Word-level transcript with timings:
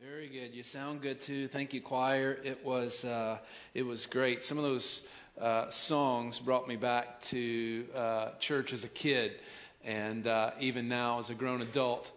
Very 0.00 0.28
good. 0.28 0.54
You 0.54 0.62
sound 0.62 1.02
good 1.02 1.20
too. 1.20 1.48
Thank 1.48 1.74
you, 1.74 1.80
choir. 1.80 2.38
It 2.44 2.64
was 2.64 3.04
uh, 3.04 3.38
it 3.74 3.82
was 3.82 4.06
great. 4.06 4.44
Some 4.44 4.56
of 4.56 4.62
those 4.62 5.08
uh, 5.40 5.70
songs 5.70 6.38
brought 6.38 6.68
me 6.68 6.76
back 6.76 7.20
to 7.22 7.84
uh, 7.96 8.28
church 8.38 8.72
as 8.72 8.84
a 8.84 8.88
kid, 8.88 9.32
and 9.84 10.28
uh, 10.28 10.52
even 10.60 10.88
now 10.88 11.18
as 11.18 11.30
a 11.30 11.34
grown 11.34 11.62
adult, 11.62 12.12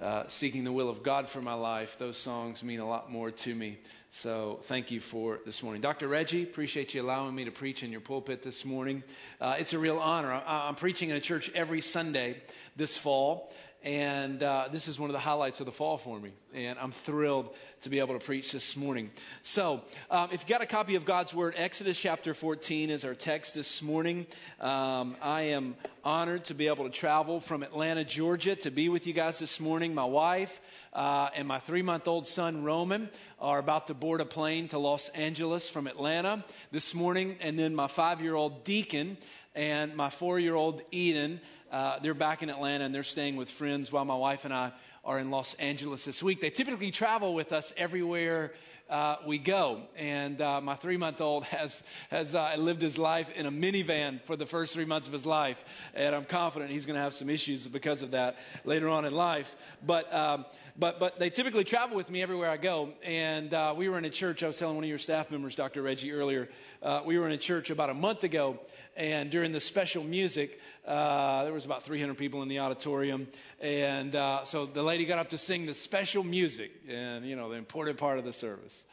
uh, 0.00 0.22
seeking 0.28 0.62
the 0.62 0.70
will 0.70 0.88
of 0.88 1.02
God 1.02 1.28
for 1.28 1.42
my 1.42 1.54
life. 1.54 1.98
Those 1.98 2.18
songs 2.18 2.62
mean 2.62 2.78
a 2.78 2.86
lot 2.86 3.10
more 3.10 3.32
to 3.32 3.52
me. 3.52 3.78
So 4.12 4.60
thank 4.64 4.92
you 4.92 5.00
for 5.00 5.40
this 5.44 5.60
morning, 5.60 5.82
Dr. 5.82 6.06
Reggie. 6.06 6.44
Appreciate 6.44 6.94
you 6.94 7.02
allowing 7.02 7.34
me 7.34 7.46
to 7.46 7.50
preach 7.50 7.82
in 7.82 7.90
your 7.90 8.00
pulpit 8.00 8.44
this 8.44 8.64
morning. 8.64 9.02
Uh, 9.40 9.56
it's 9.58 9.72
a 9.72 9.78
real 9.80 9.98
honor. 9.98 10.40
I'm 10.46 10.76
preaching 10.76 11.10
in 11.10 11.16
a 11.16 11.20
church 11.20 11.50
every 11.52 11.80
Sunday 11.80 12.36
this 12.76 12.96
fall. 12.96 13.52
And 13.84 14.42
uh, 14.42 14.68
this 14.72 14.88
is 14.88 14.98
one 14.98 15.10
of 15.10 15.12
the 15.12 15.20
highlights 15.20 15.60
of 15.60 15.66
the 15.66 15.72
fall 15.72 15.98
for 15.98 16.18
me. 16.18 16.32
And 16.54 16.78
I'm 16.78 16.90
thrilled 16.90 17.54
to 17.82 17.90
be 17.90 17.98
able 17.98 18.18
to 18.18 18.24
preach 18.24 18.50
this 18.50 18.78
morning. 18.78 19.10
So, 19.42 19.82
um, 20.10 20.30
if 20.32 20.40
you've 20.40 20.46
got 20.46 20.62
a 20.62 20.66
copy 20.66 20.94
of 20.94 21.04
God's 21.04 21.34
Word, 21.34 21.52
Exodus 21.58 22.00
chapter 22.00 22.32
14 22.32 22.88
is 22.88 23.04
our 23.04 23.14
text 23.14 23.54
this 23.54 23.82
morning. 23.82 24.26
Um, 24.58 25.16
I 25.20 25.42
am 25.42 25.76
honored 26.02 26.46
to 26.46 26.54
be 26.54 26.68
able 26.68 26.84
to 26.84 26.90
travel 26.90 27.40
from 27.40 27.62
Atlanta, 27.62 28.04
Georgia, 28.04 28.56
to 28.56 28.70
be 28.70 28.88
with 28.88 29.06
you 29.06 29.12
guys 29.12 29.38
this 29.38 29.60
morning. 29.60 29.94
My 29.94 30.06
wife 30.06 30.62
uh, 30.94 31.28
and 31.34 31.46
my 31.46 31.58
three 31.58 31.82
month 31.82 32.08
old 32.08 32.26
son, 32.26 32.64
Roman, 32.64 33.10
are 33.38 33.58
about 33.58 33.88
to 33.88 33.94
board 33.94 34.22
a 34.22 34.24
plane 34.24 34.66
to 34.68 34.78
Los 34.78 35.10
Angeles 35.10 35.68
from 35.68 35.88
Atlanta 35.88 36.42
this 36.72 36.94
morning. 36.94 37.36
And 37.42 37.58
then 37.58 37.74
my 37.74 37.88
five 37.88 38.22
year 38.22 38.34
old 38.34 38.64
Deacon 38.64 39.18
and 39.54 39.94
my 39.94 40.08
four 40.08 40.38
year 40.38 40.54
old 40.54 40.80
Eden 40.90 41.40
uh, 41.74 41.98
they're 41.98 42.14
back 42.14 42.44
in 42.44 42.50
Atlanta 42.50 42.84
and 42.84 42.94
they're 42.94 43.02
staying 43.02 43.34
with 43.34 43.50
friends 43.50 43.90
while 43.90 44.04
my 44.04 44.14
wife 44.14 44.44
and 44.44 44.54
I 44.54 44.70
are 45.04 45.18
in 45.18 45.32
Los 45.32 45.54
Angeles 45.54 46.04
this 46.04 46.22
week. 46.22 46.40
They 46.40 46.50
typically 46.50 46.92
travel 46.92 47.34
with 47.34 47.50
us 47.52 47.72
everywhere 47.76 48.52
uh, 48.88 49.16
we 49.26 49.38
go. 49.38 49.82
And 49.96 50.40
uh, 50.40 50.60
my 50.60 50.76
three 50.76 50.96
month 50.96 51.20
old 51.20 51.44
has, 51.46 51.82
has 52.10 52.36
uh, 52.36 52.54
lived 52.58 52.80
his 52.80 52.96
life 52.96 53.28
in 53.34 53.46
a 53.46 53.50
minivan 53.50 54.22
for 54.22 54.36
the 54.36 54.46
first 54.46 54.72
three 54.72 54.84
months 54.84 55.08
of 55.08 55.12
his 55.12 55.26
life. 55.26 55.62
And 55.94 56.14
I'm 56.14 56.24
confident 56.24 56.70
he's 56.70 56.86
going 56.86 56.94
to 56.94 57.02
have 57.02 57.12
some 57.12 57.28
issues 57.28 57.66
because 57.66 58.02
of 58.02 58.12
that 58.12 58.36
later 58.64 58.88
on 58.88 59.04
in 59.04 59.12
life. 59.12 59.56
But, 59.84 60.14
um, 60.14 60.44
but, 60.78 61.00
but 61.00 61.18
they 61.18 61.30
typically 61.30 61.64
travel 61.64 61.96
with 61.96 62.08
me 62.08 62.22
everywhere 62.22 62.50
I 62.50 62.56
go. 62.56 62.90
And 63.02 63.52
uh, 63.52 63.74
we 63.76 63.88
were 63.88 63.98
in 63.98 64.04
a 64.04 64.10
church, 64.10 64.44
I 64.44 64.46
was 64.46 64.58
telling 64.58 64.76
one 64.76 64.84
of 64.84 64.90
your 64.90 64.98
staff 64.98 65.30
members, 65.30 65.56
Dr. 65.56 65.82
Reggie, 65.82 66.12
earlier. 66.12 66.48
Uh, 66.82 67.02
we 67.04 67.18
were 67.18 67.26
in 67.26 67.32
a 67.32 67.38
church 67.38 67.70
about 67.70 67.90
a 67.90 67.94
month 67.94 68.22
ago. 68.22 68.60
And 68.96 69.30
during 69.30 69.52
the 69.52 69.60
special 69.60 70.04
music, 70.04 70.60
uh, 70.86 71.44
there 71.44 71.52
was 71.52 71.64
about 71.64 71.82
300 71.82 72.16
people 72.16 72.42
in 72.42 72.48
the 72.48 72.60
auditorium. 72.60 73.26
And 73.60 74.12
so 74.46 74.66
the 74.66 74.82
lady 74.82 75.04
got 75.04 75.18
up 75.18 75.30
to 75.30 75.38
sing 75.38 75.66
the 75.66 75.74
special 75.74 76.22
music 76.22 76.70
and, 76.88 77.24
you 77.24 77.36
know, 77.36 77.48
the 77.50 77.56
important 77.56 77.98
part 77.98 78.18
of 78.18 78.24
the 78.24 78.32
service. 78.32 78.84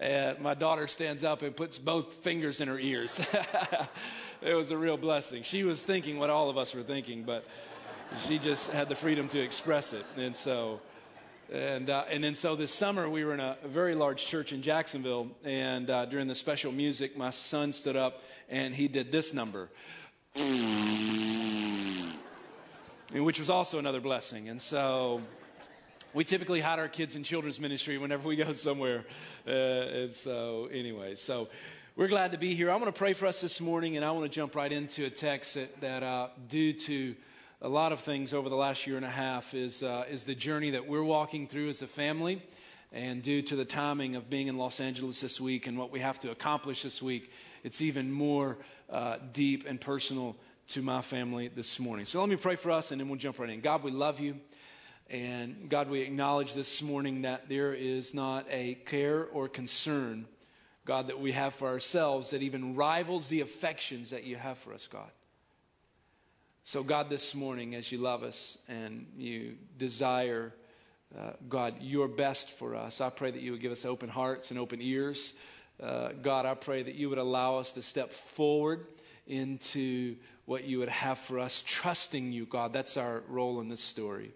And 0.00 0.40
my 0.40 0.54
daughter 0.54 0.86
stands 0.86 1.22
up 1.22 1.42
and 1.42 1.54
puts 1.54 1.78
both 1.78 2.14
fingers 2.14 2.60
in 2.60 2.68
her 2.68 2.78
ears. 2.78 3.20
it 4.42 4.54
was 4.54 4.70
a 4.70 4.76
real 4.76 4.96
blessing. 4.96 5.44
She 5.44 5.62
was 5.62 5.84
thinking 5.84 6.18
what 6.18 6.30
all 6.30 6.50
of 6.50 6.58
us 6.58 6.74
were 6.74 6.82
thinking, 6.82 7.22
but 7.22 7.46
she 8.26 8.38
just 8.38 8.70
had 8.70 8.88
the 8.88 8.96
freedom 8.96 9.28
to 9.28 9.40
express 9.40 9.92
it. 9.92 10.04
And 10.16 10.36
so, 10.36 10.80
and, 11.54 11.88
uh, 11.88 12.04
and 12.10 12.24
then 12.24 12.34
so 12.34 12.56
this 12.56 12.72
summer 12.72 13.08
we 13.08 13.24
were 13.24 13.34
in 13.34 13.40
a, 13.40 13.56
very 13.64 13.94
large 13.94 14.26
church 14.26 14.52
in 14.52 14.62
Jacksonville, 14.62 15.28
and 15.44 15.88
uh, 15.88 16.04
during 16.06 16.26
the 16.26 16.34
special 16.34 16.72
music, 16.72 17.16
my 17.16 17.30
son 17.30 17.72
stood 17.72 17.96
up 17.96 18.22
and 18.48 18.74
he 18.74 18.88
did 18.88 19.12
this 19.12 19.32
number 19.32 19.70
which 23.12 23.38
was 23.38 23.48
also 23.48 23.78
another 23.78 24.00
blessing. 24.00 24.48
And 24.48 24.60
so 24.60 25.22
we 26.12 26.24
typically 26.24 26.60
hide 26.60 26.80
our 26.80 26.88
kids 26.88 27.14
in 27.14 27.22
children's 27.22 27.60
ministry 27.60 27.98
whenever 27.98 28.26
we 28.26 28.36
go 28.36 28.52
somewhere. 28.54 29.04
Uh, 29.46 29.50
and 29.50 30.14
so, 30.14 30.68
anyway, 30.72 31.14
so 31.14 31.48
we're 31.94 32.08
glad 32.08 32.32
to 32.32 32.38
be 32.38 32.54
here. 32.54 32.70
I 32.70 32.74
want 32.76 32.86
to 32.86 32.98
pray 32.98 33.12
for 33.12 33.26
us 33.26 33.40
this 33.40 33.60
morning, 33.60 33.96
and 33.96 34.04
I 34.04 34.10
want 34.10 34.24
to 34.24 34.28
jump 34.28 34.56
right 34.56 34.72
into 34.72 35.04
a 35.04 35.10
text 35.10 35.54
that, 35.54 35.80
that 35.80 36.02
uh, 36.02 36.28
due 36.48 36.72
to 36.72 37.14
a 37.64 37.68
lot 37.68 37.92
of 37.92 38.00
things 38.00 38.34
over 38.34 38.50
the 38.50 38.56
last 38.56 38.86
year 38.86 38.96
and 38.96 39.06
a 39.06 39.10
half, 39.10 39.54
is, 39.54 39.82
uh, 39.82 40.04
is 40.10 40.26
the 40.26 40.34
journey 40.34 40.68
that 40.72 40.86
we're 40.86 41.02
walking 41.02 41.48
through 41.48 41.70
as 41.70 41.80
a 41.80 41.86
family. 41.86 42.42
And 42.92 43.22
due 43.22 43.40
to 43.40 43.56
the 43.56 43.64
timing 43.64 44.16
of 44.16 44.28
being 44.28 44.48
in 44.48 44.58
Los 44.58 44.80
Angeles 44.80 45.22
this 45.22 45.40
week 45.40 45.66
and 45.66 45.78
what 45.78 45.90
we 45.90 46.00
have 46.00 46.20
to 46.20 46.30
accomplish 46.30 46.82
this 46.82 47.00
week, 47.00 47.32
it's 47.62 47.80
even 47.80 48.12
more 48.12 48.58
uh, 48.90 49.16
deep 49.32 49.64
and 49.66 49.80
personal 49.80 50.36
to 50.68 50.82
my 50.82 51.00
family 51.00 51.48
this 51.48 51.80
morning. 51.80 52.04
So 52.04 52.20
let 52.20 52.28
me 52.28 52.36
pray 52.36 52.56
for 52.56 52.70
us 52.70 52.92
and 52.92 53.00
then 53.00 53.08
we'll 53.08 53.18
jump 53.18 53.38
right 53.38 53.48
in. 53.48 53.62
God, 53.62 53.82
we 53.82 53.90
love 53.90 54.20
you. 54.20 54.38
And 55.08 55.70
God, 55.70 55.88
we 55.88 56.02
acknowledge 56.02 56.52
this 56.52 56.82
morning 56.82 57.22
that 57.22 57.48
there 57.48 57.72
is 57.72 58.12
not 58.12 58.44
a 58.50 58.74
care 58.84 59.24
or 59.32 59.48
concern, 59.48 60.26
God, 60.84 61.06
that 61.06 61.18
we 61.18 61.32
have 61.32 61.54
for 61.54 61.68
ourselves 61.68 62.28
that 62.30 62.42
even 62.42 62.76
rivals 62.76 63.28
the 63.28 63.40
affections 63.40 64.10
that 64.10 64.24
you 64.24 64.36
have 64.36 64.58
for 64.58 64.74
us, 64.74 64.86
God. 64.86 65.08
So, 66.66 66.82
God, 66.82 67.10
this 67.10 67.34
morning, 67.34 67.74
as 67.74 67.92
you 67.92 67.98
love 67.98 68.22
us 68.22 68.56
and 68.68 69.04
you 69.18 69.56
desire, 69.78 70.54
uh, 71.14 71.32
God, 71.46 71.74
your 71.82 72.08
best 72.08 72.48
for 72.48 72.74
us, 72.74 73.02
I 73.02 73.10
pray 73.10 73.30
that 73.30 73.42
you 73.42 73.52
would 73.52 73.60
give 73.60 73.70
us 73.70 73.84
open 73.84 74.08
hearts 74.08 74.50
and 74.50 74.58
open 74.58 74.80
ears. 74.80 75.34
Uh, 75.80 76.12
God, 76.22 76.46
I 76.46 76.54
pray 76.54 76.82
that 76.82 76.94
you 76.94 77.10
would 77.10 77.18
allow 77.18 77.58
us 77.58 77.72
to 77.72 77.82
step 77.82 78.12
forward 78.12 78.86
into 79.26 80.16
what 80.46 80.64
you 80.64 80.78
would 80.78 80.88
have 80.88 81.18
for 81.18 81.38
us, 81.38 81.62
trusting 81.66 82.32
you, 82.32 82.46
God. 82.46 82.72
That's 82.72 82.96
our 82.96 83.22
role 83.28 83.60
in 83.60 83.68
this 83.68 83.82
story. 83.82 84.32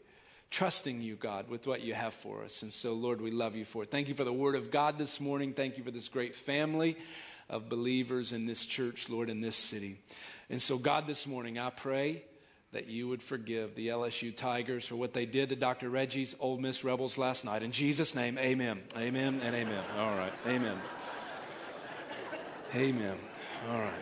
Trusting 0.50 1.00
you, 1.00 1.14
God, 1.14 1.48
with 1.48 1.66
what 1.66 1.80
you 1.80 1.94
have 1.94 2.12
for 2.12 2.44
us. 2.44 2.62
And 2.62 2.70
so, 2.70 2.92
Lord, 2.92 3.22
we 3.22 3.30
love 3.30 3.56
you 3.56 3.64
for 3.64 3.84
it. 3.84 3.90
Thank 3.90 4.06
you 4.06 4.14
for 4.14 4.24
the 4.24 4.32
word 4.34 4.54
of 4.54 4.70
God 4.70 4.98
this 4.98 5.18
morning. 5.18 5.54
Thank 5.54 5.78
you 5.78 5.84
for 5.84 5.90
this 5.90 6.08
great 6.08 6.34
family 6.34 6.98
of 7.48 7.70
believers 7.70 8.32
in 8.32 8.44
this 8.44 8.66
church, 8.66 9.08
Lord, 9.08 9.30
in 9.30 9.40
this 9.40 9.56
city. 9.56 9.96
And 10.50 10.62
so, 10.62 10.78
God, 10.78 11.06
this 11.06 11.26
morning, 11.26 11.58
I 11.58 11.70
pray 11.70 12.24
that 12.72 12.86
you 12.86 13.08
would 13.08 13.22
forgive 13.22 13.74
the 13.74 13.88
LSU 13.88 14.34
Tigers 14.34 14.86
for 14.86 14.96
what 14.96 15.12
they 15.12 15.26
did 15.26 15.50
to 15.50 15.56
Dr. 15.56 15.90
Reggie's 15.90 16.34
Ole 16.40 16.58
Miss 16.58 16.84
Rebels 16.84 17.18
last 17.18 17.44
night. 17.44 17.62
In 17.62 17.72
Jesus' 17.72 18.14
name, 18.14 18.38
amen. 18.38 18.82
Amen 18.96 19.40
and 19.42 19.54
amen. 19.54 19.84
All 19.96 20.14
right. 20.14 20.32
Amen. 20.46 20.78
Amen. 22.74 23.18
All 23.70 23.80
right. 23.80 23.92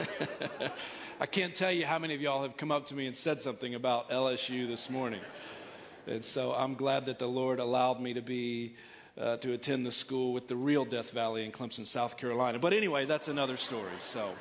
I 1.20 1.26
can't 1.26 1.54
tell 1.54 1.72
you 1.72 1.86
how 1.86 1.98
many 1.98 2.14
of 2.14 2.20
y'all 2.20 2.42
have 2.42 2.56
come 2.56 2.72
up 2.72 2.86
to 2.86 2.94
me 2.94 3.06
and 3.06 3.14
said 3.14 3.40
something 3.40 3.74
about 3.74 4.10
LSU 4.10 4.66
this 4.66 4.88
morning. 4.88 5.20
And 6.06 6.24
so 6.24 6.54
I'm 6.54 6.74
glad 6.74 7.06
that 7.06 7.18
the 7.18 7.28
Lord 7.28 7.58
allowed 7.58 8.00
me 8.00 8.14
to 8.14 8.22
be 8.22 8.76
uh, 9.20 9.36
to 9.36 9.52
attend 9.52 9.84
the 9.84 9.92
school 9.92 10.32
with 10.32 10.48
the 10.48 10.56
real 10.56 10.84
Death 10.84 11.10
Valley 11.10 11.44
in 11.44 11.52
Clemson, 11.52 11.86
South 11.86 12.16
Carolina. 12.16 12.58
But 12.58 12.72
anyway, 12.72 13.04
that's 13.04 13.28
another 13.28 13.56
story. 13.56 13.92
So 13.98 14.34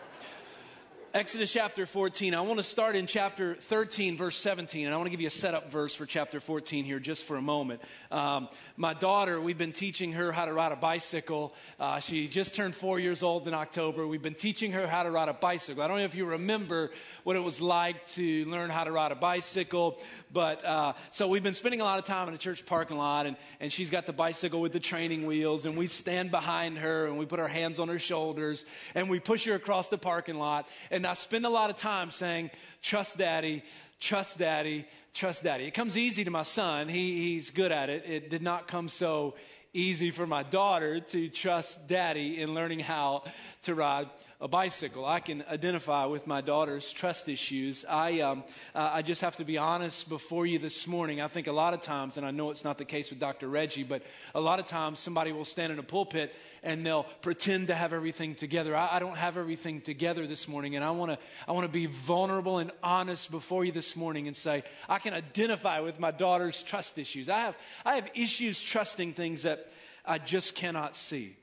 Exodus 1.11 1.51
chapter 1.51 1.87
14. 1.87 2.35
I 2.35 2.41
want 2.41 2.59
to 2.59 2.63
start 2.63 2.95
in 2.95 3.07
chapter 3.07 3.55
13, 3.55 4.15
verse 4.15 4.37
17, 4.37 4.85
and 4.85 4.93
I 4.93 4.97
want 4.97 5.07
to 5.07 5.09
give 5.09 5.21
you 5.21 5.25
a 5.25 5.31
setup 5.31 5.71
verse 5.71 5.95
for 5.95 6.05
chapter 6.05 6.39
14 6.39 6.85
here 6.85 6.99
just 6.99 7.23
for 7.23 7.35
a 7.35 7.41
moment. 7.41 7.81
Um, 8.11 8.47
my 8.77 8.93
daughter, 8.93 9.41
we've 9.41 9.57
been 9.57 9.71
teaching 9.71 10.11
her 10.13 10.31
how 10.31 10.45
to 10.45 10.53
ride 10.53 10.71
a 10.71 10.75
bicycle. 10.75 11.55
Uh, 11.79 11.99
she 11.99 12.27
just 12.27 12.53
turned 12.53 12.75
four 12.75 12.99
years 12.99 13.23
old 13.23 13.47
in 13.47 13.55
October. 13.55 14.05
We've 14.05 14.21
been 14.21 14.35
teaching 14.35 14.71
her 14.73 14.87
how 14.87 15.01
to 15.01 15.09
ride 15.09 15.29
a 15.29 15.33
bicycle. 15.33 15.81
I 15.81 15.87
don't 15.87 15.97
know 15.97 16.03
if 16.03 16.13
you 16.13 16.25
remember 16.25 16.91
what 17.23 17.35
it 17.35 17.39
was 17.39 17.59
like 17.59 18.05
to 18.13 18.45
learn 18.45 18.69
how 18.69 18.83
to 18.83 18.91
ride 18.91 19.11
a 19.11 19.15
bicycle, 19.15 19.99
but 20.31 20.63
uh, 20.63 20.93
so 21.09 21.27
we've 21.27 21.43
been 21.43 21.55
spending 21.55 21.81
a 21.81 21.85
lot 21.85 21.97
of 21.97 22.05
time 22.05 22.27
in 22.27 22.33
the 22.33 22.39
church 22.39 22.67
parking 22.67 22.97
lot, 22.97 23.25
and, 23.25 23.35
and 23.59 23.73
she's 23.73 23.89
got 23.89 24.05
the 24.05 24.13
bicycle 24.13 24.61
with 24.61 24.73
the 24.73 24.79
training 24.79 25.25
wheels, 25.25 25.65
and 25.65 25.75
we 25.75 25.87
stand 25.87 26.29
behind 26.29 26.77
her 26.77 27.07
and 27.07 27.17
we 27.17 27.25
put 27.25 27.39
our 27.39 27.47
hands 27.47 27.79
on 27.79 27.87
her 27.87 27.99
shoulders 27.99 28.63
and 28.93 29.09
we 29.09 29.19
push 29.19 29.45
her 29.45 29.55
across 29.55 29.89
the 29.89 29.97
parking 29.97 30.35
lot. 30.35 30.67
And 30.91 30.98
and 30.99 31.07
I 31.07 31.13
spend 31.13 31.45
a 31.45 31.49
lot 31.49 31.69
of 31.69 31.77
time 31.77 32.11
saying, 32.11 32.51
trust 32.81 33.17
daddy, 33.17 33.63
trust 34.01 34.37
daddy, 34.37 34.85
trust 35.13 35.45
daddy. 35.45 35.63
It 35.63 35.71
comes 35.71 35.95
easy 35.95 36.25
to 36.25 36.29
my 36.29 36.43
son. 36.43 36.89
He, 36.89 37.35
he's 37.35 37.51
good 37.51 37.71
at 37.71 37.89
it. 37.89 38.03
It 38.05 38.29
did 38.29 38.41
not 38.41 38.67
come 38.67 38.89
so 38.89 39.35
easy 39.71 40.11
for 40.11 40.27
my 40.27 40.43
daughter 40.43 40.99
to 40.99 41.29
trust 41.29 41.87
daddy 41.87 42.41
in 42.41 42.53
learning 42.53 42.79
how 42.79 43.23
to 43.63 43.75
ride 43.75 44.09
a 44.41 44.47
bicycle. 44.47 45.05
I 45.05 45.19
can 45.19 45.43
identify 45.49 46.05
with 46.05 46.25
my 46.25 46.39
daughter's 46.39 46.93
trust 46.93 47.27
issues. 47.27 47.83
I, 47.83 48.21
um, 48.21 48.45
uh, 48.73 48.89
I 48.93 49.01
just 49.01 49.19
have 49.19 49.35
to 49.35 49.43
be 49.43 49.57
honest 49.57 50.07
before 50.07 50.45
you 50.45 50.59
this 50.59 50.87
morning. 50.87 51.19
I 51.19 51.27
think 51.27 51.47
a 51.47 51.51
lot 51.51 51.73
of 51.73 51.81
times, 51.81 52.15
and 52.15 52.25
I 52.25 52.31
know 52.31 52.49
it's 52.51 52.63
not 52.63 52.77
the 52.77 52.85
case 52.85 53.09
with 53.09 53.19
Dr. 53.19 53.49
Reggie, 53.49 53.83
but 53.83 54.01
a 54.33 54.39
lot 54.39 54.59
of 54.59 54.65
times 54.65 55.01
somebody 55.01 55.33
will 55.33 55.43
stand 55.43 55.73
in 55.73 55.79
a 55.79 55.83
pulpit 55.83 56.33
and 56.63 56.85
they'll 56.85 57.03
pretend 57.21 57.67
to 57.67 57.75
have 57.75 57.91
everything 57.91 58.33
together. 58.33 58.73
I, 58.77 58.95
I 58.95 58.99
don't 58.99 59.17
have 59.17 59.35
everything 59.35 59.81
together 59.81 60.25
this 60.25 60.47
morning, 60.47 60.77
and 60.77 60.85
I 60.85 60.91
want 60.91 61.11
to 61.11 61.17
I 61.47 61.51
want 61.51 61.65
to 61.65 61.71
be 61.71 61.85
vulnerable 61.87 62.59
and 62.59 62.71
honest 62.81 63.31
before 63.31 63.65
you 63.65 63.73
this 63.73 63.95
morning 63.95 64.27
and 64.27 64.35
say 64.35 64.63
I 64.87 64.99
can 64.99 65.13
identify 65.13 65.81
with 65.81 65.99
my 65.99 66.11
daughter's 66.11 66.63
trust 66.63 66.97
issues. 66.97 67.27
I 67.27 67.39
have 67.39 67.57
I 67.85 67.95
have 67.95 68.09
issues 68.15 68.61
trusting 68.61 69.13
things 69.13 69.43
that 69.43 69.69
I 70.05 70.17
just 70.17 70.55
cannot 70.55 70.95
see. 70.95 71.35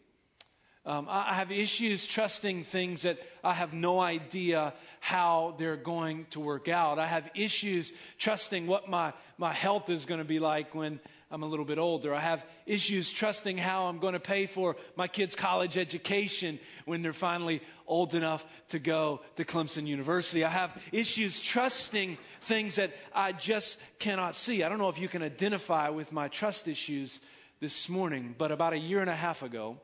Um, 0.86 1.08
I 1.10 1.34
have 1.34 1.50
issues 1.50 2.06
trusting 2.06 2.62
things 2.62 3.02
that 3.02 3.18
I 3.42 3.54
have 3.54 3.72
no 3.72 4.00
idea 4.00 4.72
how 5.00 5.56
they're 5.58 5.76
going 5.76 6.26
to 6.30 6.38
work 6.38 6.68
out. 6.68 7.00
I 7.00 7.06
have 7.06 7.28
issues 7.34 7.92
trusting 8.18 8.68
what 8.68 8.88
my, 8.88 9.12
my 9.36 9.52
health 9.52 9.90
is 9.90 10.06
going 10.06 10.20
to 10.20 10.24
be 10.24 10.38
like 10.38 10.76
when 10.76 11.00
I'm 11.28 11.42
a 11.42 11.46
little 11.46 11.64
bit 11.64 11.78
older. 11.78 12.14
I 12.14 12.20
have 12.20 12.46
issues 12.66 13.10
trusting 13.10 13.58
how 13.58 13.86
I'm 13.86 13.98
going 13.98 14.12
to 14.12 14.20
pay 14.20 14.46
for 14.46 14.76
my 14.94 15.08
kids' 15.08 15.34
college 15.34 15.76
education 15.76 16.60
when 16.84 17.02
they're 17.02 17.12
finally 17.12 17.62
old 17.88 18.14
enough 18.14 18.46
to 18.68 18.78
go 18.78 19.22
to 19.34 19.44
Clemson 19.44 19.88
University. 19.88 20.44
I 20.44 20.50
have 20.50 20.80
issues 20.92 21.40
trusting 21.40 22.16
things 22.42 22.76
that 22.76 22.92
I 23.12 23.32
just 23.32 23.78
cannot 23.98 24.36
see. 24.36 24.62
I 24.62 24.68
don't 24.68 24.78
know 24.78 24.88
if 24.88 25.00
you 25.00 25.08
can 25.08 25.24
identify 25.24 25.88
with 25.88 26.12
my 26.12 26.28
trust 26.28 26.68
issues 26.68 27.18
this 27.58 27.88
morning, 27.88 28.36
but 28.38 28.52
about 28.52 28.72
a 28.72 28.78
year 28.78 29.00
and 29.00 29.10
a 29.10 29.16
half 29.16 29.42
ago, 29.42 29.78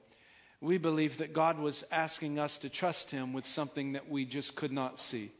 we 0.62 0.78
believe 0.78 1.18
that 1.18 1.32
God 1.32 1.58
was 1.58 1.84
asking 1.90 2.38
us 2.38 2.56
to 2.58 2.68
trust 2.68 3.10
Him 3.10 3.32
with 3.32 3.46
something 3.46 3.94
that 3.94 4.08
we 4.08 4.24
just 4.24 4.54
could 4.54 4.70
not 4.70 5.00
see. 5.00 5.32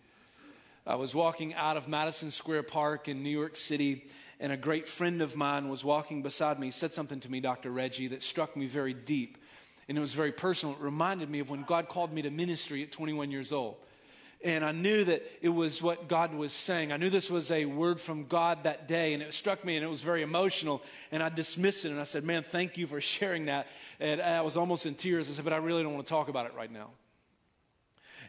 I 0.85 0.97
was 0.97 1.15
walking 1.15 1.55
out 1.55 1.77
of 1.77 1.87
Madison 1.87 2.33
Square 2.33 2.65
Park 2.65 3.07
in 3.07 3.23
New 3.23 3.31
York 3.31 3.57
City, 3.57 4.05
and 4.41 4.51
a 4.51 4.57
great 4.57 4.89
friend 4.89 5.23
of 5.23 5.37
mine 5.37 5.69
was 5.69 5.85
walking 5.85 6.23
beside 6.23 6.59
me. 6.59 6.67
He 6.67 6.71
said 6.73 6.93
something 6.93 7.21
to 7.21 7.31
me, 7.31 7.39
Dr. 7.39 7.71
Reggie, 7.71 8.09
that 8.09 8.25
struck 8.25 8.57
me 8.57 8.67
very 8.67 8.93
deep. 8.93 9.39
And 9.89 9.97
it 9.97 10.01
was 10.01 10.13
very 10.13 10.33
personal. 10.33 10.75
It 10.75 10.81
reminded 10.81 11.31
me 11.31 11.39
of 11.39 11.49
when 11.49 11.63
God 11.63 11.89
called 11.89 12.13
me 12.13 12.23
to 12.23 12.31
ministry 12.31 12.83
at 12.83 12.91
21 12.91 13.31
years 13.31 13.53
old. 13.53 13.77
And 14.45 14.65
I 14.65 14.73
knew 14.73 15.05
that 15.05 15.23
it 15.41 15.51
was 15.51 15.81
what 15.81 16.09
God 16.09 16.35
was 16.35 16.53
saying. 16.53 16.93
I 16.93 16.97
knew 16.97 17.11
this 17.11 17.31
was 17.31 17.51
a 17.51 17.65
word 17.65 18.01
from 18.01 18.27
God 18.27 18.65
that 18.65 18.89
day, 18.89 19.15
and 19.15 19.23
it 19.23 19.35
struck 19.35 19.65
me, 19.65 19.77
and 19.77 19.85
it 19.85 19.89
was 19.89 20.03
very 20.03 20.23
emotional. 20.23 20.83
And 21.13 21.23
I 21.23 21.29
dismissed 21.29 21.85
it, 21.85 21.91
and 21.91 22.01
I 22.01 22.05
said, 22.05 22.25
Man, 22.25 22.45
thank 22.49 22.77
you 22.77 22.87
for 22.87 23.01
sharing 23.01 23.47
that. 23.47 23.69
And 24.01 24.21
I 24.21 24.41
was 24.43 24.57
almost 24.57 24.87
in 24.87 24.95
tears. 24.95 25.31
I 25.31 25.33
said, 25.33 25.45
But 25.45 25.53
I 25.53 25.59
really 25.59 25.83
don't 25.83 25.95
want 25.95 26.07
to 26.07 26.11
talk 26.11 26.29
about 26.29 26.47
it 26.47 26.55
right 26.55 26.71
now. 26.71 26.91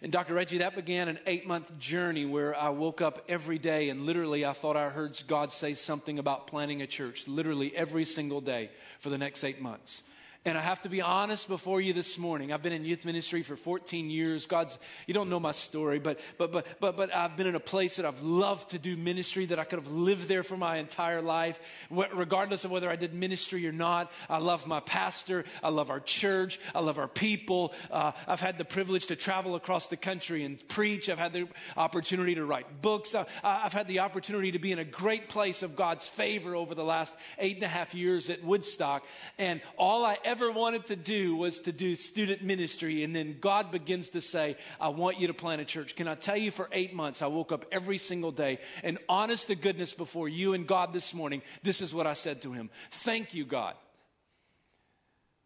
And 0.04 0.12
Dr. 0.12 0.34
Reggie, 0.34 0.58
that 0.58 0.76
began 0.76 1.08
an 1.08 1.18
eight 1.26 1.48
month 1.48 1.80
journey 1.80 2.26
where 2.26 2.54
I 2.54 2.70
woke 2.70 3.00
up 3.00 3.24
every 3.30 3.58
day 3.58 3.88
and 3.88 4.06
literally 4.06 4.46
I 4.46 4.52
thought 4.52 4.76
I 4.76 4.90
heard 4.90 5.20
God 5.28 5.54
say 5.54 5.76
something 5.76 6.20
about 6.20 6.48
planting 6.48 6.82
a 6.82 6.88
church, 6.88 7.26
literally 7.26 7.74
every 7.74 8.04
single 8.04 8.42
day 8.42 8.70
for 9.00 9.10
the 9.10 9.18
next 9.18 9.46
eight 9.46 9.62
months. 9.62 10.04
And 10.46 10.58
I 10.58 10.62
have 10.62 10.82
to 10.82 10.90
be 10.90 11.02
honest 11.02 11.48
before 11.48 11.80
you 11.80 11.94
this 11.94 12.18
morning. 12.18 12.52
I've 12.52 12.62
been 12.62 12.74
in 12.74 12.84
youth 12.84 13.06
ministry 13.06 13.44
for 13.44 13.56
14 13.56 14.10
years. 14.10 14.46
God's, 14.46 14.78
you 15.08 15.14
don't 15.14 15.30
know 15.30 15.40
my 15.40 15.54
story, 15.54 16.00
but, 16.00 16.20
but, 16.38 16.52
but, 16.52 16.68
but, 16.82 16.98
but 16.98 17.16
I've 17.16 17.38
been 17.38 17.48
in 17.48 17.56
a 17.56 17.62
place 17.62 17.96
that 17.96 18.06
I've 18.06 18.22
loved 18.22 18.72
to 18.72 18.80
do 18.80 18.98
ministry, 18.98 19.46
that 19.46 19.58
I 19.58 19.64
could 19.64 19.80
have 19.80 19.90
lived 19.90 20.28
there 20.28 20.44
for 20.44 20.58
my 20.58 20.78
entire 20.78 21.22
life, 21.22 21.62
regardless 21.90 22.66
of 22.66 22.72
whether 22.72 22.90
I 22.90 22.98
did 22.98 23.14
ministry 23.14 23.66
or 23.66 23.72
not. 23.72 24.12
I 24.30 24.40
love 24.40 24.68
my 24.68 24.82
pastor. 24.82 25.46
I 25.64 25.70
love 25.70 25.90
our 25.90 26.02
church. 26.02 26.60
I 26.76 26.82
love 26.82 26.98
our 26.98 27.08
people. 27.08 27.74
Uh, 27.90 28.12
I've 28.28 28.42
had 28.42 28.58
the 28.58 28.66
privilege 28.66 29.08
to 29.08 29.16
travel 29.16 29.56
across 29.56 29.88
the 29.88 29.96
country 29.96 30.44
and 30.44 30.68
preach. 30.68 31.10
I've 31.10 31.20
had 31.20 31.32
the 31.32 31.48
opportunity 31.78 32.36
to 32.36 32.44
write 32.44 32.82
books. 32.82 33.16
Uh, 33.16 33.24
I've 33.46 33.72
had 33.72 33.88
the 33.88 34.00
opportunity 34.00 34.52
to 34.52 34.60
be 34.60 34.74
in 34.74 34.80
a 34.80 34.84
great 34.84 35.30
place 35.30 35.64
of 35.64 35.78
God's 35.78 36.06
favor 36.06 36.54
over 36.54 36.76
the 36.76 36.84
last 36.84 37.16
eight 37.40 37.56
and 37.56 37.64
a 37.64 37.70
half 37.70 37.96
years 37.96 38.30
at 38.30 38.44
Woodstock. 38.44 39.06
And 39.38 39.62
all 39.78 40.04
I 40.04 40.18
ever 40.26 40.33
ever 40.34 40.52
wanted 40.52 40.88
to 40.88 40.96
do 40.96 41.36
was 41.36 41.60
to 41.62 41.72
do 41.72 41.96
student 41.96 42.42
ministry. 42.42 43.04
And 43.04 43.16
then 43.16 43.38
God 43.40 43.72
begins 43.72 44.10
to 44.12 44.22
say, 44.22 44.58
I 44.82 44.90
want 44.90 45.20
you 45.20 45.28
to 45.28 45.34
plant 45.34 45.62
a 45.62 45.66
church. 45.66 45.96
Can 45.96 46.08
I 46.08 46.16
tell 46.16 46.36
you 46.36 46.50
for 46.50 46.68
eight 46.72 46.92
months, 46.92 47.22
I 47.22 47.28
woke 47.28 47.52
up 47.52 47.66
every 47.72 48.00
single 48.00 48.32
day 48.32 48.58
and 48.82 48.98
honest 49.08 49.50
to 49.50 49.56
goodness 49.56 49.94
before 49.94 50.28
you 50.28 50.56
and 50.56 50.66
God 50.66 50.92
this 50.92 51.14
morning, 51.14 51.44
this 51.62 51.82
is 51.82 51.94
what 51.94 52.08
I 52.08 52.16
said 52.16 52.42
to 52.42 52.52
him. 52.52 52.72
Thank 52.90 53.36
you, 53.36 53.46
God. 53.46 53.76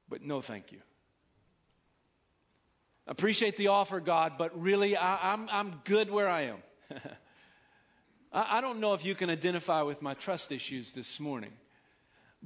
But 0.07 0.21
no, 0.21 0.39
thank 0.39 0.71
you. 0.71 0.79
Appreciate 3.07 3.57
the 3.57 3.67
offer, 3.67 3.99
God, 3.99 4.33
but 4.37 4.57
really, 4.57 4.95
I, 4.95 5.33
am 5.33 5.49
I'm, 5.49 5.67
I'm 5.67 5.81
good 5.83 6.09
where 6.09 6.29
I 6.29 6.43
am. 6.43 6.57
I, 8.31 8.59
I 8.59 8.61
don't 8.61 8.79
know 8.79 8.93
if 8.93 9.03
you 9.03 9.15
can 9.15 9.29
identify 9.29 9.81
with 9.81 10.01
my 10.01 10.13
trust 10.13 10.53
issues 10.53 10.93
this 10.93 11.19
morning. 11.19 11.51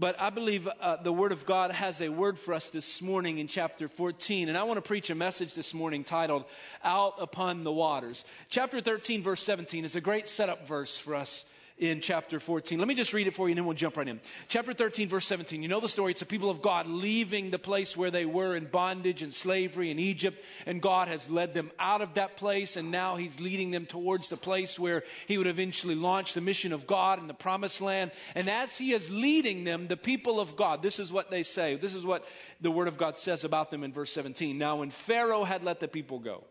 But 0.01 0.19
I 0.19 0.31
believe 0.31 0.67
uh, 0.67 0.95
the 0.95 1.13
Word 1.13 1.31
of 1.31 1.45
God 1.45 1.71
has 1.71 2.01
a 2.01 2.09
word 2.09 2.39
for 2.39 2.55
us 2.55 2.71
this 2.71 3.03
morning 3.03 3.37
in 3.37 3.47
chapter 3.47 3.87
14. 3.87 4.49
And 4.49 4.57
I 4.57 4.63
want 4.63 4.77
to 4.77 4.81
preach 4.81 5.11
a 5.11 5.15
message 5.15 5.53
this 5.53 5.75
morning 5.75 6.03
titled 6.03 6.45
Out 6.83 7.13
Upon 7.19 7.63
the 7.63 7.71
Waters. 7.71 8.25
Chapter 8.49 8.81
13, 8.81 9.21
verse 9.21 9.43
17 9.43 9.85
is 9.85 9.95
a 9.95 10.01
great 10.01 10.27
setup 10.27 10.67
verse 10.67 10.97
for 10.97 11.13
us 11.13 11.45
in 11.81 11.99
chapter 11.99 12.39
14. 12.39 12.77
Let 12.77 12.87
me 12.87 12.93
just 12.93 13.11
read 13.11 13.25
it 13.25 13.33
for 13.33 13.47
you 13.47 13.53
and 13.53 13.57
then 13.57 13.65
we'll 13.65 13.75
jump 13.75 13.97
right 13.97 14.07
in. 14.07 14.21
Chapter 14.47 14.71
13, 14.71 15.09
verse 15.09 15.25
17. 15.25 15.63
You 15.63 15.67
know 15.67 15.79
the 15.79 15.89
story. 15.89 16.11
It's 16.11 16.19
the 16.19 16.27
people 16.27 16.51
of 16.51 16.61
God 16.61 16.85
leaving 16.85 17.49
the 17.49 17.57
place 17.57 17.97
where 17.97 18.11
they 18.11 18.23
were 18.23 18.55
in 18.55 18.65
bondage 18.65 19.23
and 19.23 19.33
slavery 19.33 19.89
in 19.89 19.97
Egypt, 19.97 20.41
and 20.67 20.79
God 20.79 21.07
has 21.07 21.27
led 21.27 21.55
them 21.55 21.71
out 21.79 22.01
of 22.01 22.13
that 22.13 22.37
place, 22.37 22.77
and 22.77 22.91
now 22.91 23.15
He's 23.15 23.39
leading 23.39 23.71
them 23.71 23.87
towards 23.87 24.29
the 24.29 24.37
place 24.37 24.77
where 24.77 25.03
He 25.27 25.39
would 25.39 25.47
eventually 25.47 25.95
launch 25.95 26.35
the 26.35 26.41
mission 26.41 26.71
of 26.71 26.85
God 26.85 27.17
in 27.17 27.25
the 27.25 27.33
promised 27.33 27.81
land. 27.81 28.11
And 28.35 28.47
as 28.47 28.77
He 28.77 28.93
is 28.93 29.09
leading 29.09 29.63
them, 29.63 29.87
the 29.87 29.97
people 29.97 30.39
of 30.39 30.55
God, 30.55 30.83
this 30.83 30.99
is 30.99 31.11
what 31.11 31.31
they 31.31 31.41
say. 31.41 31.75
This 31.75 31.95
is 31.95 32.05
what 32.05 32.23
the 32.61 32.69
Word 32.69 32.89
of 32.89 32.99
God 32.99 33.17
says 33.17 33.43
about 33.43 33.71
them 33.71 33.83
in 33.83 33.91
verse 33.91 34.13
17. 34.13 34.55
Now, 34.55 34.77
when 34.77 34.91
Pharaoh 34.91 35.43
had 35.43 35.63
let 35.63 35.79
the 35.79 35.87
people 35.87 36.19
go, 36.19 36.43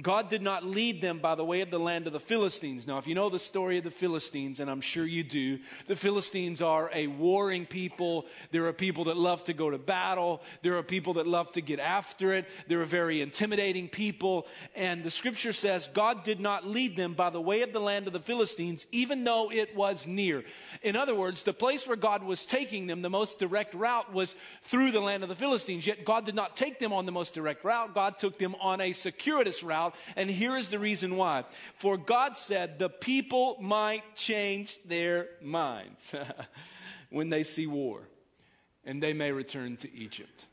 God 0.00 0.30
did 0.30 0.40
not 0.40 0.64
lead 0.64 1.02
them 1.02 1.18
by 1.18 1.34
the 1.34 1.44
way 1.44 1.60
of 1.60 1.70
the 1.70 1.78
land 1.78 2.06
of 2.06 2.14
the 2.14 2.20
Philistines. 2.20 2.86
Now, 2.86 2.96
if 2.96 3.06
you 3.06 3.14
know 3.14 3.28
the 3.28 3.38
story 3.38 3.76
of 3.76 3.84
the 3.84 3.90
Philistines, 3.90 4.58
and 4.58 4.70
I'm 4.70 4.80
sure 4.80 5.04
you 5.04 5.22
do, 5.22 5.58
the 5.86 5.96
Philistines 5.96 6.62
are 6.62 6.90
a 6.94 7.08
warring 7.08 7.66
people. 7.66 8.24
There 8.52 8.66
are 8.68 8.72
people 8.72 9.04
that 9.04 9.18
love 9.18 9.44
to 9.44 9.52
go 9.52 9.68
to 9.68 9.76
battle. 9.76 10.40
There 10.62 10.78
are 10.78 10.82
people 10.82 11.14
that 11.14 11.26
love 11.26 11.52
to 11.52 11.60
get 11.60 11.78
after 11.78 12.32
it. 12.32 12.48
They're 12.68 12.84
very 12.84 13.20
intimidating 13.20 13.86
people. 13.86 14.46
And 14.74 15.04
the 15.04 15.10
scripture 15.10 15.52
says 15.52 15.90
God 15.92 16.24
did 16.24 16.40
not 16.40 16.66
lead 16.66 16.96
them 16.96 17.12
by 17.12 17.28
the 17.28 17.40
way 17.40 17.60
of 17.60 17.74
the 17.74 17.80
land 17.80 18.06
of 18.06 18.14
the 18.14 18.20
Philistines, 18.20 18.86
even 18.92 19.24
though 19.24 19.52
it 19.52 19.76
was 19.76 20.06
near. 20.06 20.42
In 20.80 20.96
other 20.96 21.14
words, 21.14 21.42
the 21.42 21.52
place 21.52 21.86
where 21.86 21.98
God 21.98 22.22
was 22.22 22.46
taking 22.46 22.86
them, 22.86 23.02
the 23.02 23.10
most 23.10 23.38
direct 23.38 23.74
route 23.74 24.10
was 24.10 24.36
through 24.64 24.92
the 24.92 25.00
land 25.00 25.22
of 25.22 25.28
the 25.28 25.36
Philistines. 25.36 25.86
Yet 25.86 26.06
God 26.06 26.24
did 26.24 26.34
not 26.34 26.56
take 26.56 26.78
them 26.78 26.94
on 26.94 27.04
the 27.04 27.12
most 27.12 27.34
direct 27.34 27.62
route. 27.62 27.94
God 27.94 28.18
took 28.18 28.38
them 28.38 28.54
on 28.58 28.80
a 28.80 28.92
circuitous 28.92 29.62
route 29.62 29.81
out. 29.82 29.94
And 30.16 30.30
here 30.30 30.56
is 30.56 30.68
the 30.68 30.78
reason 30.78 31.16
why. 31.16 31.44
For 31.76 31.96
God 31.96 32.36
said 32.36 32.78
the 32.78 32.88
people 32.88 33.56
might 33.60 34.16
change 34.16 34.78
their 34.84 35.28
minds 35.40 36.14
when 37.10 37.30
they 37.30 37.42
see 37.42 37.66
war, 37.66 38.08
and 38.84 39.02
they 39.02 39.12
may 39.12 39.32
return 39.32 39.76
to 39.78 39.94
Egypt. 39.94 40.46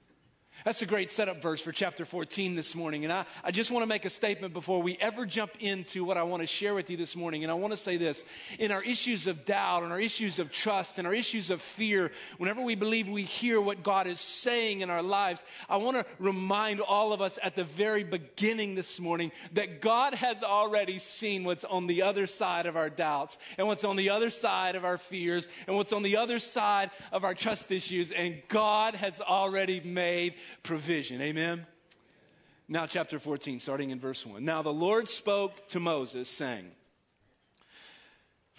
That's 0.66 0.82
a 0.82 0.86
great 0.86 1.10
setup 1.10 1.42
verse 1.42 1.62
for 1.62 1.72
chapter 1.72 2.04
14 2.04 2.56
this 2.56 2.76
morning. 2.76 3.06
And 3.06 3.14
I, 3.14 3.26
I 3.46 3.52
just 3.52 3.72
want 3.72 3.84
to 3.84 3.88
make 3.88 4.04
a 4.04 4.10
statement 4.10 4.54
before 4.54 4.82
we 4.82 4.98
ever 5.00 5.26
jump 5.26 5.52
into 5.62 6.04
what 6.04 6.18
I 6.18 6.24
want 6.24 6.44
to 6.44 6.48
share 6.48 6.76
with 6.76 6.90
you 6.90 6.98
this 6.98 7.16
morning. 7.16 7.44
And 7.44 7.52
I 7.52 7.54
want 7.54 7.72
to 7.72 7.78
say 7.78 7.96
this 7.96 8.26
in 8.58 8.70
our 8.72 8.84
issues 8.84 9.26
of 9.26 9.46
doubt 9.46 9.84
and 9.84 9.94
our 9.94 10.02
issues 10.02 10.38
of 10.38 10.52
trust 10.52 10.98
and 10.98 11.08
our 11.08 11.14
issues 11.14 11.50
of 11.50 11.62
fear, 11.62 12.12
whenever 12.40 12.62
we 12.62 12.76
believe 12.76 13.08
we 13.08 13.24
hear 13.24 13.62
what 13.62 13.84
God 13.84 14.06
is 14.06 14.20
saying 14.20 14.82
in 14.82 14.90
our 14.90 15.02
lives, 15.02 15.46
I 15.70 15.78
want 15.78 15.96
to 15.96 16.06
remind 16.20 16.82
all 16.82 17.14
of 17.14 17.22
us 17.22 17.40
at 17.42 17.56
the 17.56 17.64
very 17.64 18.04
beginning 18.04 18.76
this 18.76 19.00
morning 19.00 19.32
that 19.54 19.80
God 19.80 20.14
has 20.14 20.44
already 20.44 21.00
seen 21.00 21.46
what's 21.46 21.64
on 21.64 21.88
the 21.88 22.02
other 22.02 22.28
side 22.28 22.66
of 22.66 22.76
our 22.76 22.90
doubts 22.90 23.38
and 23.58 23.66
what's 23.66 23.86
on 23.86 23.96
the 23.96 24.10
other 24.10 24.30
side 24.30 24.76
of 24.76 24.84
our 24.84 24.98
fears 24.98 25.48
and 25.68 25.78
what's 25.78 25.94
on 25.94 26.04
the 26.04 26.18
other 26.18 26.38
side 26.38 26.92
of 27.14 27.24
our 27.24 27.34
trust 27.34 27.72
issues. 27.72 28.12
And 28.12 28.42
God 28.50 28.96
has 28.96 29.22
already 29.22 29.80
made 29.80 30.34
provision. 30.64 31.22
Amen? 31.22 31.66
Now, 32.68 32.86
chapter 32.86 33.18
14, 33.18 33.60
starting 33.60 33.90
in 33.90 34.00
verse 34.00 34.26
1. 34.26 34.46
Now 34.46 34.62
the 34.62 34.74
Lord 34.74 35.10
spoke 35.10 35.68
to 35.70 35.80
Moses, 35.80 36.30
saying, 36.30 36.72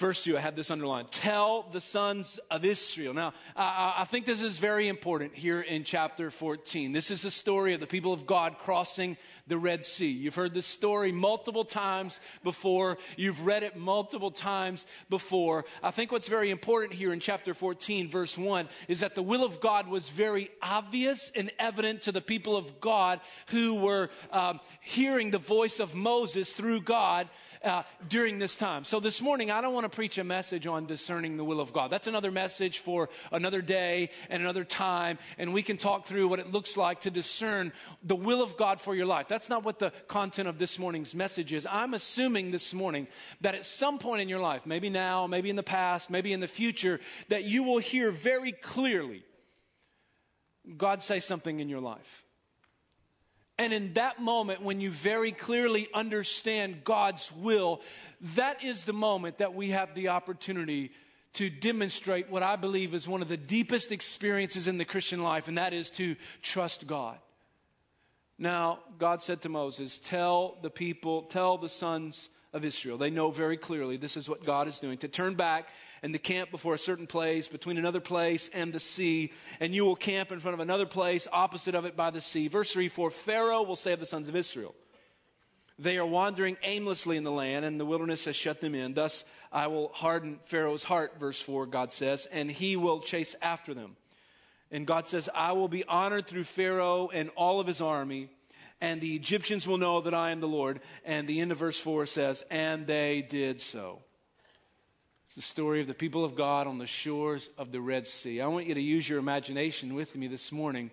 Verse 0.01 0.25
2, 0.25 0.39
I 0.39 0.41
had 0.41 0.57
this 0.57 0.71
underlined. 0.71 1.13
Tell 1.13 1.69
the 1.73 1.81
sons 1.81 2.41
of 2.51 2.65
Israel. 2.65 3.13
Now, 3.13 3.35
I, 3.55 3.97
I, 3.99 4.05
think 4.05 4.25
this 4.25 4.41
is 4.41 4.57
very 4.57 4.89
important 4.89 5.35
here 5.35 5.61
in 5.61 5.85
chapter 5.85 6.31
14. 6.31 6.93
This 6.93 7.11
is 7.11 7.21
the 7.21 7.31
story 7.31 7.75
of 7.75 7.81
the 7.81 7.87
people 7.87 8.15
of 8.15 8.27
God 8.27 8.57
crossing 8.59 9.19
the 9.51 9.59
Red 9.59 9.85
Sea. 9.85 10.11
You've 10.11 10.35
heard 10.35 10.55
this 10.55 10.67
story 10.67 11.13
multiple 11.13 11.65
times 11.65 12.21
before. 12.43 12.97
You've 13.17 13.45
read 13.45 13.63
it 13.63 13.77
multiple 13.77 14.31
times 14.31 14.87
before. 15.11 15.67
I 15.83 15.91
think 15.91 16.11
what's 16.13 16.29
very 16.29 16.51
important 16.51 16.95
here 16.95 17.13
in 17.13 17.21
chapter 17.21 17.53
14, 17.53 18.09
verse 18.09 18.39
1, 18.39 18.69
is 18.89 19.01
that 19.01 19.15
the 19.15 19.23
will 19.23 19.45
of 19.45 19.61
God 19.61 19.89
was 19.89 20.09
very 20.09 20.49
obvious 20.63 21.31
and 21.35 21.51
evident 21.59 22.03
to 22.03 22.13
the 22.13 22.23
people 22.23 22.57
of 22.57 22.81
God 22.81 23.21
who 23.49 23.75
were 23.75 24.09
um, 24.33 24.61
hearing 24.81 25.31
the 25.31 25.39
voice 25.39 25.81
of 25.81 25.95
Moses 25.95 26.55
through 26.55 26.81
God 26.81 27.29
uh, 27.63 27.83
during 28.09 28.39
this 28.39 28.57
time. 28.57 28.85
So 28.85 29.01
this 29.01 29.21
morning, 29.21 29.51
I 29.51 29.61
don't 29.61 29.75
want 29.75 29.85
to 29.85 29.95
preach 29.95 30.19
a 30.19 30.25
message 30.25 30.67
on 30.67 30.87
discerning 30.87 31.37
the 31.37 31.45
will 31.45 31.61
of 31.61 31.73
God. 31.73 31.91
That's 31.91 32.07
another 32.07 32.31
message 32.31 32.79
for 32.79 33.11
another 33.33 33.61
day 33.61 34.11
and 34.31 34.43
another 34.43 34.65
time, 34.65 35.19
and 35.39 35.53
we 35.53 35.63
can 35.63 35.77
talk 35.77 36.07
through 36.07 36.29
what 36.29 36.39
it 36.39 36.51
looks 36.51 36.77
like 36.77 37.03
to 37.03 37.11
discern 37.11 37.73
the 38.03 38.17
will 38.17 38.43
of 38.43 38.57
God 38.57 38.81
for 38.81 38.95
your 38.95 39.07
life. 39.07 39.29
That's 39.29 39.40
not 39.49 39.65
what 39.65 39.79
the 39.79 39.93
content 40.09 40.49
of 40.49 40.59
this 40.59 40.79
morning's 40.79 41.15
message 41.15 41.53
is. 41.53 41.67
I'm 41.71 41.95
assuming 41.95 42.51
this 42.51 42.75
morning 42.75 43.07
that 43.41 43.55
at 43.55 43.65
some 43.65 43.99
point 43.99 44.21
in 44.21 44.29
your 44.29 44.41
life, 44.41 44.67
maybe 44.67 44.91
now, 44.91 45.27
maybe 45.27 45.49
in 45.49 45.57
the 45.57 45.63
past, 45.63 46.11
maybe 46.11 46.33
in 46.33 46.41
the 46.41 46.49
future, 46.49 47.01
that 47.29 47.45
you 47.45 47.63
will 47.63 47.79
hear 47.79 48.11
very 48.11 48.53
clearly 48.53 49.23
God 50.77 51.03
say 51.03 51.21
something 51.21 51.61
in 51.61 51.69
your 51.69 51.81
life. 51.81 52.25
And 53.59 53.73
in 53.73 53.95
that 53.95 54.21
moment, 54.21 54.63
when 54.63 54.81
you 54.81 54.91
very 54.91 55.33
clearly 55.33 55.89
understand 55.93 56.83
God's 56.85 57.31
will, 57.33 57.83
that 58.35 58.65
is 58.65 58.85
the 58.85 58.93
moment 58.93 59.39
that 59.39 59.55
we 59.55 59.71
have 59.71 59.95
the 59.95 60.09
opportunity 60.09 60.93
to 61.35 61.51
demonstrate 61.51 62.31
what 62.31 62.43
I 62.43 62.57
believe 62.57 62.95
is 62.95 63.07
one 63.07 63.23
of 63.23 63.29
the 63.29 63.37
deepest 63.37 63.93
experiences 63.93 64.67
in 64.67 64.79
the 64.79 64.85
Christian 64.85 65.23
life, 65.23 65.47
and 65.47 65.59
that 65.59 65.73
is 65.73 65.91
to 65.93 66.17
trust 66.43 66.87
God. 66.87 67.19
Now, 68.43 68.79
God 68.99 69.23
said 69.23 69.43
to 69.43 69.51
Moses, 69.51 69.99
Tell 69.99 70.57
the 70.63 70.71
people, 70.71 71.25
tell 71.25 71.59
the 71.59 71.69
sons 71.69 72.31
of 72.55 72.65
Israel. 72.65 72.97
They 72.97 73.11
know 73.11 73.31
very 73.31 73.59
clearly 73.59 73.99
this 73.99 74.17
is 74.17 74.31
what 74.31 74.47
God 74.47 74.67
is 74.67 74.81
doing 74.81 74.97
to 74.99 75.09
turn 75.09 75.35
back 75.35 75.69
and 76.03 76.15
to 76.15 76.19
camp 76.19 76.51
before 76.51 76.73
a 76.73 76.79
certain 76.79 77.07
place, 77.07 77.49
between 77.49 77.77
another 77.77 78.01
place 78.01 78.49
and 78.55 78.73
the 78.73 78.81
sea, 78.81 79.31
and 79.61 79.75
you 79.75 79.85
will 79.85 79.95
camp 79.95 80.33
in 80.33 80.41
front 80.41 80.55
of 80.55 80.61
another 80.61 80.87
place 80.87 81.29
opposite 81.31 81.75
of 81.75 81.85
it 81.85 81.99
by 81.99 82.11
the 82.11 82.23
sea. 82.23 82.49
Verse 82.49 82.73
3 82.73 82.89
For 82.89 83.11
Pharaoh 83.11 83.63
will 83.63 83.77
save 83.77 84.01
the 84.01 84.07
sons 84.07 84.27
of 84.27 84.35
Israel, 84.35 84.75
They 85.79 85.99
are 85.99 86.07
wandering 86.07 86.57
aimlessly 86.63 87.19
in 87.19 87.25
the 87.25 87.31
land, 87.31 87.67
and 87.67 87.79
the 87.79 87.85
wilderness 87.85 88.25
has 88.25 88.37
shut 88.37 88.63
them 88.63 88.75
in. 88.75 88.95
Thus 88.95 89.27
I 89.53 89.67
will 89.67 89.89
harden 89.89 90.41
Pharaoh's 90.45 90.85
heart, 90.85 91.21
verse 91.21 91.43
4, 91.43 91.67
God 91.67 91.93
says, 91.93 92.25
and 92.33 92.51
he 92.51 92.75
will 92.75 93.01
chase 93.01 93.37
after 93.43 93.75
them. 93.75 93.97
And 94.71 94.87
God 94.87 95.07
says, 95.07 95.29
I 95.35 95.53
will 95.53 95.69
be 95.69 95.85
honored 95.85 96.27
through 96.27 96.45
Pharaoh 96.45 97.11
and 97.13 97.31
all 97.37 97.61
of 97.61 97.67
his 97.67 97.81
army, 97.81 98.29
and 98.81 99.01
the 99.01 99.15
Egyptians 99.15 99.67
will 99.67 99.79
know 99.79 100.01
that 100.01 100.15
I 100.15 100.31
am 100.31 100.41
the 100.41 100.49
Lord. 100.49 100.81
And 101.05 101.29
the 101.29 101.41
end 101.41 101.53
of 101.53 101.59
verse 101.59 101.79
4 101.79 102.07
says, 102.07 102.45
And 102.51 102.87
they 102.87 103.23
did 103.23 103.61
so. 103.61 104.01
It's 105.27 105.35
the 105.35 105.43
story 105.43 105.81
of 105.81 105.87
the 105.87 105.95
people 105.95 106.25
of 106.25 106.35
God 106.35 106.67
on 106.67 106.79
the 106.79 106.87
shores 106.87 107.51
of 107.57 107.73
the 107.73 107.81
Red 107.81 108.07
Sea. 108.07 108.41
I 108.41 108.47
want 108.49 108.67
you 108.67 108.75
to 108.75 108.81
use 108.81 109.09
your 109.09 109.19
imagination 109.19 109.95
with 109.95 110.17
me 110.17 110.27
this 110.27 110.51
morning 110.51 110.91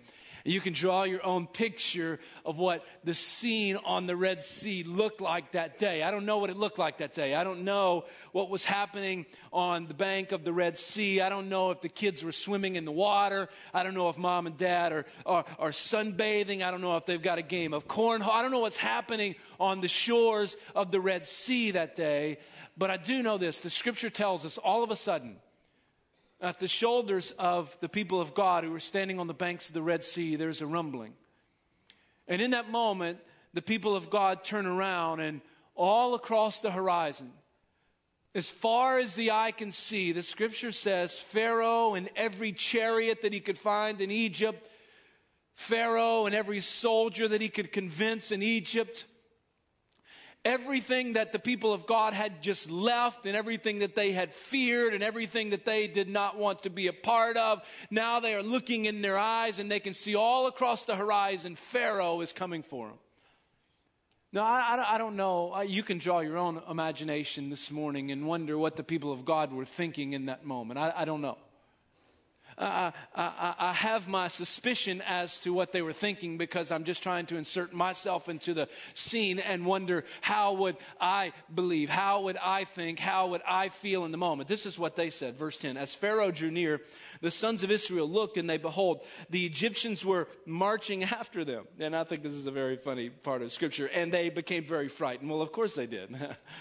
you 0.48 0.60
can 0.60 0.72
draw 0.72 1.04
your 1.04 1.24
own 1.24 1.46
picture 1.46 2.18
of 2.44 2.56
what 2.56 2.84
the 3.04 3.14
scene 3.14 3.76
on 3.76 4.06
the 4.06 4.16
Red 4.16 4.42
Sea 4.42 4.82
looked 4.82 5.20
like 5.20 5.52
that 5.52 5.78
day. 5.78 6.02
I 6.02 6.10
don't 6.10 6.24
know 6.24 6.38
what 6.38 6.50
it 6.50 6.56
looked 6.56 6.78
like 6.78 6.98
that 6.98 7.12
day. 7.12 7.34
I 7.34 7.44
don't 7.44 7.64
know 7.64 8.04
what 8.32 8.48
was 8.50 8.64
happening 8.64 9.26
on 9.52 9.86
the 9.86 9.94
bank 9.94 10.32
of 10.32 10.44
the 10.44 10.52
Red 10.52 10.78
Sea. 10.78 11.20
I 11.20 11.28
don't 11.28 11.48
know 11.48 11.70
if 11.70 11.80
the 11.80 11.88
kids 11.88 12.24
were 12.24 12.32
swimming 12.32 12.76
in 12.76 12.84
the 12.84 12.92
water. 12.92 13.48
I 13.74 13.82
don't 13.82 13.94
know 13.94 14.08
if 14.08 14.16
mom 14.16 14.46
and 14.46 14.56
dad 14.56 14.92
are, 14.92 15.06
are, 15.26 15.44
are 15.58 15.70
sunbathing. 15.70 16.62
I 16.62 16.70
don't 16.70 16.80
know 16.80 16.96
if 16.96 17.06
they've 17.06 17.20
got 17.20 17.38
a 17.38 17.42
game 17.42 17.74
of 17.74 17.86
cornhole. 17.86 18.32
I 18.32 18.42
don't 18.42 18.50
know 18.50 18.60
what's 18.60 18.76
happening 18.76 19.34
on 19.60 19.80
the 19.80 19.88
shores 19.88 20.56
of 20.74 20.90
the 20.90 21.00
Red 21.00 21.26
Sea 21.26 21.72
that 21.72 21.96
day. 21.96 22.38
But 22.76 22.90
I 22.90 22.96
do 22.96 23.22
know 23.22 23.38
this 23.38 23.60
the 23.60 23.70
scripture 23.70 24.10
tells 24.10 24.46
us 24.46 24.56
all 24.56 24.82
of 24.82 24.90
a 24.90 24.96
sudden, 24.96 25.36
at 26.40 26.60
the 26.60 26.68
shoulders 26.68 27.32
of 27.32 27.76
the 27.80 27.88
people 27.88 28.20
of 28.20 28.34
God 28.34 28.64
who 28.64 28.70
were 28.70 28.80
standing 28.80 29.18
on 29.18 29.26
the 29.26 29.34
banks 29.34 29.68
of 29.68 29.74
the 29.74 29.82
Red 29.82 30.04
Sea, 30.04 30.36
there's 30.36 30.62
a 30.62 30.66
rumbling. 30.66 31.14
And 32.28 32.40
in 32.40 32.52
that 32.52 32.70
moment, 32.70 33.18
the 33.54 33.62
people 33.62 33.96
of 33.96 34.10
God 34.10 34.44
turn 34.44 34.66
around 34.66 35.20
and 35.20 35.40
all 35.74 36.14
across 36.14 36.60
the 36.60 36.70
horizon, 36.70 37.32
as 38.34 38.50
far 38.50 38.98
as 38.98 39.14
the 39.14 39.30
eye 39.30 39.52
can 39.52 39.72
see, 39.72 40.12
the 40.12 40.22
scripture 40.22 40.70
says 40.70 41.18
Pharaoh 41.18 41.94
and 41.94 42.08
every 42.14 42.52
chariot 42.52 43.22
that 43.22 43.32
he 43.32 43.40
could 43.40 43.58
find 43.58 44.00
in 44.00 44.10
Egypt, 44.10 44.68
Pharaoh 45.54 46.26
and 46.26 46.34
every 46.34 46.60
soldier 46.60 47.26
that 47.26 47.40
he 47.40 47.48
could 47.48 47.72
convince 47.72 48.30
in 48.30 48.42
Egypt, 48.42 49.06
everything 50.44 51.14
that 51.14 51.32
the 51.32 51.38
people 51.38 51.72
of 51.72 51.86
God 51.86 52.12
had 52.12 52.42
just 52.42 52.70
left 52.70 53.26
and 53.26 53.36
everything 53.36 53.80
that 53.80 53.94
they 53.94 54.12
had 54.12 54.32
feared 54.32 54.94
and 54.94 55.02
everything 55.02 55.50
that 55.50 55.64
they 55.64 55.86
did 55.88 56.08
not 56.08 56.38
want 56.38 56.62
to 56.62 56.70
be 56.70 56.86
a 56.86 56.92
part 56.92 57.36
of. 57.36 57.62
Now 57.90 58.20
they 58.20 58.34
are 58.34 58.42
looking 58.42 58.86
in 58.86 59.02
their 59.02 59.18
eyes 59.18 59.58
and 59.58 59.70
they 59.70 59.80
can 59.80 59.94
see 59.94 60.14
all 60.14 60.46
across 60.46 60.84
the 60.84 60.96
horizon 60.96 61.56
Pharaoh 61.56 62.20
is 62.20 62.32
coming 62.32 62.62
for 62.62 62.88
them. 62.88 62.98
Now, 64.30 64.42
I, 64.42 64.84
I, 64.94 64.98
don't 64.98 65.16
know. 65.16 65.58
You 65.62 65.82
can 65.82 65.96
draw 65.96 66.20
your 66.20 66.36
own 66.36 66.60
imagination 66.68 67.48
this 67.48 67.70
morning 67.70 68.10
and 68.10 68.26
wonder 68.26 68.58
what 68.58 68.76
the 68.76 68.84
people 68.84 69.10
of 69.10 69.24
God 69.24 69.54
were 69.54 69.64
thinking 69.64 70.12
in 70.12 70.26
that 70.26 70.44
moment. 70.44 70.78
I, 70.78 70.92
I 70.94 71.04
don't 71.06 71.22
know. 71.22 71.38
I, 72.58 72.92
I, 73.14 73.54
I, 73.58 73.72
have 73.72 74.08
my 74.08 74.26
suspicion 74.26 75.00
as 75.06 75.38
to 75.40 75.52
what 75.52 75.72
they 75.72 75.80
were 75.80 75.92
thinking 75.92 76.38
because 76.38 76.72
I'm 76.72 76.84
just 76.84 77.02
trying 77.02 77.26
to 77.26 77.36
insert 77.36 77.72
myself 77.72 78.28
into 78.28 78.52
the 78.52 78.68
scene 78.94 79.38
and 79.38 79.64
wonder 79.64 80.04
how 80.22 80.54
would 80.54 80.76
I 81.00 81.32
believe? 81.54 81.88
How 81.88 82.22
would 82.22 82.36
I 82.36 82.64
think? 82.64 82.98
How 82.98 83.28
would 83.28 83.42
I 83.46 83.68
feel 83.68 84.04
in 84.04 84.10
the 84.10 84.18
moment? 84.18 84.48
This 84.48 84.66
is 84.66 84.78
what 84.78 84.96
they 84.96 85.10
said. 85.10 85.38
Verse 85.38 85.56
10 85.58 85.76
As 85.76 85.94
Pharaoh 85.94 86.32
drew 86.32 86.50
near, 86.50 86.80
the 87.20 87.30
sons 87.30 87.62
of 87.62 87.70
Israel 87.70 88.08
looked 88.08 88.36
and 88.36 88.50
they 88.50 88.58
behold, 88.58 89.02
the 89.30 89.46
Egyptians 89.46 90.04
were 90.04 90.26
marching 90.44 91.04
after 91.04 91.44
them. 91.44 91.64
And 91.78 91.94
I 91.94 92.02
think 92.02 92.22
this 92.22 92.32
is 92.32 92.46
a 92.46 92.52
very 92.52 92.76
funny 92.76 93.08
part 93.08 93.42
of 93.42 93.52
scripture. 93.52 93.88
And 93.94 94.12
they 94.12 94.30
became 94.30 94.64
very 94.64 94.88
frightened. 94.88 95.30
Well, 95.30 95.42
of 95.42 95.52
course 95.52 95.76
they 95.76 95.86
did. 95.86 96.16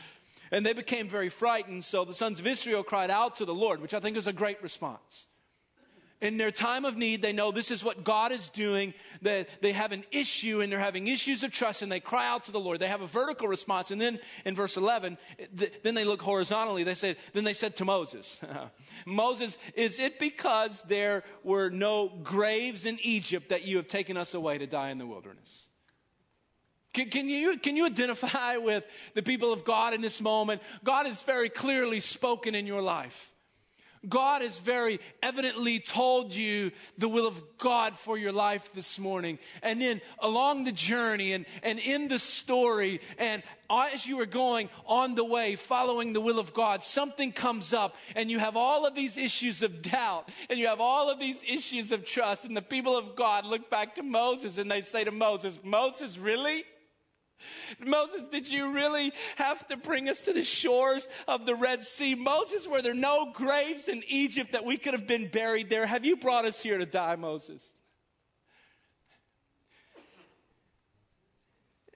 and 0.52 0.64
they 0.64 0.74
became 0.74 1.10
very 1.10 1.30
frightened. 1.30 1.84
So 1.84 2.06
the 2.06 2.14
sons 2.14 2.40
of 2.40 2.46
Israel 2.46 2.84
cried 2.84 3.10
out 3.10 3.38
to 3.38 3.46
the 3.46 3.56
Lord, 3.56 3.82
which 3.82 3.96
I 3.96 4.00
think 4.00 4.16
is 4.16 4.28
a 4.28 4.34
great 4.34 4.62
response 4.62 5.26
in 6.20 6.38
their 6.38 6.52
time 6.52 6.84
of 6.84 6.98
need, 6.98 7.22
they 7.22 7.32
know 7.32 7.52
this 7.52 7.70
is 7.70 7.84
what 7.84 8.04
God 8.04 8.32
is 8.32 8.50
doing. 8.50 8.94
That 9.22 9.48
they 9.62 9.72
have 9.72 9.92
an 9.92 10.04
issue 10.12 10.62
and 10.62 10.72
they're 10.72 10.80
having 10.80 11.08
issues 11.08 11.44
of 11.44 11.52
trust 11.52 11.84
and 11.84 11.92
they 11.92 12.00
cry 12.00 12.28
out 12.28 12.46
to 12.46 12.52
the 12.52 12.60
Lord. 12.60 12.80
They 12.80 12.88
have 12.88 13.02
a 13.02 13.08
vertical 13.08 13.48
response. 13.48 13.92
And 13.92 14.02
then 14.02 14.20
in 14.44 14.56
verse 14.56 14.78
11, 14.78 15.18
th- 15.58 15.74
then 15.84 15.94
they 15.94 16.06
look 16.06 16.22
horizontally. 16.22 16.84
They 16.84 16.96
said, 16.96 17.18
then 17.34 17.44
they 17.44 17.54
said 17.54 17.76
to 17.78 17.86
Moses, 17.86 18.42
Moses, 19.06 19.58
is 19.76 20.00
it 20.00 20.18
because 20.18 20.84
there 20.84 21.24
were 21.44 21.70
no 21.70 22.10
graves 22.24 22.86
in 22.86 22.98
Egypt 23.04 23.50
that 23.50 23.64
you 23.64 23.78
have 23.78 23.88
taken 23.88 24.18
us 24.18 24.34
away 24.34 24.58
to 24.58 24.66
die 24.66 24.90
in 24.90 24.98
the 24.98 25.06
wilderness? 25.06 25.70
Can, 26.94 27.10
can, 27.12 27.30
you, 27.30 27.60
can 27.60 27.78
you 27.78 27.86
identify 27.86 28.58
with 28.58 28.84
the 29.14 29.22
people 29.22 29.54
of 29.54 29.64
God 29.64 29.94
in 29.94 30.02
this 30.02 30.20
moment? 30.20 30.64
God 30.84 31.06
has 31.06 31.22
very 31.22 31.50
clearly 31.50 32.00
spoken 32.00 32.56
in 32.56 32.66
your 32.66 32.82
life. 32.82 33.34
God 34.08 34.42
has 34.42 34.60
very 34.60 35.00
evidently 35.22 35.80
told 35.80 36.36
you 36.36 36.72
the 36.98 37.10
will 37.10 37.28
of 37.28 37.42
God 37.58 37.96
for 37.96 38.18
your 38.18 38.32
life 38.32 38.72
this 38.74 39.00
morning. 39.00 39.40
And 39.62 39.82
then 39.82 40.02
along 40.20 40.64
the 40.64 40.72
journey 40.72 41.34
and, 41.34 41.46
and 41.64 41.80
in 41.80 42.08
the 42.08 42.20
story, 42.20 43.02
and 43.18 43.44
as 43.70 44.06
you 44.06 44.20
are 44.20 44.26
going 44.26 44.70
on 44.86 45.16
the 45.16 45.24
way 45.24 45.56
following 45.56 46.14
the 46.14 46.22
will 46.22 46.40
of 46.40 46.54
God, 46.54 46.84
something 46.84 47.32
comes 47.32 47.74
up 47.74 47.96
and 48.16 48.30
you 48.30 48.40
have 48.40 48.56
all 48.56 48.86
of 48.86 48.96
these 48.96 49.18
issues 49.18 49.64
of 49.64 49.82
doubt 49.82 50.30
and 50.50 50.60
you 50.60 50.68
have 50.68 50.82
all 50.82 51.10
of 51.10 51.20
these 51.20 51.44
issues 51.48 51.92
of 51.92 52.06
trust. 52.06 52.46
And 52.46 52.56
the 52.56 52.62
people 52.62 52.98
of 52.98 53.16
God 53.16 53.46
look 53.46 53.70
back 53.70 53.96
to 53.96 54.04
Moses 54.04 54.58
and 54.58 54.70
they 54.72 54.82
say 54.82 55.04
to 55.04 55.12
Moses, 55.12 55.58
Moses, 55.64 56.18
really? 56.18 56.64
Moses, 57.86 58.28
did 58.28 58.50
you 58.50 58.72
really 58.72 59.12
have 59.36 59.68
to 59.68 59.78
bring 59.78 60.10
us 60.10 60.26
to 60.26 60.34
the 60.34 60.44
shores 60.44 61.08
of 61.28 61.46
the 61.46 61.56
Red 61.56 61.84
Sea? 61.84 62.16
Moses, 62.16 62.68
were 62.68 62.82
there 62.82 62.94
no 62.94 63.32
graves 63.34 63.88
in 63.88 64.04
Egypt 64.08 64.52
that 64.54 64.66
we 64.66 64.78
could 64.78 64.94
have 64.94 65.08
been 65.08 65.28
buried 65.28 65.70
there? 65.70 65.86
Have 65.86 66.06
you 66.06 66.18
brought 66.18 66.46
us 66.46 66.62
here 66.62 66.78
to 66.78 66.86
die, 66.86 67.16
Moses? 67.16 67.72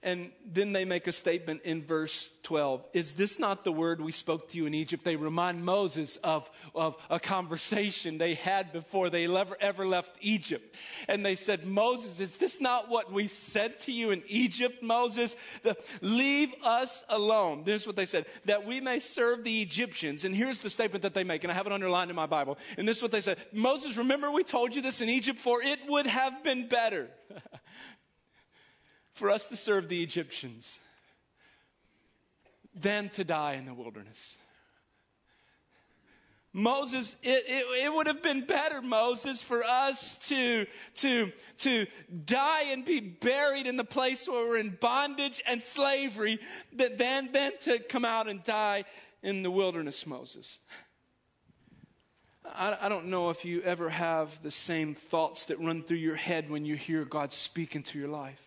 And 0.04 0.32
then 0.44 0.72
they 0.72 0.84
make 0.84 1.06
a 1.06 1.12
statement 1.12 1.62
in 1.62 1.84
verse 1.84 2.28
12. 2.42 2.84
Is 2.92 3.14
this 3.14 3.38
not 3.38 3.62
the 3.62 3.70
word 3.70 4.00
we 4.00 4.10
spoke 4.10 4.48
to 4.50 4.56
you 4.56 4.66
in 4.66 4.74
Egypt? 4.74 5.04
They 5.04 5.14
remind 5.14 5.64
Moses 5.64 6.16
of, 6.16 6.50
of 6.74 6.96
a 7.08 7.20
conversation 7.20 8.18
they 8.18 8.34
had 8.34 8.72
before 8.72 9.10
they 9.10 9.24
ever, 9.24 9.56
ever 9.60 9.86
left 9.86 10.16
Egypt. 10.20 10.74
And 11.06 11.24
they 11.24 11.36
said, 11.36 11.64
Moses, 11.64 12.18
is 12.18 12.36
this 12.36 12.60
not 12.60 12.88
what 12.88 13.12
we 13.12 13.28
said 13.28 13.78
to 13.80 13.92
you 13.92 14.10
in 14.10 14.24
Egypt, 14.26 14.82
Moses? 14.82 15.36
The, 15.62 15.76
Leave 16.00 16.52
us 16.64 17.04
alone. 17.08 17.62
This 17.64 17.82
is 17.82 17.86
what 17.86 17.96
they 17.96 18.06
said, 18.06 18.26
that 18.46 18.66
we 18.66 18.80
may 18.80 18.98
serve 18.98 19.44
the 19.44 19.62
Egyptians. 19.62 20.24
And 20.24 20.34
here's 20.34 20.62
the 20.62 20.70
statement 20.70 21.02
that 21.02 21.14
they 21.14 21.24
make, 21.24 21.44
and 21.44 21.52
I 21.52 21.54
have 21.54 21.66
it 21.66 21.72
underlined 21.72 22.10
in 22.10 22.16
my 22.16 22.26
Bible. 22.26 22.58
And 22.76 22.88
this 22.88 22.96
is 22.96 23.02
what 23.02 23.12
they 23.12 23.20
said 23.20 23.38
Moses, 23.52 23.96
remember 23.96 24.32
we 24.32 24.42
told 24.42 24.74
you 24.74 24.82
this 24.82 25.00
in 25.00 25.08
Egypt, 25.08 25.38
for 25.38 25.62
it 25.62 25.78
would 25.88 26.06
have 26.06 26.42
been 26.42 26.68
better. 26.68 27.08
for 29.14 29.30
us 29.30 29.46
to 29.46 29.56
serve 29.56 29.88
the 29.88 30.02
Egyptians 30.02 30.78
than 32.74 33.08
to 33.10 33.24
die 33.24 33.54
in 33.54 33.66
the 33.66 33.74
wilderness. 33.74 34.36
Moses, 36.54 37.16
it, 37.22 37.44
it, 37.48 37.84
it, 37.84 37.92
would 37.92 38.06
have 38.06 38.22
been 38.22 38.44
better, 38.44 38.82
Moses, 38.82 39.42
for 39.42 39.64
us 39.64 40.18
to, 40.28 40.66
to, 40.96 41.32
to 41.58 41.86
die 42.26 42.64
and 42.64 42.84
be 42.84 43.00
buried 43.00 43.66
in 43.66 43.78
the 43.78 43.84
place 43.84 44.28
where 44.28 44.46
we're 44.46 44.58
in 44.58 44.76
bondage 44.78 45.40
and 45.46 45.62
slavery 45.62 46.38
than, 46.70 47.32
than 47.32 47.52
to 47.62 47.78
come 47.78 48.04
out 48.04 48.28
and 48.28 48.44
die 48.44 48.84
in 49.22 49.42
the 49.42 49.50
wilderness, 49.50 50.06
Moses. 50.06 50.58
I, 52.44 52.76
I 52.82 52.88
don't 52.90 53.06
know 53.06 53.30
if 53.30 53.46
you 53.46 53.62
ever 53.62 53.88
have 53.88 54.42
the 54.42 54.50
same 54.50 54.94
thoughts 54.94 55.46
that 55.46 55.58
run 55.58 55.82
through 55.82 55.98
your 55.98 56.16
head 56.16 56.50
when 56.50 56.66
you 56.66 56.76
hear 56.76 57.06
God 57.06 57.32
speak 57.32 57.74
into 57.74 57.98
your 57.98 58.08
life. 58.08 58.41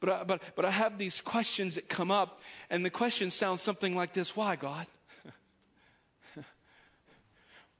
But 0.00 0.10
I, 0.10 0.24
but, 0.24 0.42
but 0.54 0.64
I 0.64 0.70
have 0.70 0.98
these 0.98 1.20
questions 1.20 1.76
that 1.76 1.88
come 1.88 2.10
up, 2.10 2.40
and 2.68 2.84
the 2.84 2.90
question 2.90 3.30
sounds 3.30 3.62
something 3.62 3.96
like 3.96 4.12
this 4.12 4.36
Why, 4.36 4.56
God? 4.56 4.86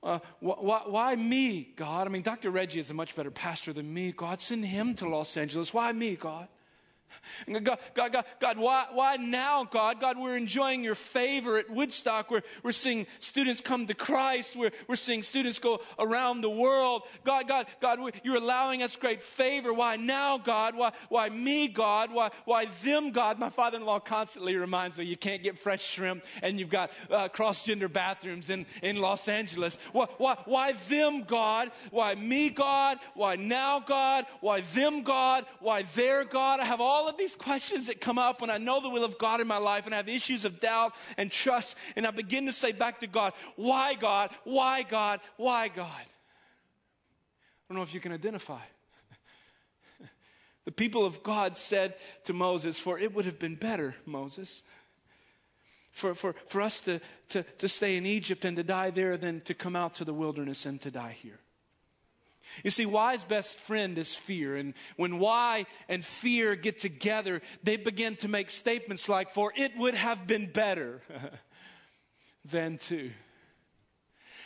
uh, 0.02 0.18
why, 0.40 0.82
why 0.87 1.14
me, 1.14 1.73
God? 1.76 2.06
I 2.06 2.11
mean, 2.11 2.23
Dr. 2.23 2.50
Reggie 2.50 2.80
is 2.80 2.90
a 2.90 2.94
much 2.94 3.14
better 3.14 3.30
pastor 3.30 3.73
than 3.73 3.92
me. 3.92 4.12
God, 4.12 4.40
send 4.40 4.64
him 4.64 4.94
to 4.94 5.08
Los 5.08 5.37
Angeles. 5.37 5.75
Why 5.75 5.92
me, 5.92 6.16
God? 6.16 6.49
God, 7.46 7.78
God, 7.94 8.12
God, 8.12 8.25
God 8.40 8.58
why, 8.58 8.86
why 8.92 9.16
now, 9.16 9.64
God? 9.64 10.00
God, 10.00 10.18
we're 10.18 10.36
enjoying 10.36 10.82
your 10.82 10.94
favor 10.94 11.58
at 11.58 11.70
Woodstock. 11.70 12.30
We're, 12.30 12.42
we're 12.62 12.72
seeing 12.72 13.06
students 13.18 13.60
come 13.60 13.86
to 13.86 13.94
Christ. 13.94 14.56
We're, 14.56 14.72
we're 14.88 14.96
seeing 14.96 15.22
students 15.22 15.58
go 15.58 15.80
around 15.98 16.40
the 16.40 16.50
world. 16.50 17.02
God, 17.25 17.48
God, 17.48 17.66
God, 17.80 17.98
you're 18.22 18.36
allowing 18.36 18.82
us 18.82 18.96
great 18.96 19.22
favor. 19.22 19.72
Why 19.72 19.96
now, 19.96 20.38
God? 20.38 20.76
Why, 20.76 20.92
why 21.08 21.28
me, 21.28 21.68
God? 21.68 22.12
Why, 22.12 22.30
why 22.44 22.66
them, 22.82 23.10
God? 23.10 23.38
My 23.38 23.50
father 23.50 23.78
in 23.78 23.84
law 23.84 24.00
constantly 24.00 24.56
reminds 24.56 24.98
me 24.98 25.04
you 25.04 25.16
can't 25.16 25.42
get 25.42 25.58
fresh 25.58 25.84
shrimp 25.84 26.25
and 26.42 26.58
you've 26.58 26.70
got 26.70 26.90
uh, 27.10 27.28
cross 27.28 27.62
gender 27.62 27.88
bathrooms 27.88 28.50
in, 28.50 28.66
in 28.82 28.96
Los 28.96 29.28
Angeles. 29.28 29.78
Why, 29.92 30.06
why, 30.18 30.36
why 30.44 30.72
them, 30.72 31.22
God? 31.22 31.70
Why 31.90 32.14
me, 32.14 32.50
God? 32.50 32.98
Why 33.14 33.36
now, 33.36 33.80
God? 33.80 34.26
Why 34.40 34.60
them, 34.60 35.02
God? 35.02 35.44
Why 35.60 35.82
there 35.94 36.25
God? 36.25 36.60
I 36.60 36.64
have 36.64 36.80
all 36.80 36.96
all 36.97 37.09
of 37.09 37.19
these 37.19 37.37
questions 37.37 37.88
that 37.88 38.00
come 38.00 38.19
up 38.19 38.41
when 38.41 38.49
I 38.49 38.57
know 38.57 38.81
the 38.81 38.88
will 38.88 39.05
of 39.05 39.19
God 39.19 39.43
in 39.43 39.47
my 39.47 39.59
life 39.59 39.85
and 39.85 39.95
I 39.95 39.99
have 39.99 40.09
issues 40.09 40.47
of 40.47 40.61
doubt 40.61 40.95
and 41.19 41.31
trust, 41.31 41.76
and 41.95 42.07
I 42.07 42.11
begin 42.11 42.47
to 42.47 42.53
say 42.53 42.73
back 42.73 43.00
to 43.00 43.07
God, 43.07 43.35
Why 43.57 43.95
God? 43.95 44.31
Why 44.45 44.83
God? 44.83 45.21
Why 45.37 45.69
God? 45.69 45.87
I 45.88 47.69
don't 47.69 47.76
know 47.76 47.83
if 47.83 47.93
you 47.93 48.00
can 48.00 48.12
identify. 48.12 48.62
The 50.65 50.73
people 50.73 51.05
of 51.05 51.23
God 51.23 51.57
said 51.57 51.95
to 52.25 52.33
Moses, 52.33 52.79
For 52.79 52.99
it 52.99 53.15
would 53.15 53.26
have 53.26 53.38
been 53.38 53.57
better, 53.57 53.95
Moses, 54.07 54.62
for, 55.93 56.15
for, 56.15 56.35
for 56.49 56.62
us 56.62 56.81
to, 56.83 57.00
to, 57.29 57.43
to 57.59 57.69
stay 57.69 57.97
in 57.97 58.07
Egypt 58.07 58.45
and 58.45 58.57
to 58.57 58.65
die 58.65 58.91
there 58.91 59.17
than 59.17 59.43
to 59.43 59.55
come 59.55 59.76
out 59.76 59.95
to 59.95 60.05
the 60.05 60.15
wilderness 60.15 60.65
and 60.65 60.81
to 60.81 60.91
die 60.91 61.17
here. 61.23 61.38
You 62.65 62.71
see, 62.71 62.87
why's 62.87 63.25
best 63.25 63.59
friend 63.59 63.99
is 63.99 64.15
fear. 64.15 64.57
And 64.57 64.75
when 64.97 65.19
why 65.19 65.67
and 65.88 66.05
fear 66.05 66.57
get 66.57 66.79
together, 66.79 67.43
they 67.62 67.76
begin 67.76 68.17
to 68.17 68.29
make 68.29 68.50
statements 68.50 69.09
like, 69.09 69.31
For 69.31 69.53
it 69.57 69.76
would 69.76 69.95
have 69.95 70.26
been 70.26 70.47
better 70.47 71.03
than 72.45 72.79
to. 72.79 73.11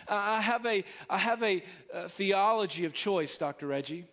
I 0.09 0.41
have 0.41 0.67
a, 0.67 0.85
I 1.09 1.19
have 1.19 1.43
a, 1.43 1.63
a 1.93 2.09
theology 2.09 2.85
of 2.85 2.95
choice, 2.95 3.39
Dr. 3.39 3.69
Reggie. 3.69 4.07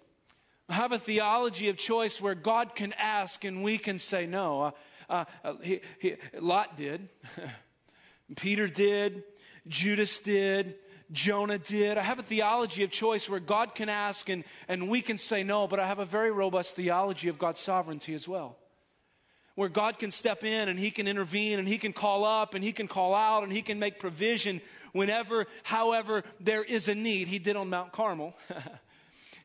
I 0.69 0.75
have 0.75 0.91
a 0.91 0.99
theology 0.99 1.69
of 1.69 1.77
choice 1.77 2.21
where 2.21 2.35
God 2.35 2.75
can 2.75 2.93
ask 2.93 3.43
and 3.45 3.63
we 3.63 3.77
can 3.77 3.99
say 3.99 4.25
no. 4.27 4.61
Uh, 4.61 4.71
uh, 5.09 5.25
uh 5.43 5.53
he, 5.63 5.79
he, 5.99 6.15
Lot 6.39 6.75
did, 6.75 7.07
Peter 8.35 8.67
did, 8.67 9.23
Judas 9.67 10.19
did, 10.19 10.75
Jonah 11.11 11.57
did. 11.57 11.97
I 11.97 12.01
have 12.01 12.19
a 12.19 12.23
theology 12.23 12.83
of 12.83 12.91
choice 12.91 13.29
where 13.29 13.39
God 13.39 13.75
can 13.75 13.89
ask 13.89 14.29
and, 14.29 14.43
and 14.67 14.89
we 14.89 15.01
can 15.01 15.17
say 15.17 15.43
no, 15.43 15.67
but 15.67 15.79
I 15.79 15.87
have 15.87 15.99
a 15.99 16.05
very 16.05 16.31
robust 16.31 16.75
theology 16.75 17.29
of 17.29 17.37
God's 17.37 17.59
sovereignty 17.59 18.13
as 18.13 18.27
well. 18.27 18.57
Where 19.55 19.69
God 19.69 19.97
can 19.97 20.11
step 20.11 20.43
in 20.43 20.69
and 20.69 20.77
He 20.79 20.91
can 20.91 21.07
intervene 21.07 21.59
and 21.59 21.67
He 21.67 21.77
can 21.77 21.93
call 21.93 22.25
up 22.25 22.53
and 22.53 22.63
He 22.63 22.71
can 22.73 22.87
call 22.87 23.15
out 23.15 23.43
and 23.43 23.51
He 23.51 23.61
can 23.61 23.79
make 23.79 23.99
provision 23.99 24.61
whenever, 24.91 25.47
however, 25.63 26.23
there 26.39 26.63
is 26.63 26.89
a 26.89 26.95
need. 26.95 27.27
He 27.27 27.39
did 27.39 27.55
on 27.55 27.69
Mount 27.69 27.91
Carmel. 27.91 28.35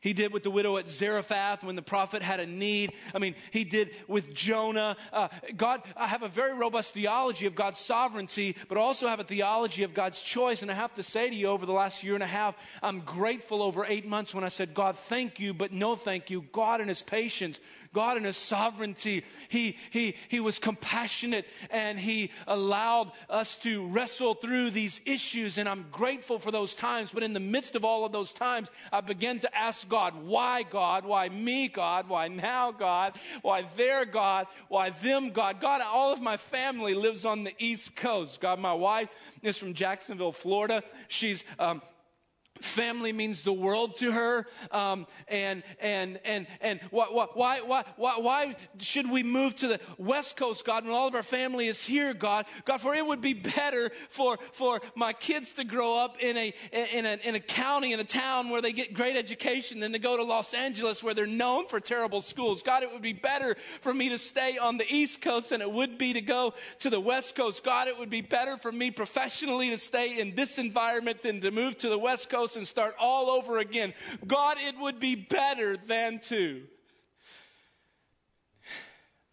He 0.03 0.11
did 0.11 0.33
with 0.33 0.43
the 0.43 0.51
widow 0.51 0.75
at 0.75 0.89
Zarephath 0.89 1.63
when 1.63 1.77
the 1.77 1.81
prophet 1.81 2.21
had 2.21 2.41
a 2.41 2.45
need. 2.45 2.91
I 3.15 3.19
mean, 3.19 3.35
he 3.51 3.63
did 3.63 3.91
with 4.09 4.33
Jonah. 4.33 4.97
Uh, 5.13 5.29
God, 5.55 5.81
I 5.95 6.07
have 6.07 6.23
a 6.23 6.27
very 6.27 6.53
robust 6.53 6.93
theology 6.93 7.45
of 7.45 7.55
God's 7.55 7.79
sovereignty, 7.79 8.57
but 8.67 8.77
also 8.77 9.07
have 9.07 9.21
a 9.21 9.23
theology 9.23 9.83
of 9.83 9.93
God's 9.93 10.21
choice. 10.21 10.61
And 10.61 10.69
I 10.69 10.73
have 10.73 10.93
to 10.95 11.03
say 11.03 11.29
to 11.29 11.35
you, 11.35 11.47
over 11.47 11.65
the 11.65 11.71
last 11.71 12.03
year 12.03 12.15
and 12.15 12.23
a 12.23 12.27
half, 12.27 12.53
I'm 12.81 12.99
grateful 12.99 13.63
over 13.63 13.85
eight 13.85 14.05
months 14.05 14.35
when 14.35 14.43
I 14.43 14.49
said, 14.49 14.73
God, 14.73 14.97
thank 14.97 15.39
you, 15.39 15.53
but 15.53 15.71
no 15.71 15.95
thank 15.95 16.29
you. 16.29 16.41
God 16.51 16.81
in 16.81 16.89
his 16.89 17.01
patience 17.01 17.61
God 17.93 18.17
in 18.17 18.23
His 18.23 18.37
sovereignty, 18.37 19.23
He, 19.49 19.77
he, 19.91 20.15
he 20.27 20.39
was 20.39 20.59
compassionate 20.59 21.45
and 21.69 21.99
He 21.99 22.31
allowed 22.47 23.11
us 23.29 23.57
to 23.59 23.87
wrestle 23.87 24.33
through 24.33 24.71
these 24.71 25.01
issues. 25.05 25.57
And 25.57 25.69
I'm 25.69 25.85
grateful 25.91 26.39
for 26.39 26.51
those 26.51 26.75
times. 26.75 27.11
But 27.11 27.23
in 27.23 27.33
the 27.33 27.39
midst 27.39 27.75
of 27.75 27.85
all 27.85 28.05
of 28.05 28.11
those 28.11 28.33
times, 28.33 28.69
I 28.91 29.01
began 29.01 29.39
to 29.39 29.57
ask 29.57 29.87
God, 29.87 30.13
why 30.23 30.63
God? 30.63 31.05
Why 31.05 31.29
me, 31.29 31.67
God? 31.67 32.09
Why 32.09 32.27
now, 32.27 32.71
God? 32.71 33.13
Why 33.41 33.65
there 33.77 34.05
God? 34.05 34.47
Why 34.67 34.89
them, 34.89 35.29
God? 35.29 35.61
God, 35.61 35.81
all 35.81 36.11
of 36.11 36.21
my 36.21 36.37
family 36.37 36.93
lives 36.95 37.25
on 37.25 37.43
the 37.43 37.53
East 37.59 37.95
Coast. 37.95 38.41
God, 38.41 38.59
my 38.59 38.73
wife 38.73 39.09
is 39.41 39.57
from 39.57 39.73
Jacksonville, 39.73 40.31
Florida. 40.31 40.83
She's 41.07 41.43
um, 41.59 41.81
family 42.59 43.11
means 43.11 43.43
the 43.43 43.53
world 43.53 43.95
to 43.95 44.11
her 44.11 44.45
um, 44.71 45.07
and 45.27 45.63
and 45.79 46.19
and 46.23 46.47
and 46.61 46.79
why, 46.91 47.05
why 47.33 47.59
why 47.61 47.83
why 47.97 48.13
why 48.17 48.55
should 48.77 49.09
we 49.09 49.23
move 49.23 49.55
to 49.55 49.67
the 49.67 49.79
west 49.97 50.37
coast 50.37 50.63
god 50.63 50.85
when 50.85 50.93
all 50.93 51.07
of 51.07 51.15
our 51.15 51.23
family 51.23 51.67
is 51.67 51.83
here 51.83 52.13
god? 52.13 52.45
God 52.65 52.79
for 52.79 52.93
it 52.93 53.05
would 53.05 53.21
be 53.21 53.33
better 53.33 53.91
for 54.09 54.37
for 54.51 54.81
my 54.95 55.13
kids 55.13 55.53
to 55.55 55.63
grow 55.63 55.97
up 55.97 56.17
in 56.19 56.37
a 56.37 56.53
in 56.71 57.05
a 57.05 57.19
in 57.23 57.35
a 57.35 57.39
county 57.39 57.91
in 57.91 57.99
a 57.99 58.05
town 58.05 58.49
where 58.49 58.61
they 58.61 58.71
get 58.71 58.93
great 58.93 59.15
education 59.15 59.79
than 59.79 59.91
to 59.93 59.99
go 59.99 60.15
to 60.15 60.23
los 60.23 60.53
angeles 60.53 61.03
where 61.03 61.13
they're 61.13 61.25
known 61.25 61.67
for 61.67 61.79
terrible 61.79 62.21
schools. 62.21 62.61
God 62.61 62.83
it 62.83 62.91
would 62.91 63.01
be 63.01 63.13
better 63.13 63.57
for 63.81 63.93
me 63.93 64.09
to 64.09 64.17
stay 64.17 64.57
on 64.57 64.77
the 64.77 64.85
east 64.93 65.21
coast 65.21 65.49
than 65.49 65.61
it 65.61 65.71
would 65.71 65.97
be 65.97 66.13
to 66.13 66.21
go 66.21 66.53
to 66.79 66.89
the 66.89 66.99
west 66.99 67.35
coast. 67.35 67.63
God 67.63 67.87
it 67.87 67.97
would 67.97 68.09
be 68.09 68.21
better 68.21 68.57
for 68.57 68.71
me 68.71 68.91
professionally 68.91 69.71
to 69.71 69.77
stay 69.77 70.19
in 70.19 70.35
this 70.35 70.57
environment 70.57 71.23
than 71.23 71.41
to 71.41 71.51
move 71.51 71.77
to 71.79 71.89
the 71.89 71.97
west 71.97 72.29
coast 72.29 72.42
and 72.55 72.67
start 72.67 72.95
all 72.99 73.29
over 73.29 73.57
again. 73.57 73.93
God, 74.25 74.57
it 74.59 74.77
would 74.79 74.99
be 74.99 75.15
better 75.15 75.77
than 75.77 76.19
to. 76.27 76.63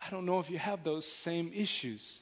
I 0.04 0.10
don't 0.10 0.24
know 0.24 0.40
if 0.40 0.48
you 0.48 0.58
have 0.58 0.82
those 0.82 1.06
same 1.06 1.52
issues. 1.54 2.20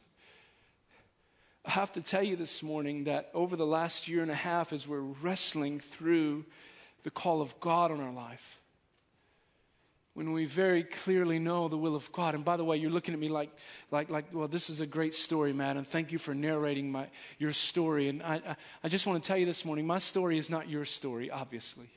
I 1.65 1.71
have 1.73 1.93
to 1.93 2.01
tell 2.01 2.23
you 2.23 2.35
this 2.35 2.63
morning 2.63 3.05
that 3.05 3.31
over 3.35 3.55
the 3.55 3.67
last 3.67 4.09
year 4.09 4.23
and 4.23 4.31
a 4.31 4.35
half, 4.35 4.73
as 4.73 4.89
we're 4.89 5.01
wrestling 5.01 5.81
through 5.81 6.47
the 7.03 7.11
call 7.11 7.41
of 7.41 7.59
God 7.61 7.91
on 7.91 8.01
our 8.01 8.13
life, 8.13 8.58
when 10.19 10.33
we 10.33 10.47
very 10.47 10.83
clearly 10.83 11.39
know 11.39 11.69
the 11.69 11.79
will 11.79 11.95
of 11.95 12.11
God. 12.11 12.35
And 12.35 12.45
by 12.45 12.57
the 12.57 12.65
way, 12.65 12.77
you're 12.77 12.91
looking 12.91 13.15
at 13.15 13.21
me 13.21 13.29
like, 13.29 13.51
like, 13.93 14.11
like 14.11 14.25
well, 14.33 14.49
this 14.49 14.69
is 14.69 14.81
a 14.81 14.87
great 14.87 15.15
story, 15.15 15.53
Matt, 15.53 15.77
and 15.77 15.87
thank 15.87 16.11
you 16.11 16.19
for 16.19 16.35
narrating 16.35 16.91
my, 16.91 17.07
your 17.39 17.53
story. 17.53 18.09
And 18.09 18.21
I, 18.25 18.43
I, 18.45 18.57
I 18.83 18.89
just 18.89 19.07
want 19.07 19.23
to 19.23 19.29
tell 19.29 19.37
you 19.37 19.47
this 19.47 19.65
morning, 19.65 19.87
my 19.87 19.99
story 19.99 20.37
is 20.37 20.51
not 20.51 20.69
your 20.69 20.85
story, 20.85 21.31
obviously. 21.31 21.89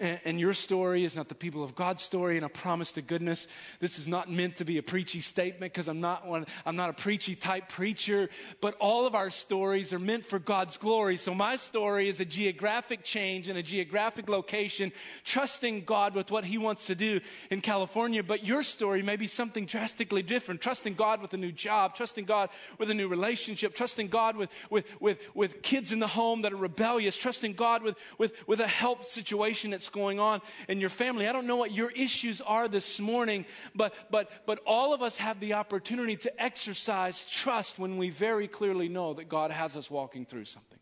And, 0.00 0.20
and 0.24 0.40
your 0.40 0.54
story 0.54 1.04
is 1.04 1.16
not 1.16 1.28
the 1.28 1.34
people 1.34 1.62
of 1.62 1.74
God's 1.74 2.02
story. 2.02 2.36
And 2.36 2.44
a 2.44 2.48
promise 2.48 2.92
to 2.92 3.02
goodness, 3.02 3.46
this 3.80 3.98
is 3.98 4.08
not 4.08 4.30
meant 4.30 4.56
to 4.56 4.64
be 4.64 4.78
a 4.78 4.82
preachy 4.82 5.20
statement 5.20 5.72
because 5.72 5.88
I'm 5.88 6.00
not 6.00 6.26
one, 6.26 6.46
I'm 6.66 6.76
not 6.76 6.90
a 6.90 6.92
preachy 6.92 7.34
type 7.36 7.68
preacher, 7.68 8.28
but 8.60 8.74
all 8.80 9.06
of 9.06 9.14
our 9.14 9.30
stories 9.30 9.92
are 9.92 9.98
meant 9.98 10.26
for 10.26 10.38
God's 10.38 10.76
glory. 10.76 11.16
So 11.16 11.34
my 11.34 11.56
story 11.56 12.08
is 12.08 12.20
a 12.20 12.24
geographic 12.24 13.04
change 13.04 13.48
in 13.48 13.56
a 13.56 13.62
geographic 13.62 14.28
location, 14.28 14.92
trusting 15.24 15.84
God 15.84 16.14
with 16.14 16.30
what 16.30 16.44
He 16.44 16.58
wants 16.58 16.86
to 16.86 16.94
do 16.94 17.20
in 17.50 17.60
California. 17.60 18.22
But 18.22 18.44
your 18.44 18.62
story 18.62 19.02
may 19.02 19.16
be 19.16 19.26
something 19.26 19.66
drastically 19.66 20.22
different, 20.22 20.60
trusting 20.60 20.94
God 20.94 21.22
with 21.22 21.32
a 21.34 21.36
new 21.36 21.52
job, 21.52 21.94
trusting 21.94 22.24
God 22.24 22.48
with 22.78 22.90
a 22.90 22.94
new 22.94 23.08
relationship, 23.08 23.74
trusting 23.74 24.08
God 24.08 24.36
with, 24.36 24.50
with, 24.70 24.84
with, 25.00 25.18
with 25.34 25.62
kids 25.62 25.92
in 25.92 26.00
the 26.00 26.06
home 26.06 26.42
that 26.42 26.52
are 26.52 26.56
rebellious, 26.56 27.16
trusting 27.16 27.52
God 27.52 27.82
with, 27.82 27.96
with, 28.18 28.32
with 28.46 28.60
a 28.60 28.66
health 28.66 29.04
situation 29.04 29.70
that's 29.70 29.88
going 29.92 30.18
on 30.18 30.40
in 30.68 30.80
your 30.80 30.90
family. 30.90 31.28
I 31.28 31.32
don't 31.32 31.46
know 31.46 31.56
what 31.56 31.72
your 31.72 31.90
issues 31.90 32.40
are 32.40 32.68
this 32.68 32.98
morning, 32.98 33.44
but, 33.74 33.94
but, 34.10 34.30
but 34.46 34.58
all 34.66 34.92
of 34.94 35.02
us 35.02 35.18
have 35.18 35.38
the 35.40 35.54
opportunity 35.54 36.16
to 36.16 36.42
exercise 36.42 37.24
trust 37.24 37.78
when 37.78 37.96
we 37.96 38.10
very 38.10 38.48
clearly 38.48 38.88
know 38.88 39.14
that 39.14 39.28
God 39.28 39.50
has 39.50 39.76
us 39.76 39.90
walking 39.90 40.24
through 40.24 40.46
something. 40.46 40.78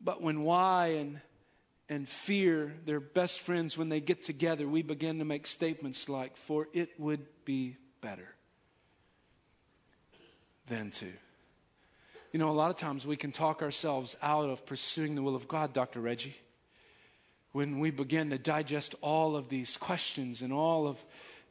But 0.00 0.22
when 0.22 0.42
why 0.42 0.88
and, 0.88 1.20
and 1.88 2.08
fear, 2.08 2.74
they're 2.84 3.00
best 3.00 3.40
friends, 3.40 3.76
when 3.76 3.88
they 3.88 4.00
get 4.00 4.22
together, 4.22 4.68
we 4.68 4.82
begin 4.82 5.18
to 5.18 5.24
make 5.24 5.46
statements 5.46 6.08
like, 6.08 6.36
For 6.36 6.68
it 6.72 6.90
would 6.98 7.26
be 7.44 7.76
better 8.00 8.28
than 10.68 10.90
to. 10.92 11.12
You 12.36 12.40
know, 12.40 12.50
a 12.50 12.52
lot 12.52 12.68
of 12.68 12.76
times 12.76 13.06
we 13.06 13.16
can 13.16 13.32
talk 13.32 13.62
ourselves 13.62 14.14
out 14.20 14.50
of 14.50 14.66
pursuing 14.66 15.14
the 15.14 15.22
will 15.22 15.34
of 15.34 15.48
God, 15.48 15.72
Dr. 15.72 16.02
Reggie. 16.02 16.36
When 17.52 17.78
we 17.78 17.90
begin 17.90 18.28
to 18.28 18.36
digest 18.36 18.94
all 19.00 19.36
of 19.36 19.48
these 19.48 19.78
questions 19.78 20.42
and 20.42 20.52
all 20.52 20.86
of 20.86 21.02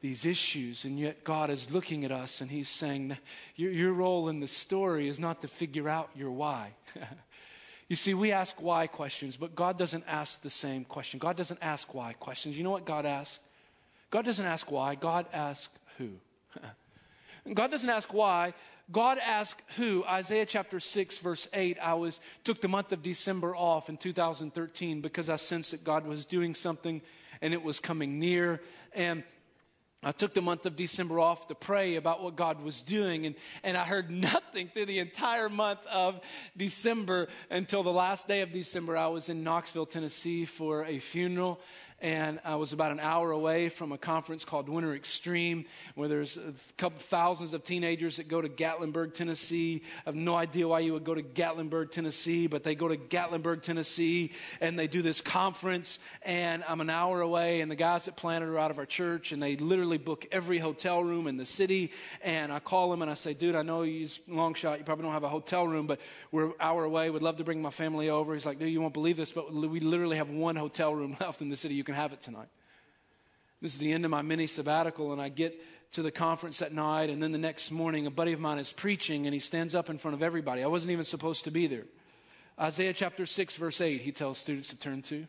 these 0.01 0.27
issues, 0.27 0.85
and 0.85 0.99
yet 0.99 1.23
God 1.23 1.49
is 1.49 1.71
looking 1.71 2.05
at 2.05 2.11
us 2.11 2.39
and 2.39 2.51
He's 2.51 2.69
saying, 2.69 3.17
Your, 3.55 3.71
your 3.71 3.93
role 3.93 4.29
in 4.29 4.41
the 4.41 4.47
story 4.47 5.07
is 5.07 5.19
not 5.19 5.41
to 5.41 5.47
figure 5.47 5.89
out 5.89 6.11
your 6.15 6.29
why. 6.29 6.75
you 7.89 7.95
see, 7.95 8.13
we 8.13 8.31
ask 8.31 8.61
why 8.61 8.85
questions, 8.85 9.37
but 9.37 9.55
God 9.55 9.79
doesn't 9.79 10.03
ask 10.07 10.43
the 10.43 10.51
same 10.51 10.85
question. 10.85 11.17
God 11.17 11.35
doesn't 11.35 11.63
ask 11.63 11.95
why 11.95 12.13
questions. 12.13 12.59
You 12.59 12.63
know 12.63 12.69
what 12.69 12.85
God 12.85 13.07
asks? 13.07 13.39
God 14.11 14.23
doesn't 14.23 14.45
ask 14.45 14.69
why, 14.69 14.93
God 14.93 15.25
asks 15.33 15.73
who. 15.97 16.11
God 17.55 17.71
doesn't 17.71 17.89
ask 17.89 18.13
why, 18.13 18.53
God 18.91 19.17
asked 19.17 19.61
who? 19.77 20.03
Isaiah 20.05 20.45
chapter 20.45 20.79
6, 20.79 21.17
verse 21.17 21.47
8. 21.53 21.77
I 21.81 21.95
was 21.95 22.19
took 22.43 22.61
the 22.61 22.67
month 22.67 22.91
of 22.91 23.01
December 23.01 23.55
off 23.55 23.89
in 23.89 23.97
2013 23.97 25.01
because 25.01 25.29
I 25.29 25.37
sensed 25.37 25.71
that 25.71 25.83
God 25.83 26.05
was 26.05 26.25
doing 26.25 26.53
something 26.53 27.01
and 27.41 27.53
it 27.53 27.63
was 27.63 27.79
coming 27.79 28.19
near. 28.19 28.61
And 28.93 29.23
I 30.05 30.11
took 30.11 30.35
the 30.35 30.41
month 30.41 30.67
of 30.67 30.75
December 30.75 31.19
off 31.19 31.47
to 31.47 31.55
pray 31.55 31.95
about 31.95 32.21
what 32.21 32.35
God 32.35 32.61
was 32.63 32.83
doing, 32.83 33.25
and, 33.25 33.33
and 33.63 33.75
I 33.75 33.83
heard 33.83 34.11
nothing 34.11 34.67
through 34.67 34.85
the 34.85 34.99
entire 34.99 35.49
month 35.49 35.79
of 35.91 36.21
December 36.55 37.27
until 37.49 37.81
the 37.81 37.91
last 37.91 38.27
day 38.27 38.41
of 38.41 38.53
December. 38.53 38.95
I 38.95 39.07
was 39.07 39.29
in 39.29 39.43
Knoxville, 39.43 39.87
Tennessee 39.87 40.45
for 40.45 40.85
a 40.85 40.99
funeral, 40.99 41.59
and 42.05 42.39
I 42.45 42.53
was 42.57 42.71
about 42.71 42.91
an 42.91 42.99
hour 42.99 43.31
away 43.31 43.67
from 43.67 43.91
a 43.91 43.97
conference 43.97 44.45
called 44.45 44.69
Winter 44.69 44.93
Extreme, 44.93 45.65
where 45.95 46.07
there's 46.07 46.37
a 46.37 46.53
couple 46.77 46.99
thousands 46.99 47.55
of 47.55 47.63
teenagers 47.63 48.17
that 48.17 48.27
go 48.27 48.39
to 48.39 48.47
Gatlinburg, 48.47 49.15
Tennessee. 49.15 49.81
I 50.05 50.09
have 50.09 50.15
no 50.15 50.35
idea 50.35 50.67
why 50.67 50.81
you 50.81 50.93
would 50.93 51.03
go 51.03 51.15
to 51.15 51.23
Gatlinburg, 51.23 51.89
Tennessee, 51.89 52.45
but 52.45 52.63
they 52.63 52.75
go 52.75 52.87
to 52.87 52.95
Gatlinburg, 52.95 53.63
Tennessee, 53.63 54.33
and 54.61 54.77
they 54.77 54.85
do 54.85 55.01
this 55.01 55.19
conference, 55.19 55.97
and 56.21 56.63
I'm 56.67 56.79
an 56.79 56.91
hour 56.91 57.21
away, 57.21 57.61
and 57.61 57.71
the 57.71 57.75
guys 57.75 58.05
that 58.05 58.15
planned 58.15 58.43
it 58.43 58.49
are 58.49 58.59
out 58.59 58.69
of 58.69 58.77
our 58.77 58.85
church, 58.85 59.31
and 59.31 59.41
they 59.41 59.55
literally 59.55 59.97
book 59.97 60.27
every 60.31 60.59
hotel 60.59 61.03
room 61.03 61.25
in 61.25 61.37
the 61.37 61.45
city, 61.47 61.91
and 62.21 62.53
I 62.53 62.59
call 62.59 62.91
them 62.91 63.01
and 63.01 63.09
I 63.09 63.15
say, 63.15 63.33
dude, 63.33 63.55
I 63.55 63.63
know 63.63 63.81
you 63.81 64.07
long 64.27 64.53
shot, 64.53 64.77
you 64.77 64.85
probably 64.85 65.05
don't 65.05 65.13
have 65.13 65.23
a 65.23 65.29
hotel 65.29 65.67
room, 65.67 65.87
but 65.87 65.99
we're 66.31 66.45
an 66.45 66.53
hour 66.59 66.83
away, 66.83 67.09
would 67.09 67.23
love 67.23 67.37
to 67.37 67.43
bring 67.43 67.63
my 67.63 67.71
family 67.71 68.11
over. 68.11 68.35
He's 68.35 68.45
like, 68.45 68.59
dude, 68.59 68.71
you 68.71 68.79
won't 68.79 68.93
believe 68.93 69.17
this, 69.17 69.31
but 69.31 69.51
we 69.51 69.79
literally 69.79 70.17
have 70.17 70.29
one 70.29 70.55
hotel 70.55 70.93
room 70.93 71.17
left 71.19 71.41
in 71.41 71.49
the 71.49 71.55
city. 71.55 71.73
You 71.73 71.83
can 71.83 71.94
have 71.95 72.13
it 72.13 72.21
tonight. 72.21 72.47
This 73.61 73.73
is 73.73 73.79
the 73.79 73.93
end 73.93 74.05
of 74.05 74.11
my 74.11 74.21
mini 74.21 74.47
sabbatical, 74.47 75.11
and 75.11 75.21
I 75.21 75.29
get 75.29 75.59
to 75.93 76.01
the 76.01 76.11
conference 76.11 76.59
that 76.59 76.73
night, 76.73 77.09
and 77.09 77.23
then 77.23 77.31
the 77.31 77.37
next 77.37 77.71
morning, 77.71 78.05
a 78.05 78.11
buddy 78.11 78.33
of 78.33 78.39
mine 78.39 78.59
is 78.59 78.73
preaching, 78.73 79.25
and 79.25 79.33
he 79.33 79.39
stands 79.39 79.73
up 79.73 79.89
in 79.89 79.97
front 79.97 80.13
of 80.13 80.21
everybody. 80.21 80.61
I 80.61 80.67
wasn't 80.67 80.91
even 80.91 81.05
supposed 81.05 81.45
to 81.45 81.51
be 81.51 81.67
there. 81.67 81.85
Isaiah 82.59 82.93
chapter 82.93 83.25
6, 83.25 83.55
verse 83.55 83.81
8, 83.81 84.01
he 84.01 84.11
tells 84.11 84.37
students 84.37 84.69
to 84.69 84.77
turn 84.77 85.01
to. 85.03 85.25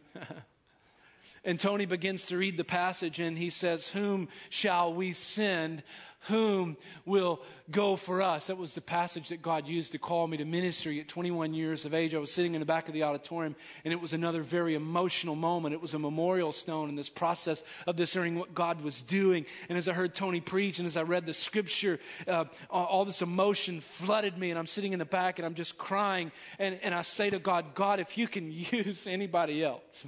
and 1.44 1.58
Tony 1.58 1.86
begins 1.86 2.26
to 2.26 2.36
read 2.36 2.56
the 2.56 2.64
passage, 2.64 3.20
and 3.20 3.38
he 3.38 3.50
says, 3.50 3.88
Whom 3.88 4.28
shall 4.50 4.92
we 4.92 5.12
send? 5.12 5.82
Whom 6.28 6.76
will 7.04 7.40
go 7.70 7.96
for 7.96 8.22
us? 8.22 8.48
That 8.48 8.56
was 8.56 8.74
the 8.74 8.80
passage 8.80 9.28
that 9.28 9.42
God 9.42 9.66
used 9.66 9.92
to 9.92 9.98
call 9.98 10.26
me 10.26 10.36
to 10.36 10.44
ministry 10.44 11.00
at 11.00 11.08
21 11.08 11.54
years 11.54 11.84
of 11.84 11.94
age. 11.94 12.14
I 12.14 12.18
was 12.18 12.32
sitting 12.32 12.54
in 12.54 12.60
the 12.60 12.66
back 12.66 12.88
of 12.88 12.94
the 12.94 13.02
auditorium, 13.02 13.56
and 13.84 13.92
it 13.92 14.00
was 14.00 14.12
another 14.12 14.42
very 14.42 14.74
emotional 14.74 15.34
moment. 15.34 15.74
It 15.74 15.80
was 15.80 15.94
a 15.94 15.98
memorial 15.98 16.52
stone 16.52 16.88
in 16.88 16.96
this 16.96 17.08
process 17.08 17.62
of 17.86 17.96
discerning 17.96 18.38
what 18.38 18.54
God 18.54 18.80
was 18.80 19.02
doing. 19.02 19.46
And 19.68 19.78
as 19.78 19.88
I 19.88 19.92
heard 19.92 20.14
Tony 20.14 20.40
preach, 20.40 20.78
and 20.78 20.86
as 20.86 20.96
I 20.96 21.02
read 21.02 21.26
the 21.26 21.34
scripture, 21.34 22.00
uh, 22.26 22.44
all 22.70 23.04
this 23.04 23.22
emotion 23.22 23.80
flooded 23.80 24.36
me, 24.36 24.50
and 24.50 24.58
I'm 24.58 24.66
sitting 24.66 24.92
in 24.92 24.98
the 24.98 25.04
back, 25.04 25.38
and 25.38 25.46
I'm 25.46 25.54
just 25.54 25.78
crying. 25.78 26.32
And, 26.58 26.78
and 26.82 26.94
I 26.94 27.02
say 27.02 27.30
to 27.30 27.38
God, 27.38 27.74
God, 27.74 28.00
if 28.00 28.18
you 28.18 28.28
can 28.28 28.50
use 28.72 29.06
anybody 29.06 29.64
else, 29.64 30.06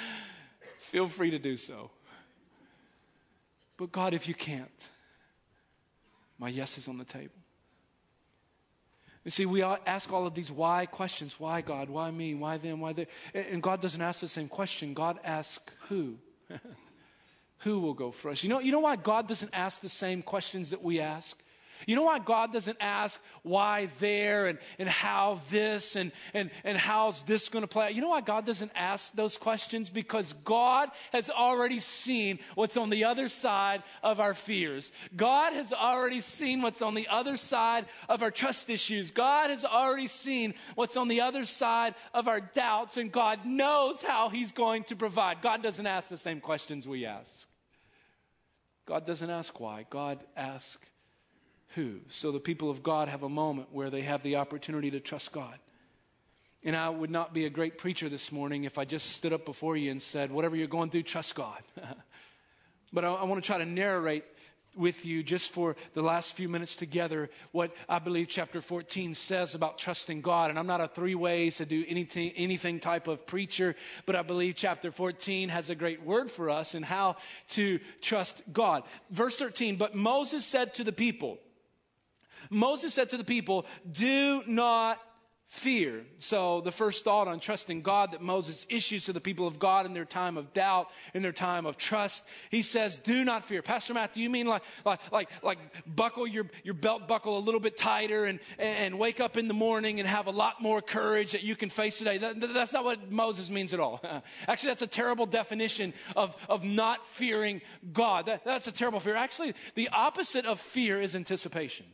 feel 0.78 1.08
free 1.08 1.30
to 1.30 1.38
do 1.38 1.56
so. 1.56 1.90
But 3.78 3.92
God, 3.92 4.12
if 4.12 4.26
you 4.28 4.34
can't, 4.34 4.88
my 6.38 6.48
yes 6.48 6.78
is 6.78 6.88
on 6.88 6.98
the 6.98 7.04
table. 7.04 7.34
You 9.24 9.30
see, 9.30 9.46
we 9.46 9.62
ask 9.62 10.10
all 10.12 10.26
of 10.26 10.34
these 10.34 10.50
why 10.50 10.86
questions. 10.86 11.38
Why 11.38 11.60
God? 11.60 11.90
Why 11.90 12.10
me? 12.10 12.34
Why 12.34 12.56
them? 12.56 12.80
Why 12.80 12.94
them? 12.94 13.06
And 13.34 13.62
God 13.62 13.80
doesn't 13.80 14.00
ask 14.00 14.20
the 14.20 14.28
same 14.28 14.48
question. 14.48 14.94
God 14.94 15.18
asks 15.22 15.62
who? 15.88 16.16
who 17.58 17.80
will 17.80 17.94
go 17.94 18.10
for 18.10 18.30
us? 18.30 18.42
You 18.42 18.48
know, 18.48 18.60
you 18.60 18.72
know 18.72 18.80
why 18.80 18.96
God 18.96 19.28
doesn't 19.28 19.52
ask 19.52 19.82
the 19.82 19.88
same 19.88 20.22
questions 20.22 20.70
that 20.70 20.82
we 20.82 21.00
ask? 21.00 21.38
You 21.86 21.96
know 21.96 22.02
why 22.02 22.18
God 22.18 22.52
doesn't 22.52 22.78
ask 22.80 23.20
why 23.42 23.88
there 24.00 24.46
and, 24.46 24.58
and 24.78 24.88
how 24.88 25.40
this 25.50 25.96
and, 25.96 26.12
and, 26.34 26.50
and 26.64 26.76
how's 26.76 27.22
this 27.22 27.48
going 27.48 27.62
to 27.62 27.68
play 27.68 27.86
out? 27.86 27.94
You 27.94 28.00
know 28.00 28.08
why 28.08 28.20
God 28.20 28.44
doesn't 28.44 28.72
ask 28.74 29.12
those 29.12 29.36
questions? 29.36 29.90
Because 29.90 30.32
God 30.44 30.90
has 31.12 31.30
already 31.30 31.78
seen 31.78 32.38
what's 32.54 32.76
on 32.76 32.90
the 32.90 33.04
other 33.04 33.28
side 33.28 33.82
of 34.02 34.20
our 34.20 34.34
fears. 34.34 34.92
God 35.16 35.52
has 35.52 35.72
already 35.72 36.20
seen 36.20 36.62
what's 36.62 36.82
on 36.82 36.94
the 36.94 37.08
other 37.08 37.36
side 37.36 37.86
of 38.08 38.22
our 38.22 38.30
trust 38.30 38.70
issues. 38.70 39.10
God 39.10 39.50
has 39.50 39.64
already 39.64 40.08
seen 40.08 40.54
what's 40.74 40.96
on 40.96 41.08
the 41.08 41.20
other 41.20 41.44
side 41.44 41.94
of 42.14 42.28
our 42.28 42.40
doubts, 42.40 42.96
and 42.96 43.12
God 43.12 43.44
knows 43.44 44.02
how 44.02 44.28
He's 44.28 44.52
going 44.52 44.84
to 44.84 44.96
provide. 44.96 45.42
God 45.42 45.62
doesn't 45.62 45.86
ask 45.86 46.08
the 46.08 46.16
same 46.16 46.40
questions 46.40 46.86
we 46.86 47.06
ask. 47.06 47.46
God 48.86 49.04
doesn't 49.04 49.28
ask 49.28 49.60
why. 49.60 49.84
God 49.90 50.18
asks 50.34 50.87
who. 51.74 52.00
So 52.08 52.32
the 52.32 52.40
people 52.40 52.70
of 52.70 52.82
God 52.82 53.08
have 53.08 53.22
a 53.22 53.28
moment 53.28 53.68
where 53.72 53.90
they 53.90 54.02
have 54.02 54.22
the 54.22 54.36
opportunity 54.36 54.90
to 54.90 55.00
trust 55.00 55.32
God. 55.32 55.58
And 56.64 56.74
I 56.74 56.88
would 56.88 57.10
not 57.10 57.32
be 57.32 57.46
a 57.46 57.50
great 57.50 57.78
preacher 57.78 58.08
this 58.08 58.32
morning 58.32 58.64
if 58.64 58.78
I 58.78 58.84
just 58.84 59.10
stood 59.12 59.32
up 59.32 59.44
before 59.44 59.76
you 59.76 59.90
and 59.90 60.02
said, 60.02 60.32
whatever 60.32 60.56
you're 60.56 60.66
going 60.66 60.90
through, 60.90 61.04
trust 61.04 61.34
God. 61.34 61.62
but 62.92 63.04
I, 63.04 63.12
I 63.12 63.24
want 63.24 63.42
to 63.42 63.46
try 63.46 63.58
to 63.58 63.66
narrate 63.66 64.24
with 64.78 65.04
you 65.04 65.22
just 65.22 65.50
for 65.50 65.76
the 65.94 66.02
last 66.02 66.34
few 66.34 66.48
minutes 66.48 66.76
together 66.76 67.30
what 67.52 67.74
I 67.88 67.98
believe 67.98 68.28
chapter 68.28 68.60
14 68.60 69.14
says 69.14 69.54
about 69.54 69.78
trusting 69.78 70.20
God. 70.20 70.50
And 70.50 70.58
I'm 70.58 70.66
not 70.66 70.80
a 70.80 70.88
three 70.88 71.14
ways 71.14 71.56
to 71.58 71.66
do 71.66 71.84
anything, 71.88 72.32
anything 72.36 72.80
type 72.80 73.08
of 73.08 73.26
preacher, 73.26 73.74
but 74.06 74.16
I 74.16 74.22
believe 74.22 74.54
chapter 74.56 74.90
14 74.90 75.48
has 75.48 75.70
a 75.70 75.74
great 75.74 76.02
word 76.02 76.30
for 76.30 76.48
us 76.48 76.74
in 76.74 76.82
how 76.82 77.16
to 77.50 77.80
trust 78.00 78.42
God. 78.52 78.84
Verse 79.10 79.38
13, 79.38 79.76
but 79.76 79.94
Moses 79.94 80.44
said 80.44 80.74
to 80.74 80.84
the 80.84 80.92
people, 80.92 81.38
Moses 82.50 82.94
said 82.94 83.10
to 83.10 83.16
the 83.16 83.24
people, 83.24 83.66
Do 83.90 84.42
not 84.46 84.98
fear. 85.48 86.04
So, 86.18 86.60
the 86.60 86.70
first 86.70 87.04
thought 87.04 87.26
on 87.26 87.40
trusting 87.40 87.80
God 87.80 88.12
that 88.12 88.20
Moses 88.20 88.66
issues 88.68 89.06
to 89.06 89.14
the 89.14 89.20
people 89.20 89.46
of 89.46 89.58
God 89.58 89.86
in 89.86 89.94
their 89.94 90.04
time 90.04 90.36
of 90.36 90.52
doubt, 90.52 90.88
in 91.14 91.22
their 91.22 91.32
time 91.32 91.64
of 91.64 91.78
trust, 91.78 92.26
he 92.50 92.60
says, 92.60 92.98
Do 92.98 93.24
not 93.24 93.42
fear. 93.42 93.62
Pastor 93.62 93.94
Matt, 93.94 94.12
do 94.12 94.20
you 94.20 94.28
mean 94.28 94.46
like, 94.46 94.62
like, 94.84 95.00
like, 95.10 95.28
like 95.42 95.58
buckle 95.86 96.26
your, 96.26 96.50
your 96.64 96.74
belt 96.74 97.08
buckle 97.08 97.38
a 97.38 97.40
little 97.40 97.60
bit 97.60 97.78
tighter 97.78 98.26
and, 98.26 98.40
and 98.58 98.98
wake 98.98 99.20
up 99.20 99.38
in 99.38 99.48
the 99.48 99.54
morning 99.54 100.00
and 100.00 100.08
have 100.08 100.26
a 100.26 100.32
lot 100.32 100.60
more 100.60 100.82
courage 100.82 101.32
that 101.32 101.42
you 101.42 101.56
can 101.56 101.70
face 101.70 101.96
today? 101.96 102.18
That, 102.18 102.40
that's 102.52 102.74
not 102.74 102.84
what 102.84 103.10
Moses 103.10 103.50
means 103.50 103.72
at 103.72 103.80
all. 103.80 104.02
Actually, 104.48 104.68
that's 104.68 104.82
a 104.82 104.86
terrible 104.86 105.24
definition 105.24 105.94
of, 106.14 106.36
of 106.50 106.62
not 106.62 107.06
fearing 107.06 107.62
God. 107.90 108.26
That, 108.26 108.44
that's 108.44 108.68
a 108.68 108.72
terrible 108.72 109.00
fear. 109.00 109.16
Actually, 109.16 109.54
the 109.76 109.88
opposite 109.88 110.44
of 110.44 110.60
fear 110.60 111.00
is 111.00 111.16
anticipation. 111.16 111.86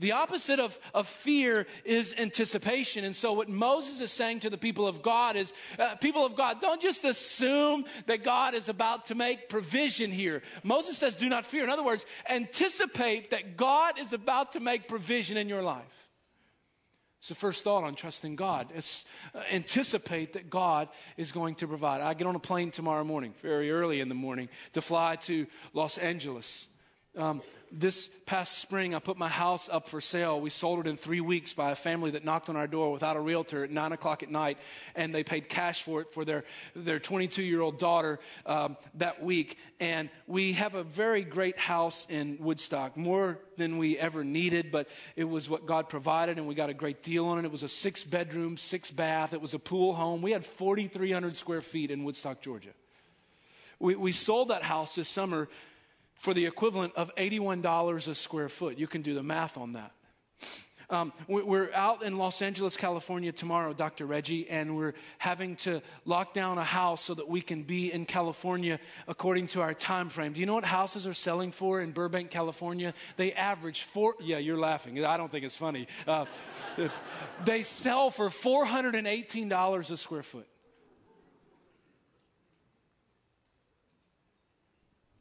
The 0.00 0.12
opposite 0.12 0.58
of, 0.58 0.78
of 0.94 1.06
fear 1.06 1.66
is 1.84 2.14
anticipation. 2.16 3.04
And 3.04 3.14
so, 3.14 3.34
what 3.34 3.50
Moses 3.50 4.00
is 4.00 4.10
saying 4.10 4.40
to 4.40 4.50
the 4.50 4.58
people 4.58 4.86
of 4.86 5.02
God 5.02 5.36
is 5.36 5.52
uh, 5.78 5.94
people 5.96 6.24
of 6.24 6.34
God, 6.34 6.60
don't 6.60 6.80
just 6.80 7.04
assume 7.04 7.84
that 8.06 8.24
God 8.24 8.54
is 8.54 8.70
about 8.70 9.06
to 9.06 9.14
make 9.14 9.50
provision 9.50 10.10
here. 10.10 10.42
Moses 10.64 10.96
says, 10.96 11.14
do 11.14 11.28
not 11.28 11.44
fear. 11.44 11.64
In 11.64 11.70
other 11.70 11.84
words, 11.84 12.06
anticipate 12.28 13.30
that 13.30 13.58
God 13.58 13.98
is 13.98 14.14
about 14.14 14.52
to 14.52 14.60
make 14.60 14.88
provision 14.88 15.36
in 15.36 15.48
your 15.48 15.62
life. 15.62 15.84
The 17.28 17.34
first 17.34 17.62
thought 17.62 17.84
on 17.84 17.94
trusting 17.94 18.34
God. 18.34 18.68
It's 18.74 19.04
uh, 19.34 19.42
anticipate 19.52 20.32
that 20.32 20.48
God 20.48 20.88
is 21.16 21.30
going 21.30 21.56
to 21.56 21.68
provide. 21.68 22.00
I 22.00 22.14
get 22.14 22.26
on 22.26 22.34
a 22.34 22.40
plane 22.40 22.70
tomorrow 22.70 23.04
morning, 23.04 23.34
very 23.42 23.70
early 23.70 24.00
in 24.00 24.08
the 24.08 24.14
morning, 24.14 24.48
to 24.72 24.80
fly 24.80 25.16
to 25.16 25.46
Los 25.74 25.98
Angeles. 25.98 26.66
Um, 27.16 27.42
this 27.72 28.10
past 28.26 28.58
spring, 28.58 28.94
I 28.94 28.98
put 28.98 29.16
my 29.16 29.28
house 29.28 29.68
up 29.68 29.88
for 29.88 30.00
sale. 30.00 30.40
We 30.40 30.50
sold 30.50 30.80
it 30.80 30.88
in 30.88 30.96
three 30.96 31.20
weeks 31.20 31.54
by 31.54 31.70
a 31.70 31.74
family 31.74 32.12
that 32.12 32.24
knocked 32.24 32.48
on 32.48 32.56
our 32.56 32.66
door 32.66 32.92
without 32.92 33.16
a 33.16 33.20
realtor 33.20 33.64
at 33.64 33.70
nine 33.70 33.92
o'clock 33.92 34.22
at 34.22 34.30
night, 34.30 34.58
and 34.94 35.14
they 35.14 35.24
paid 35.24 35.48
cash 35.48 35.82
for 35.82 36.00
it 36.00 36.12
for 36.12 36.24
their 36.24 36.44
their 36.74 36.98
22 36.98 37.42
year 37.42 37.60
old 37.60 37.78
daughter 37.78 38.18
um, 38.46 38.76
that 38.94 39.22
week. 39.22 39.58
And 39.78 40.10
we 40.26 40.52
have 40.52 40.74
a 40.74 40.84
very 40.84 41.22
great 41.22 41.58
house 41.58 42.06
in 42.08 42.38
Woodstock, 42.40 42.96
more 42.96 43.38
than 43.56 43.78
we 43.78 43.98
ever 43.98 44.24
needed, 44.24 44.70
but 44.70 44.88
it 45.16 45.24
was 45.24 45.48
what 45.48 45.66
God 45.66 45.88
provided, 45.88 46.38
and 46.38 46.46
we 46.46 46.54
got 46.54 46.70
a 46.70 46.74
great 46.74 47.02
deal 47.02 47.26
on 47.26 47.38
it. 47.38 47.44
It 47.44 47.52
was 47.52 47.62
a 47.62 47.68
six 47.68 48.04
bedroom, 48.04 48.56
six 48.56 48.90
bath. 48.90 49.32
It 49.32 49.40
was 49.40 49.54
a 49.54 49.58
pool 49.58 49.94
home. 49.94 50.22
We 50.22 50.32
had 50.32 50.44
4,300 50.44 51.36
square 51.36 51.60
feet 51.60 51.90
in 51.90 52.04
Woodstock, 52.04 52.40
Georgia. 52.40 52.70
We, 53.78 53.94
we 53.94 54.12
sold 54.12 54.48
that 54.48 54.62
house 54.62 54.94
this 54.94 55.08
summer 55.08 55.48
for 56.20 56.34
the 56.34 56.44
equivalent 56.44 56.94
of 56.96 57.12
$81 57.16 58.06
a 58.06 58.14
square 58.14 58.50
foot. 58.50 58.78
You 58.78 58.86
can 58.86 59.00
do 59.00 59.14
the 59.14 59.22
math 59.22 59.56
on 59.56 59.72
that. 59.72 59.92
Um, 60.90 61.12
we're 61.28 61.72
out 61.72 62.02
in 62.02 62.18
Los 62.18 62.42
Angeles, 62.42 62.76
California 62.76 63.30
tomorrow, 63.30 63.72
Dr. 63.72 64.06
Reggie, 64.06 64.50
and 64.50 64.76
we're 64.76 64.94
having 65.18 65.54
to 65.56 65.80
lock 66.04 66.34
down 66.34 66.58
a 66.58 66.64
house 66.64 67.04
so 67.04 67.14
that 67.14 67.28
we 67.28 67.40
can 67.40 67.62
be 67.62 67.92
in 67.92 68.04
California 68.06 68.80
according 69.06 69.46
to 69.48 69.62
our 69.62 69.72
time 69.72 70.08
frame. 70.08 70.32
Do 70.32 70.40
you 70.40 70.46
know 70.46 70.54
what 70.54 70.64
houses 70.64 71.06
are 71.06 71.14
selling 71.14 71.52
for 71.52 71.80
in 71.80 71.92
Burbank, 71.92 72.30
California? 72.30 72.92
They 73.16 73.32
average 73.32 73.84
four. 73.84 74.16
Yeah, 74.20 74.38
you're 74.38 74.58
laughing. 74.58 75.02
I 75.04 75.16
don't 75.16 75.30
think 75.30 75.44
it's 75.44 75.56
funny. 75.56 75.86
Uh, 76.08 76.26
they 77.44 77.62
sell 77.62 78.10
for 78.10 78.28
$418 78.28 79.90
a 79.90 79.96
square 79.96 80.24
foot. 80.24 80.48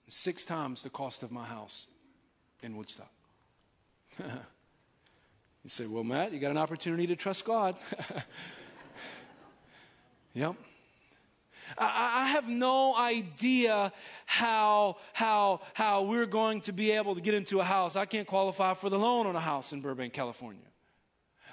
Six 0.10 0.46
times 0.46 0.84
the 0.84 0.90
cost 0.90 1.24
of 1.24 1.32
my 1.32 1.46
house 1.46 1.88
in 2.62 2.76
Woodstock. 2.76 3.12
You 5.64 5.70
say, 5.70 5.86
Well, 5.86 6.04
Matt, 6.04 6.34
you 6.34 6.40
got 6.40 6.52
an 6.52 6.58
opportunity 6.58 7.08
to 7.08 7.16
trust 7.16 7.46
God. 7.46 7.76
yep. 10.34 10.56
I, 11.78 12.24
I 12.24 12.26
have 12.28 12.48
no 12.48 12.96
idea 12.96 13.92
how, 14.26 14.98
how, 15.14 15.62
how 15.74 16.04
we're 16.04 16.26
going 16.26 16.62
to 16.62 16.72
be 16.72 16.92
able 16.92 17.16
to 17.16 17.22
get 17.22 17.34
into 17.34 17.60
a 17.60 17.64
house. 17.64 17.96
I 17.96 18.06
can't 18.06 18.26
qualify 18.26 18.74
for 18.74 18.90
the 18.90 18.98
loan 18.98 19.28
on 19.28 19.36
a 19.36 19.40
house 19.40 19.74
in 19.74 19.82
Burbank, 19.82 20.14
California. 20.14 20.62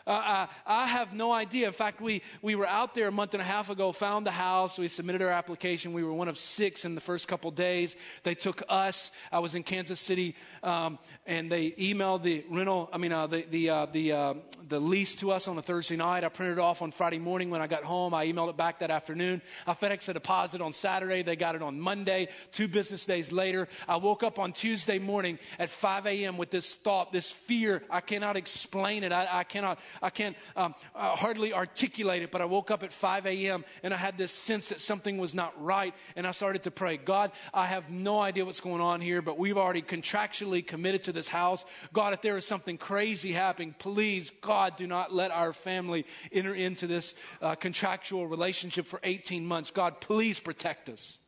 Uh, 0.07 0.11
I, 0.11 0.42
uh, 0.42 0.47
I, 0.66 0.87
have 0.87 1.14
no 1.14 1.33
idea. 1.33 1.66
In 1.66 1.73
fact, 1.73 2.01
we, 2.01 2.23
we 2.40 2.55
were 2.55 2.66
out 2.66 2.95
there 2.95 3.09
a 3.09 3.12
month 3.12 3.35
and 3.35 3.40
a 3.40 3.45
half 3.45 3.71
ago, 3.71 3.90
found 3.90 4.25
the 4.25 4.31
house. 4.31 4.79
We 4.79 4.87
submitted 4.87 5.21
our 5.21 5.31
application. 5.31 5.92
We 5.92 6.05
were 6.05 6.12
one 6.12 6.29
of 6.29 6.38
six 6.38 6.85
in 6.85 6.95
the 6.95 7.01
first 7.01 7.27
couple 7.27 7.51
days. 7.51 7.97
They 8.23 8.37
took 8.37 8.62
us. 8.69 9.11
I 9.33 9.40
was 9.40 9.57
in 9.57 9.64
Kansas 9.64 9.99
City, 9.99 10.37
um, 10.62 11.01
and 11.27 11.51
they 11.51 11.73
emailed 11.73 12.23
the 12.23 12.45
rental, 12.49 12.88
I 12.92 12.99
mean, 12.99 13.11
uh, 13.11 13.27
the, 13.27 13.47
the, 13.51 13.71
uh, 13.71 13.87
the, 13.87 14.12
uh, 14.12 14.35
the 14.69 14.79
lease 14.79 15.16
to 15.16 15.33
us 15.33 15.49
on 15.49 15.59
a 15.59 15.62
Thursday 15.62 15.97
night. 15.97 16.23
I 16.23 16.29
printed 16.29 16.59
it 16.59 16.61
off 16.61 16.83
on 16.83 16.92
Friday 16.92 17.19
morning 17.19 17.51
when 17.51 17.61
I 17.61 17.66
got 17.66 17.83
home. 17.83 18.14
I 18.14 18.27
emailed 18.27 18.51
it 18.51 18.57
back 18.57 18.79
that 18.79 18.92
afternoon. 18.92 19.42
I 19.66 19.75
FedEx 19.75 20.09
a 20.09 20.14
deposit 20.14 20.61
on 20.61 20.73
Saturday. 20.73 21.23
They 21.23 21.35
got 21.35 21.57
it 21.57 21.62
on 21.62 21.81
Monday. 21.81 22.29
Two 22.53 22.69
business 22.69 23.07
days 23.07 23.33
later, 23.33 23.66
I 23.88 23.97
woke 23.97 24.23
up 24.23 24.38
on 24.38 24.53
Tuesday 24.53 25.01
morning 25.01 25.40
at 25.59 25.69
5 25.69 26.07
a.m. 26.07 26.37
with 26.37 26.51
this 26.51 26.77
thought, 26.77 27.12
this 27.12 27.33
fear. 27.33 27.83
I 27.90 28.01
cannot 28.01 28.37
explain 28.37 29.03
it. 29.03 29.11
I, 29.11 29.40
I 29.40 29.42
cannot 29.42 29.81
I 30.02 30.11
can't 30.11 30.37
um, 30.56 30.74
uh, 30.94 31.16
hardly 31.16 31.52
articulate 31.52 32.22
it, 32.22 32.30
but 32.30 32.40
I 32.40 32.44
woke 32.44 32.70
up 32.70 32.82
at 32.82 32.92
5 32.92 33.26
a.m. 33.26 33.64
and 33.82 33.92
I 33.92 33.96
had 33.96 34.18
this 34.18 34.32
sense 34.32 34.68
that 34.70 34.80
something 34.80 35.18
was 35.18 35.35
not 35.35 35.52
right. 35.62 35.94
And 36.14 36.26
I 36.26 36.32
started 36.32 36.62
to 36.64 36.70
pray, 36.70 36.96
God, 36.96 37.32
I 37.52 37.66
have 37.66 37.90
no 37.90 38.20
idea 38.20 38.44
what's 38.44 38.61
going 38.61 38.80
on 38.80 39.00
here, 39.00 39.22
but 39.22 39.38
we've 39.38 39.59
already 39.59 39.82
contractually 39.82 40.66
committed 40.66 41.02
to 41.04 41.12
this 41.12 41.28
house. 41.28 41.64
God, 41.92 42.12
if 42.12 42.22
there 42.22 42.37
is 42.37 42.46
something 42.46 42.78
crazy 42.78 43.32
happening, 43.32 43.74
please, 43.78 44.30
God, 44.40 44.76
do 44.76 44.87
not 44.87 45.12
let 45.12 45.30
our 45.30 45.52
family 45.52 46.06
enter 46.32 46.54
into 46.54 46.87
this 46.87 47.14
uh, 47.40 47.54
contractual 47.54 48.26
relationship 48.26 48.87
for 48.87 49.00
18 49.02 49.46
months. 49.46 49.70
God, 49.70 50.00
please 50.00 50.40
protect 50.40 50.88
us. 50.88 51.18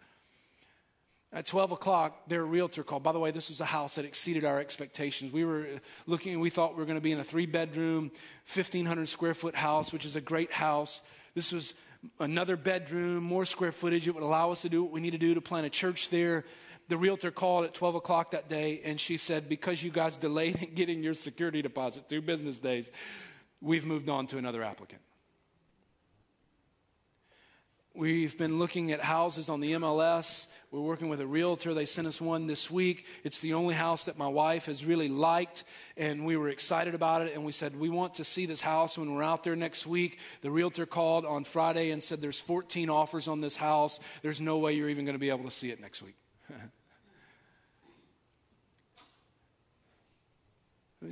At 1.31 1.47
12 1.47 1.73
o'clock, 1.73 2.27
their 2.27 2.45
realtor 2.45 2.83
called. 2.83 3.03
By 3.03 3.13
the 3.13 3.19
way, 3.19 3.31
this 3.31 3.51
was 3.51 3.61
a 3.61 3.67
house 3.67 3.97
that 3.97 4.07
exceeded 4.07 4.45
our 4.45 4.61
expectations. 4.61 5.31
We 5.31 5.45
were 5.45 5.61
uh, 5.61 5.79
looking 6.07 6.33
and 6.33 6.41
we 6.41 6.49
thought 6.49 6.73
we 6.73 6.79
were 6.79 6.87
going 6.87 6.97
to 6.97 7.03
be 7.03 7.13
in 7.13 7.21
a 7.21 7.25
three 7.25 7.45
bedroom, 7.45 8.11
1,500 8.53 9.07
square 9.09 9.35
foot 9.35 9.55
house, 9.55 9.93
which 9.93 10.07
is 10.07 10.17
a 10.17 10.23
great 10.23 10.51
house. 10.53 11.03
This 11.35 11.53
was 11.53 11.75
another 12.19 12.57
bedroom, 12.57 13.25
more 13.25 13.45
square 13.45 13.73
footage. 13.73 14.09
It 14.09 14.15
would 14.15 14.23
allow 14.23 14.53
us 14.53 14.63
to 14.63 14.71
do 14.71 14.83
what 14.83 14.91
we 14.91 15.03
need 15.03 15.11
to 15.11 15.19
do 15.19 15.35
to 15.35 15.43
plant 15.43 15.67
a 15.67 15.71
church 15.71 16.09
there. 16.09 16.47
The 16.89 16.97
realtor 16.97 17.31
called 17.31 17.67
at 17.67 17.75
12 17.75 17.97
o'clock 17.97 18.31
that 18.31 18.49
day 18.49 18.81
and 18.83 18.99
she 18.99 19.19
said, 19.19 19.51
Because 19.51 19.83
you 19.83 19.91
guys 19.91 20.17
delayed 20.17 20.57
in 20.63 20.75
getting 20.75 21.03
your 21.03 21.13
security 21.13 21.61
deposit 21.61 22.09
through 22.09 22.23
business 22.23 22.59
days, 22.59 22.91
we've 23.61 23.85
moved 23.85 24.09
on 24.09 24.27
to 24.29 24.39
another 24.39 24.63
applicant. 24.63 25.03
We've 27.95 28.37
been 28.39 28.59
looking 28.59 28.93
at 28.93 29.01
houses 29.01 29.49
on 29.49 29.61
the 29.61 29.73
MLS. 29.73 30.47
We're 30.71 30.81
working 30.81 31.09
with 31.09 31.21
a 31.21 31.27
realtor. 31.27 31.75
They 31.75 31.87
sent 31.87 32.07
us 32.07 32.21
one 32.21 32.47
this 32.47 32.71
week. 32.71 33.07
It's 33.25 33.41
the 33.41 33.55
only 33.55 33.75
house 33.75 34.05
that 34.05 34.19
my 34.19 34.29
wife 34.29 34.67
has 34.67 34.85
really 34.85 35.09
liked, 35.09 35.65
and 35.97 36.25
we 36.25 36.37
were 36.37 36.49
excited 36.49 36.95
about 36.95 37.23
it. 37.23 37.35
And 37.35 37.45
we 37.45 37.53
said, 37.53 37.75
We 37.75 37.89
want 37.89 38.17
to 38.17 38.25
see 38.25 38.47
this 38.47 38.61
house 38.61 38.99
when 38.99 39.15
we're 39.15 39.23
out 39.23 39.43
there 39.43 39.57
next 39.57 39.87
week. 39.87 40.19
The 40.43 40.51
realtor 40.51 40.87
called 40.87 41.25
on 41.25 41.45
Friday 41.45 41.91
and 41.91 42.03
said, 42.03 42.21
There's 42.21 42.41
14 42.41 42.91
offers 42.91 43.27
on 43.27 43.41
this 43.41 43.57
house. 43.57 43.99
There's 44.23 44.41
no 44.41 44.59
way 44.59 44.75
you're 44.75 44.91
even 44.91 45.05
going 45.05 45.17
to 45.17 45.21
be 45.21 45.31
able 45.31 45.45
to 45.45 45.51
see 45.51 45.71
it 45.71 45.81
next 45.81 46.03
week. 46.03 46.17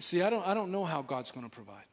see, 0.01 0.23
I 0.23 0.31
don't, 0.31 0.47
I 0.47 0.55
don't 0.55 0.71
know 0.71 0.85
how 0.85 1.03
God's 1.03 1.31
going 1.31 1.49
to 1.49 1.51
provide. 1.51 1.85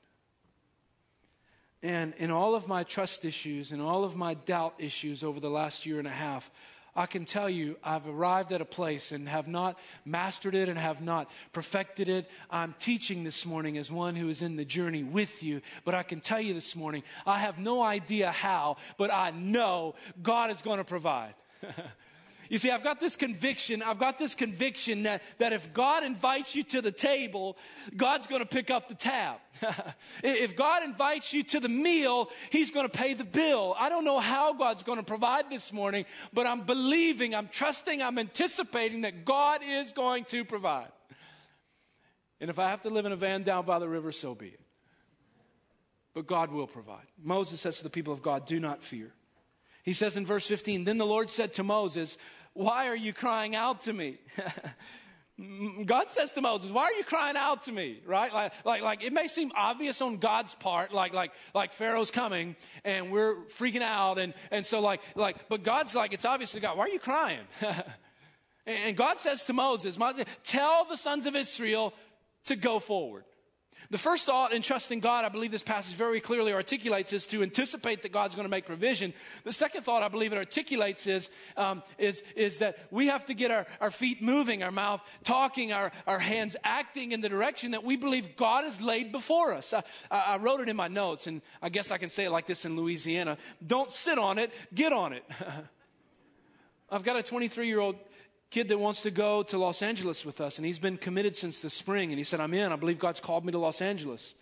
And 1.84 2.14
in 2.18 2.32
all 2.32 2.56
of 2.56 2.68
my 2.68 2.84
trust 2.84 3.26
issues 3.26 3.74
and 3.74 3.82
all 3.82 4.06
of 4.06 4.16
my 4.16 4.34
doubt 4.34 4.76
issues 4.80 5.22
over 5.22 5.42
the 5.42 5.50
last 5.50 5.86
year 5.86 6.00
and 6.00 6.08
a 6.08 6.12
half, 6.12 6.50
I 6.96 7.08
can 7.08 7.26
tell 7.26 7.50
you 7.50 7.78
I've 7.84 8.08
arrived 8.08 8.54
at 8.54 8.62
a 8.62 8.66
place 8.66 9.12
and 9.12 9.28
have 9.28 9.48
not 9.48 9.78
mastered 10.06 10.56
it 10.56 10.70
and 10.70 10.80
have 10.80 11.02
not 11.02 11.30
perfected 11.52 12.08
it. 12.08 12.30
I'm 12.50 12.74
teaching 12.80 13.24
this 13.24 13.46
morning 13.46 13.78
as 13.78 13.92
one 13.92 14.16
who 14.16 14.30
is 14.30 14.42
in 14.42 14.56
the 14.56 14.64
journey 14.64 15.04
with 15.04 15.44
you, 15.44 15.62
but 15.84 15.94
I 15.94 16.04
can 16.04 16.22
tell 16.22 16.40
you 16.40 16.54
this 16.54 16.76
morning 16.76 17.04
I 17.26 17.40
have 17.40 17.60
no 17.60 17.82
idea 17.82 18.32
how, 18.32 18.78
but 18.98 19.12
I 19.12 19.32
know 19.32 19.96
God 20.22 20.52
is 20.52 20.62
going 20.62 20.78
to 20.78 20.86
provide. 20.86 21.34
You 22.54 22.60
see, 22.60 22.70
I've 22.70 22.84
got 22.84 23.00
this 23.00 23.16
conviction, 23.16 23.82
I've 23.82 23.98
got 23.98 24.20
this 24.20 24.36
conviction 24.36 25.04
that, 25.04 25.24
that 25.40 25.54
if 25.54 25.74
God 25.74 26.04
invites 26.04 26.54
you 26.54 26.62
to 26.66 26.84
the 26.84 26.92
table, 26.92 27.58
God's 27.98 28.28
going 28.28 28.42
to 28.42 28.48
pick 28.48 28.70
up 28.70 28.90
the 28.90 28.94
tab. 28.94 29.38
if 30.24 30.56
God 30.56 30.84
invites 30.84 31.34
you 31.34 31.42
to 31.46 31.60
the 31.60 31.68
meal, 31.68 32.30
He's 32.52 32.70
going 32.70 32.88
to 32.88 32.96
pay 32.96 33.16
the 33.16 33.24
bill. 33.24 33.76
I 33.80 33.90
don't 33.90 34.06
know 34.06 34.20
how 34.20 34.54
God's 34.54 34.84
going 34.84 35.00
to 35.00 35.04
provide 35.04 35.50
this 35.50 35.74
morning, 35.74 36.06
but 36.32 36.46
I'm 36.46 36.62
believing, 36.62 37.34
I'm 37.34 37.48
trusting, 37.48 38.04
I'm 38.04 38.20
anticipating 38.20 39.02
that 39.02 39.26
God 39.26 39.62
is 39.68 39.92
going 39.92 40.26
to 40.26 40.46
provide. 40.46 40.92
And 42.40 42.52
if 42.52 42.60
I 42.60 42.70
have 42.70 42.84
to 42.84 42.92
live 42.92 43.08
in 43.08 43.14
a 43.14 43.16
van 43.16 43.42
down 43.42 43.66
by 43.66 43.80
the 43.80 43.90
river, 43.90 44.12
so 44.12 44.36
be 44.36 44.50
it. 44.50 44.62
But 46.14 46.28
God 46.28 46.52
will 46.52 46.68
provide. 46.68 47.08
Moses 47.20 47.62
says 47.62 47.78
to 47.78 47.84
the 47.84 47.90
people 47.90 48.14
of 48.14 48.22
God, 48.22 48.46
Do 48.46 48.60
not 48.60 48.84
fear. 48.84 49.12
He 49.84 49.94
says 49.94 50.16
in 50.16 50.26
verse 50.26 50.48
15, 50.48 50.86
Then 50.86 50.98
the 50.98 51.06
Lord 51.06 51.30
said 51.30 51.54
to 51.54 51.64
Moses, 51.64 52.18
Why 52.54 52.88
are 52.88 52.96
you 52.96 53.14
crying 53.14 53.56
out 53.56 53.82
to 53.82 53.94
me? 53.94 54.20
God 55.86 56.10
says 56.10 56.32
to 56.34 56.42
Moses, 56.42 56.70
"Why 56.70 56.84
are 56.84 56.94
you 56.94 57.04
crying 57.04 57.36
out 57.36 57.64
to 57.64 57.72
me?" 57.72 58.02
Right? 58.06 58.32
Like, 58.32 58.54
like, 58.64 58.82
like 58.84 59.04
it 59.04 59.12
may 59.12 59.28
seem 59.28 59.52
obvious 59.56 60.00
on 60.00 60.18
God's 60.18 60.54
part, 60.54 60.94
like, 60.94 61.14
like, 61.14 61.32
like 61.56 61.74
Pharaoh's 61.74 62.12
coming 62.12 62.56
and 62.86 63.12
we're 63.12 63.36
freaking 63.46 63.82
out, 63.82 64.20
and 64.20 64.36
and 64.52 64.64
so 64.64 64.80
like, 64.80 65.02
like, 65.16 65.50
but 65.50 65.64
God's 65.64 65.96
like, 65.96 66.14
it's 66.14 66.26
obvious 66.26 66.52
to 66.52 66.60
God. 66.60 66.78
Why 66.78 66.86
are 66.86 66.90
you 66.90 67.00
crying? 67.00 67.40
and 68.68 68.96
God 68.96 69.20
says 69.20 69.44
to 69.46 69.54
Moses, 69.54 69.98
Moses, 69.98 70.26
"Tell 70.44 70.86
the 70.86 70.98
sons 70.98 71.26
of 71.26 71.36
Israel 71.36 71.96
to 72.46 72.56
go 72.56 72.80
forward." 72.80 73.24
The 73.94 74.00
first 74.00 74.26
thought 74.26 74.54
in 74.54 74.64
trusting 74.64 75.02
God, 75.02 75.24
I 75.24 75.30
believe 75.30 75.52
this 75.52 75.62
passage 75.62 75.94
very 75.94 76.20
clearly 76.20 76.52
articulates, 76.52 77.14
is 77.14 77.28
to 77.28 77.44
anticipate 77.44 78.02
that 78.02 78.12
God's 78.12 78.34
going 78.34 78.48
to 78.48 78.50
make 78.50 78.66
provision. 78.66 79.14
The 79.44 79.54
second 79.54 79.84
thought 79.84 80.02
I 80.02 80.08
believe 80.08 80.34
it 80.34 80.38
articulates 80.38 81.06
is, 81.06 81.30
um, 81.58 81.84
is, 82.00 82.24
is 82.36 82.58
that 82.58 82.80
we 82.90 83.06
have 83.06 83.24
to 83.28 83.36
get 83.36 83.52
our, 83.52 83.68
our 83.80 83.92
feet 83.92 84.20
moving, 84.20 84.64
our 84.64 84.72
mouth 84.72 85.00
talking, 85.24 85.74
our, 85.74 85.92
our 86.08 86.18
hands 86.18 86.56
acting 86.64 87.12
in 87.12 87.22
the 87.22 87.30
direction 87.30 87.70
that 87.70 87.84
we 87.84 87.96
believe 87.96 88.36
God 88.36 88.64
has 88.64 88.82
laid 88.82 89.12
before 89.12 89.54
us. 89.54 89.76
I, 89.76 89.84
I 90.10 90.38
wrote 90.38 90.62
it 90.62 90.70
in 90.70 90.76
my 90.76 90.88
notes, 90.88 91.28
and 91.28 91.44
I 91.62 91.70
guess 91.70 91.92
I 91.92 92.00
can 92.00 92.10
say 92.10 92.26
it 92.26 92.32
like 92.32 92.48
this 92.48 92.66
in 92.66 92.76
Louisiana 92.76 93.38
Don't 93.64 93.92
sit 93.92 94.18
on 94.18 94.40
it, 94.40 94.52
get 94.74 94.92
on 94.92 95.14
it. 95.14 95.24
I've 96.90 97.04
got 97.04 97.16
a 97.16 97.22
23 97.22 97.68
year 97.68 97.80
old 97.80 97.98
kid 98.54 98.68
that 98.68 98.78
wants 98.78 99.02
to 99.02 99.10
go 99.10 99.42
to 99.42 99.58
Los 99.58 99.82
Angeles 99.82 100.24
with 100.24 100.40
us, 100.40 100.60
and 100.60 100.66
he's 100.66 100.78
been 100.78 100.96
committed 100.96 101.36
since 101.36 101.60
the 101.60 101.72
spring. 101.72 102.12
And 102.12 102.20
he 102.20 102.24
said, 102.24 102.40
I'm 102.40 102.54
in. 102.54 102.72
I 102.72 102.76
believe 102.76 103.00
God's 103.00 103.20
called 103.20 103.44
me 103.44 103.52
to 103.52 103.58
Los 103.58 103.82
Angeles. 103.82 104.36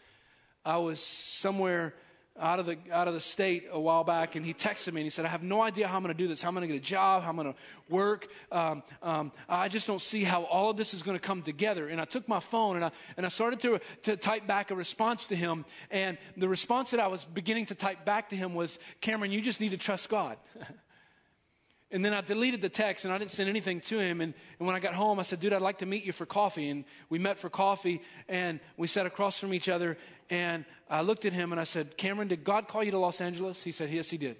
I 0.65 0.77
was 0.77 0.99
somewhere 0.99 1.93
out 2.39 2.59
of 2.59 2.65
the 2.65 2.77
out 2.91 3.07
of 3.07 3.13
the 3.13 3.21
state 3.21 3.69
a 3.71 3.79
while 3.79 4.03
back, 4.03 4.35
and 4.35 4.45
he 4.45 4.53
texted 4.53 4.93
me 4.93 5.01
and 5.01 5.05
he 5.05 5.09
said, 5.09 5.25
"I 5.25 5.29
have 5.29 5.43
no 5.43 5.61
idea 5.61 5.87
how 5.87 5.95
I'm 5.95 6.03
going 6.03 6.15
to 6.15 6.23
do 6.23 6.27
this. 6.27 6.41
How 6.41 6.49
I'm 6.49 6.55
going 6.55 6.67
to 6.67 6.73
get 6.73 6.81
a 6.81 6.85
job. 6.85 7.23
How 7.23 7.29
I'm 7.29 7.35
going 7.37 7.53
to 7.53 7.59
work. 7.89 8.27
Um, 8.51 8.83
um, 9.01 9.31
I 9.47 9.69
just 9.69 9.87
don't 9.87 10.01
see 10.01 10.23
how 10.23 10.43
all 10.43 10.71
of 10.71 10.77
this 10.77 10.93
is 10.93 11.03
going 11.03 11.17
to 11.17 11.25
come 11.25 11.41
together." 11.41 11.87
And 11.87 12.01
I 12.01 12.05
took 12.05 12.27
my 12.27 12.39
phone 12.41 12.75
and 12.75 12.85
I 12.85 12.91
and 13.15 13.25
I 13.25 13.29
started 13.29 13.59
to 13.61 13.79
to 14.03 14.17
type 14.17 14.45
back 14.45 14.71
a 14.71 14.75
response 14.75 15.27
to 15.27 15.35
him, 15.35 15.65
and 15.89 16.17
the 16.35 16.49
response 16.49 16.91
that 16.91 16.99
I 16.99 17.07
was 17.07 17.23
beginning 17.23 17.67
to 17.67 17.75
type 17.75 18.05
back 18.05 18.29
to 18.29 18.35
him 18.35 18.55
was, 18.55 18.77
"Cameron, 18.99 19.31
you 19.31 19.41
just 19.41 19.61
need 19.61 19.71
to 19.71 19.77
trust 19.77 20.09
God." 20.09 20.37
And 21.91 22.05
then 22.05 22.13
I 22.13 22.21
deleted 22.21 22.61
the 22.61 22.69
text 22.69 23.03
and 23.03 23.13
I 23.13 23.17
didn't 23.17 23.31
send 23.31 23.49
anything 23.49 23.81
to 23.81 23.99
him. 23.99 24.21
And, 24.21 24.33
and, 24.59 24.67
when 24.67 24.75
I 24.75 24.79
got 24.79 24.93
home, 24.93 25.19
I 25.19 25.23
said, 25.23 25.41
dude, 25.41 25.51
I'd 25.51 25.61
like 25.61 25.79
to 25.79 25.85
meet 25.85 26.05
you 26.05 26.13
for 26.13 26.25
coffee. 26.25 26.69
And 26.69 26.85
we 27.09 27.19
met 27.19 27.37
for 27.37 27.49
coffee 27.49 28.01
and 28.29 28.59
we 28.77 28.87
sat 28.87 29.05
across 29.05 29.39
from 29.39 29.53
each 29.53 29.67
other. 29.67 29.97
And 30.29 30.63
I 30.89 31.01
looked 31.01 31.25
at 31.25 31.33
him 31.33 31.51
and 31.51 31.59
I 31.59 31.65
said, 31.65 31.97
Cameron, 31.97 32.29
did 32.29 32.43
God 32.45 32.69
call 32.69 32.83
you 32.83 32.91
to 32.91 32.97
Los 32.97 33.19
Angeles? 33.19 33.63
He 33.63 33.73
said, 33.73 33.89
yes, 33.89 34.09
he 34.09 34.17
did. 34.17 34.37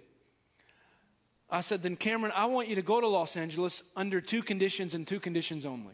I 1.49 1.59
said, 1.59 1.83
then 1.83 1.97
Cameron, 1.97 2.31
I 2.33 2.45
want 2.45 2.69
you 2.69 2.75
to 2.75 2.81
go 2.81 3.01
to 3.01 3.07
Los 3.07 3.35
Angeles 3.35 3.83
under 3.97 4.21
two 4.21 4.41
conditions 4.41 4.93
and 4.93 5.05
two 5.05 5.19
conditions 5.19 5.65
only. 5.65 5.93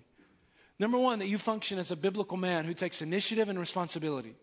Number 0.78 1.00
one, 1.00 1.17
that 1.20 1.28
you 1.28 1.39
function 1.39 1.80
as 1.80 1.89
a 1.89 1.96
biblical 1.96 2.38
man 2.38 2.65
who 2.65 2.76
takes 2.76 3.02
initiative 3.02 3.50
and 3.50 3.58
responsibility. 3.58 4.36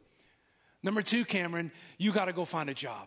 Number 0.82 1.00
two, 1.02 1.24
Cameron, 1.24 1.70
you 1.96 2.10
got 2.10 2.24
to 2.24 2.32
go 2.32 2.44
find 2.44 2.68
a 2.68 2.74
job. 2.74 3.06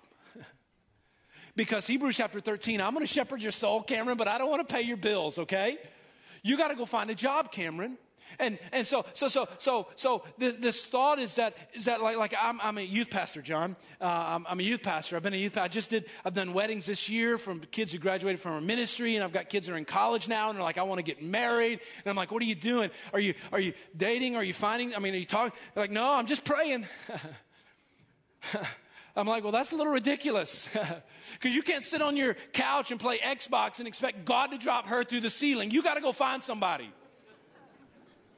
Because 1.58 1.88
Hebrews 1.88 2.15
chapter 2.15 2.39
13, 2.39 2.80
I'm 2.80 2.93
going 2.93 3.04
to 3.04 3.12
shepherd 3.12 3.41
your 3.41 3.52
soul, 3.52 3.82
Cameron, 3.82 4.15
but 4.15 4.28
I 4.28 4.38
don't 4.38 4.52
want 4.52 4.65
to 4.65 4.74
pay 4.74 4.84
your 4.84 4.96
bills, 4.96 5.39
okay? 5.39 5.80
You 6.43 6.56
got 6.56 6.67
to 6.67 6.76
go 6.76 6.86
find 6.86 7.10
a 7.10 7.15
job, 7.15 7.52
Cameron. 7.52 7.98
And, 8.38 8.60
and 8.72 8.86
so, 8.86 9.04
so, 9.15 9.28
so, 9.28 9.48
so, 9.58 9.88
so 9.96 10.24
this, 10.38 10.56
this 10.58 10.86
thought 10.86 11.17
is 11.17 11.38
that, 11.38 11.58
is 11.74 11.86
that 11.86 12.00
like, 12.00 12.15
like 12.15 12.36
I'm, 12.39 12.62
I'm 12.62 12.78
a 12.78 12.82
youth 12.82 13.10
pastor, 13.10 13.41
John. 13.41 13.76
Uh, 14.00 14.06
I'm, 14.06 14.46
I'm, 14.48 14.60
a 14.60 14.63
youth 14.63 14.84
pastor. 14.84 15.15
I've 15.15 15.24
been 15.24 15.34
a 15.34 15.38
youth 15.38 15.54
pastor. 15.54 15.65
I 15.65 15.67
just 15.67 15.89
did, 15.89 16.06
I've 16.24 16.36
done 16.36 16.54
weddings 16.54 16.86
this 16.86 17.10
year 17.10 17.39
from 17.39 17.62
kids 17.72 17.91
who 17.91 17.98
graduated 17.98 18.39
from 18.39 18.52
our 18.52 18.62
ministry, 18.62 19.15
and 19.15 19.24
I've 19.24 19.34
got 19.34 19.50
kids 19.50 19.65
that 19.65 19.74
are 19.74 19.78
in 19.78 19.86
college 19.86 20.28
now, 20.28 20.50
and 20.50 20.58
they're 20.58 20.63
like, 20.63 20.78
I 20.78 20.84
want 20.84 21.00
to 21.00 21.04
get 21.04 21.24
married. 21.24 21.80
And 22.06 22.10
I'm 22.12 22.15
like, 22.15 22.32
what 22.32 22.43
are 22.43 22.46
you 22.46 22.54
doing? 22.54 22.91
Are 23.13 23.20
you, 23.20 23.34
are 23.52 23.60
you 23.60 23.74
dating? 23.96 24.36
Are 24.36 24.43
you 24.43 24.54
finding, 24.54 24.93
I 24.93 25.00
mean, 25.00 25.15
are 25.15 25.17
you 25.17 25.26
talking? 25.26 25.58
They're 25.74 25.86
like, 25.86 25.91
no, 25.91 26.13
I'm 26.13 26.28
just 26.28 26.46
praying. 26.46 26.86
I'm 29.18 29.26
like, 29.26 29.44
well, 29.44 29.52
that's 29.52 29.72
a 29.72 29.76
little 29.76 29.92
ridiculous. 29.92 30.70
Because 31.34 31.54
you 31.54 31.62
can't 31.62 31.84
sit 31.84 32.02
on 32.02 32.16
your 32.16 32.38
couch 32.54 32.90
and 32.90 33.00
play 33.00 33.18
Xbox 33.18 33.80
and 33.80 33.88
expect 33.88 34.24
God 34.24 34.52
to 34.52 34.58
drop 34.58 34.88
her 34.88 35.04
through 35.04 35.20
the 35.20 35.30
ceiling. 35.30 35.72
You 35.72 35.84
got 35.84 35.96
to 35.96 36.02
go 36.02 36.14
find 36.14 36.42
somebody. 36.42 36.90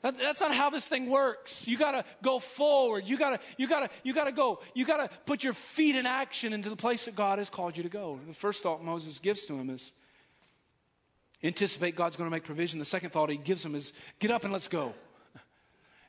That, 0.02 0.18
that's 0.18 0.42
not 0.42 0.56
how 0.56 0.72
this 0.72 0.88
thing 0.88 1.08
works. 1.08 1.68
You 1.68 1.78
got 1.78 1.92
to 1.92 2.04
go 2.24 2.40
forward. 2.40 3.04
You 3.06 3.16
got 3.16 3.30
to 3.32 3.40
you 3.58 3.68
got 3.68 3.82
to 3.82 3.90
you 4.04 4.14
got 4.14 4.24
to 4.24 4.32
go. 4.32 4.60
You 4.74 4.86
got 4.86 4.98
to 4.98 5.16
put 5.26 5.44
your 5.44 5.54
feet 5.54 5.96
in 5.96 6.08
action 6.08 6.52
into 6.52 6.70
the 6.70 6.76
place 6.76 7.06
that 7.06 7.16
God 7.16 7.38
has 7.38 7.50
called 7.50 7.78
you 7.78 7.84
to 7.84 7.90
go. 7.90 8.20
The 8.28 8.34
first 8.34 8.64
thought 8.64 8.84
Moses 8.84 9.20
gives 9.20 9.46
to 9.46 9.54
him 9.54 9.70
is 9.70 9.92
anticipate 11.44 11.96
God's 11.96 12.16
going 12.16 12.30
to 12.30 12.36
make 12.36 12.44
provision. 12.44 12.80
The 12.80 12.86
second 12.86 13.12
thought 13.12 13.30
he 13.30 13.38
gives 13.38 13.64
him 13.64 13.76
is 13.76 13.94
get 14.20 14.32
up 14.32 14.46
and 14.46 14.52
let's 14.52 14.68
go. 14.68 14.94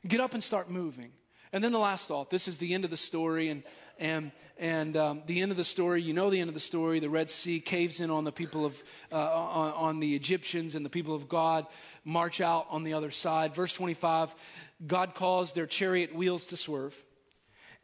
Get 0.07 0.19
up 0.19 0.33
and 0.33 0.43
start 0.43 0.69
moving. 0.69 1.11
And 1.53 1.63
then 1.63 1.71
the 1.71 1.79
last 1.79 2.07
thought 2.07 2.29
this 2.29 2.47
is 2.47 2.57
the 2.57 2.73
end 2.73 2.85
of 2.85 2.91
the 2.91 2.97
story, 2.97 3.49
and, 3.49 3.63
and, 3.99 4.31
and 4.57 4.95
um, 4.95 5.23
the 5.25 5.41
end 5.41 5.51
of 5.51 5.57
the 5.57 5.65
story, 5.65 6.01
you 6.01 6.13
know 6.13 6.29
the 6.29 6.39
end 6.39 6.49
of 6.49 6.53
the 6.53 6.61
story. 6.61 6.99
The 6.99 7.09
Red 7.09 7.29
Sea 7.29 7.59
caves 7.59 7.99
in 7.99 8.09
on 8.09 8.23
the 8.23 8.31
people 8.31 8.65
of, 8.65 8.81
uh, 9.11 9.15
on, 9.15 9.73
on 9.73 9.99
the 9.99 10.15
Egyptians, 10.15 10.75
and 10.75 10.85
the 10.85 10.89
people 10.89 11.13
of 11.13 11.27
God 11.27 11.67
march 12.05 12.39
out 12.39 12.67
on 12.69 12.83
the 12.83 12.93
other 12.93 13.11
side. 13.11 13.53
Verse 13.53 13.73
25 13.73 14.33
God 14.87 15.13
caused 15.13 15.55
their 15.55 15.67
chariot 15.67 16.15
wheels 16.15 16.47
to 16.47 16.57
swerve, 16.57 16.99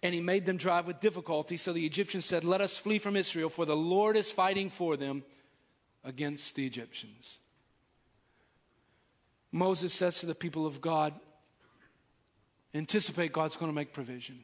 and 0.01 0.15
he 0.15 0.21
made 0.21 0.45
them 0.45 0.57
drive 0.57 0.87
with 0.87 1.01
difficulty. 1.01 1.57
So 1.57 1.73
the 1.73 1.85
Egyptians 1.85 2.25
said, 2.25 2.43
Let 2.45 2.61
us 2.61 2.77
flee 2.77 2.99
from 2.99 3.17
Israel, 3.17 3.49
for 3.49 3.65
the 3.65 3.75
Lord 3.75 4.15
is 4.15 4.31
fighting 4.31 4.69
for 4.69 4.95
them 4.95 5.23
against 6.05 6.55
the 6.55 6.65
Egyptians. 6.65 7.39
Moses 9.51 9.93
says 9.93 10.19
to 10.19 10.25
the 10.25 10.35
people 10.35 10.65
of 10.65 10.81
God, 10.81 11.13
Anticipate 12.73 13.31
God's 13.31 13.55
going 13.55 13.71
to 13.71 13.75
make 13.75 13.93
provision. 13.93 14.43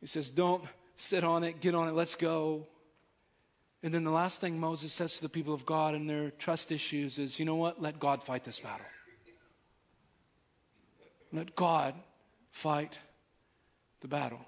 He 0.00 0.06
says, 0.06 0.30
Don't 0.30 0.64
sit 0.96 1.24
on 1.24 1.44
it, 1.44 1.60
get 1.60 1.74
on 1.74 1.88
it, 1.88 1.92
let's 1.92 2.14
go. 2.14 2.66
And 3.82 3.92
then 3.92 4.04
the 4.04 4.10
last 4.10 4.40
thing 4.40 4.58
Moses 4.58 4.92
says 4.92 5.16
to 5.16 5.22
the 5.22 5.28
people 5.28 5.52
of 5.52 5.66
God 5.66 5.94
and 5.94 6.08
their 6.08 6.30
trust 6.30 6.72
issues 6.72 7.18
is, 7.18 7.38
You 7.38 7.44
know 7.44 7.56
what? 7.56 7.80
Let 7.80 7.98
God 7.98 8.22
fight 8.22 8.44
this 8.44 8.60
battle. 8.60 8.86
Let 11.32 11.56
God 11.56 11.94
fight 12.50 12.98
the 14.00 14.08
battle. 14.08 14.40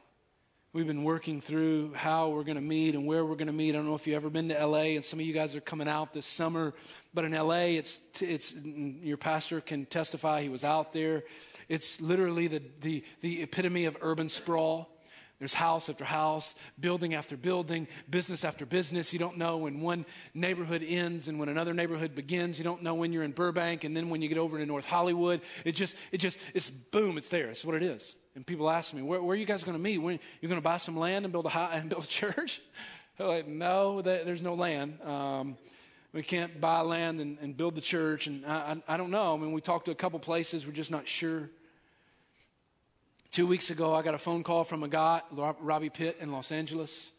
We've 0.76 0.86
been 0.86 1.04
working 1.04 1.40
through 1.40 1.94
how 1.94 2.28
we're 2.28 2.44
going 2.44 2.56
to 2.56 2.60
meet 2.60 2.94
and 2.94 3.06
where 3.06 3.24
we're 3.24 3.36
going 3.36 3.46
to 3.46 3.52
meet. 3.54 3.70
I 3.70 3.78
don't 3.78 3.86
know 3.86 3.94
if 3.94 4.06
you've 4.06 4.14
ever 4.14 4.28
been 4.28 4.50
to 4.50 4.66
LA, 4.66 4.94
and 4.94 5.02
some 5.02 5.18
of 5.18 5.24
you 5.24 5.32
guys 5.32 5.56
are 5.56 5.60
coming 5.62 5.88
out 5.88 6.12
this 6.12 6.26
summer. 6.26 6.74
But 7.14 7.24
in 7.24 7.32
LA, 7.32 7.78
it's, 7.78 8.02
it's 8.20 8.52
your 8.52 9.16
pastor 9.16 9.62
can 9.62 9.86
testify. 9.86 10.42
He 10.42 10.50
was 10.50 10.64
out 10.64 10.92
there. 10.92 11.24
It's 11.68 12.00
literally 12.00 12.46
the, 12.46 12.62
the, 12.80 13.04
the 13.20 13.42
epitome 13.42 13.86
of 13.86 13.96
urban 14.00 14.28
sprawl. 14.28 14.88
There's 15.38 15.52
house 15.52 15.90
after 15.90 16.04
house, 16.04 16.54
building 16.80 17.12
after 17.12 17.36
building, 17.36 17.88
business 18.08 18.42
after 18.42 18.64
business. 18.64 19.12
You 19.12 19.18
don't 19.18 19.36
know 19.36 19.58
when 19.58 19.82
one 19.82 20.06
neighborhood 20.32 20.82
ends 20.86 21.28
and 21.28 21.38
when 21.38 21.50
another 21.50 21.74
neighborhood 21.74 22.14
begins. 22.14 22.56
You 22.56 22.64
don't 22.64 22.82
know 22.82 22.94
when 22.94 23.12
you're 23.12 23.22
in 23.22 23.32
Burbank 23.32 23.84
and 23.84 23.94
then 23.94 24.08
when 24.08 24.22
you 24.22 24.28
get 24.28 24.38
over 24.38 24.56
to 24.56 24.64
North 24.64 24.86
Hollywood. 24.86 25.42
It 25.64 25.72
just, 25.72 25.94
it 26.10 26.18
just, 26.18 26.38
it's 26.54 26.70
boom, 26.70 27.18
it's 27.18 27.28
there. 27.28 27.50
It's 27.50 27.66
what 27.66 27.74
it 27.74 27.82
is. 27.82 28.16
And 28.34 28.46
people 28.46 28.70
ask 28.70 28.94
me, 28.94 29.02
where, 29.02 29.20
where 29.20 29.34
are 29.34 29.38
you 29.38 29.44
guys 29.44 29.62
going 29.62 29.76
to 29.76 29.82
meet? 29.82 29.98
When, 29.98 30.18
you're 30.40 30.48
going 30.48 30.60
to 30.60 30.64
buy 30.64 30.78
some 30.78 30.96
land 30.96 31.26
and 31.26 31.32
build 31.32 31.44
a, 31.44 31.50
high, 31.50 31.70
and 31.74 31.90
build 31.90 32.04
a 32.04 32.08
church? 32.08 32.60
Like, 33.18 33.48
no, 33.48 34.02
there's 34.02 34.42
no 34.42 34.52
land. 34.52 35.00
Um, 35.00 35.56
we 36.12 36.22
can't 36.22 36.60
buy 36.60 36.82
land 36.82 37.18
and, 37.18 37.38
and 37.40 37.56
build 37.56 37.74
the 37.74 37.80
church. 37.80 38.26
And 38.26 38.44
I, 38.44 38.74
I, 38.88 38.94
I, 38.94 38.96
don't 38.98 39.10
know. 39.10 39.32
I 39.32 39.38
mean, 39.38 39.52
we 39.52 39.62
talked 39.62 39.86
to 39.86 39.90
a 39.90 39.94
couple 39.94 40.18
places. 40.18 40.66
We're 40.66 40.72
just 40.72 40.90
not 40.90 41.08
sure. 41.08 41.48
Two 43.30 43.46
weeks 43.46 43.70
ago, 43.70 43.94
I 43.94 44.02
got 44.02 44.14
a 44.14 44.18
phone 44.18 44.42
call 44.42 44.64
from 44.64 44.82
a 44.82 44.88
guy, 44.88 45.20
Robbie 45.32 45.90
Pitt 45.90 46.18
in 46.20 46.32
Los 46.32 46.52
Angeles. 46.52 47.10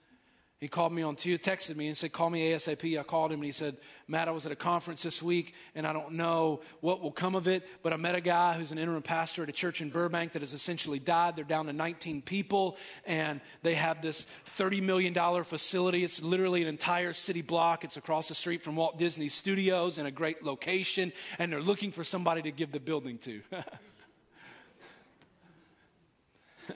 He 0.59 0.67
called 0.67 0.91
me 0.91 1.03
on 1.03 1.15
Tuesday, 1.15 1.51
texted 1.51 1.75
me 1.75 1.87
and 1.87 1.95
said, 1.95 2.11
Call 2.11 2.31
me 2.31 2.51
ASAP. 2.51 2.99
I 2.99 3.03
called 3.03 3.31
him 3.31 3.41
and 3.41 3.45
he 3.45 3.51
said, 3.51 3.77
Matt, 4.07 4.27
I 4.27 4.31
was 4.31 4.47
at 4.47 4.51
a 4.51 4.55
conference 4.55 5.03
this 5.03 5.21
week 5.21 5.53
and 5.75 5.85
I 5.85 5.93
don't 5.93 6.13
know 6.13 6.61
what 6.81 6.99
will 6.99 7.11
come 7.11 7.35
of 7.35 7.47
it, 7.47 7.63
but 7.83 7.93
I 7.93 7.97
met 7.97 8.15
a 8.15 8.21
guy 8.21 8.53
who's 8.53 8.71
an 8.71 8.79
interim 8.79 9.03
pastor 9.03 9.43
at 9.43 9.49
a 9.49 9.51
church 9.51 9.81
in 9.81 9.91
Burbank 9.91 10.31
that 10.31 10.41
has 10.41 10.53
essentially 10.53 10.97
died. 10.97 11.35
They're 11.35 11.45
down 11.45 11.67
to 11.67 11.73
19 11.73 12.23
people 12.23 12.77
and 13.05 13.39
they 13.61 13.75
have 13.75 14.01
this 14.01 14.25
$30 14.57 14.81
million 14.81 15.13
facility. 15.43 16.03
It's 16.03 16.23
literally 16.23 16.63
an 16.63 16.67
entire 16.67 17.13
city 17.13 17.43
block. 17.43 17.83
It's 17.83 17.97
across 17.97 18.27
the 18.27 18.35
street 18.35 18.63
from 18.63 18.75
Walt 18.75 18.97
Disney 18.97 19.29
Studios 19.29 19.99
in 19.99 20.07
a 20.07 20.11
great 20.11 20.43
location 20.43 21.13
and 21.37 21.53
they're 21.53 21.61
looking 21.61 21.91
for 21.91 22.03
somebody 22.03 22.41
to 22.41 22.51
give 22.51 22.71
the 22.71 22.79
building 22.79 23.19
to. 23.19 23.41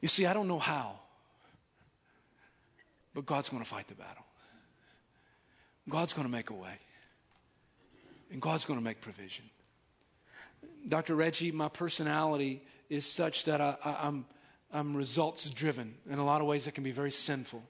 you 0.00 0.08
see, 0.08 0.26
I 0.26 0.32
don't 0.32 0.48
know 0.48 0.58
how, 0.58 0.98
but 3.14 3.24
God's 3.26 3.48
going 3.48 3.62
to 3.62 3.68
fight 3.68 3.88
the 3.88 3.94
battle. 3.94 4.24
God's 5.88 6.12
going 6.12 6.26
to 6.26 6.32
make 6.32 6.50
a 6.50 6.54
way, 6.54 6.74
and 8.32 8.42
God's 8.42 8.64
going 8.64 8.78
to 8.78 8.84
make 8.84 9.00
provision. 9.00 9.44
Dr. 10.88 11.14
Reggie, 11.14 11.52
my 11.52 11.68
personality 11.68 12.62
is 12.88 13.06
such 13.06 13.44
that 13.44 13.60
I, 13.60 13.76
am 13.84 13.96
I'm, 14.00 14.24
I'm 14.72 14.96
results 14.96 15.48
driven. 15.48 15.94
In 16.10 16.18
a 16.18 16.24
lot 16.24 16.40
of 16.40 16.46
ways, 16.46 16.66
it 16.66 16.72
can 16.72 16.82
be 16.84 16.92
very 16.92 17.12
sinful. 17.12 17.62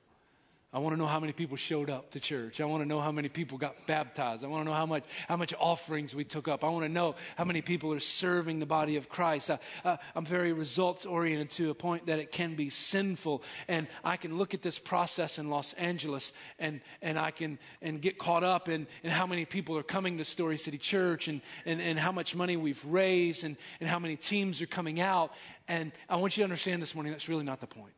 I 0.72 0.78
want 0.80 0.94
to 0.94 0.98
know 0.98 1.06
how 1.06 1.20
many 1.20 1.32
people 1.32 1.56
showed 1.56 1.88
up 1.88 2.10
to 2.10 2.20
church. 2.20 2.60
I 2.60 2.64
want 2.64 2.82
to 2.82 2.88
know 2.88 3.00
how 3.00 3.12
many 3.12 3.28
people 3.28 3.56
got 3.56 3.86
baptized. 3.86 4.44
I 4.44 4.48
want 4.48 4.64
to 4.64 4.70
know 4.70 4.76
how 4.76 4.84
much, 4.84 5.04
how 5.28 5.36
much 5.36 5.54
offerings 5.58 6.14
we 6.14 6.24
took 6.24 6.48
up. 6.48 6.64
I 6.64 6.68
want 6.68 6.84
to 6.84 6.88
know 6.88 7.14
how 7.36 7.44
many 7.44 7.62
people 7.62 7.92
are 7.92 8.00
serving 8.00 8.58
the 8.58 8.66
body 8.66 8.96
of 8.96 9.08
Christ. 9.08 9.50
I, 9.84 9.98
am 10.16 10.26
very 10.26 10.52
results 10.52 11.06
oriented 11.06 11.50
to 11.52 11.70
a 11.70 11.74
point 11.74 12.06
that 12.06 12.18
it 12.18 12.32
can 12.32 12.56
be 12.56 12.68
sinful. 12.68 13.44
And 13.68 13.86
I 14.04 14.16
can 14.16 14.38
look 14.38 14.54
at 14.54 14.62
this 14.62 14.78
process 14.78 15.38
in 15.38 15.50
Los 15.50 15.72
Angeles 15.74 16.32
and, 16.58 16.80
and 17.00 17.16
I 17.16 17.30
can 17.30 17.60
and 17.80 18.02
get 18.02 18.18
caught 18.18 18.42
up 18.42 18.68
in, 18.68 18.88
in 19.04 19.10
how 19.10 19.26
many 19.26 19.44
people 19.44 19.78
are 19.78 19.84
coming 19.84 20.18
to 20.18 20.24
Story 20.24 20.58
City 20.58 20.78
Church 20.78 21.28
and, 21.28 21.42
and, 21.64 21.80
and 21.80 21.98
how 21.98 22.10
much 22.10 22.34
money 22.34 22.56
we've 22.56 22.84
raised 22.84 23.44
and, 23.44 23.56
and 23.80 23.88
how 23.88 24.00
many 24.00 24.16
teams 24.16 24.60
are 24.60 24.66
coming 24.66 25.00
out. 25.00 25.32
And 25.68 25.92
I 26.08 26.16
want 26.16 26.36
you 26.36 26.42
to 26.42 26.44
understand 26.44 26.82
this 26.82 26.94
morning 26.94 27.12
that's 27.12 27.28
really 27.28 27.44
not 27.44 27.60
the 27.60 27.66
point. 27.68 27.92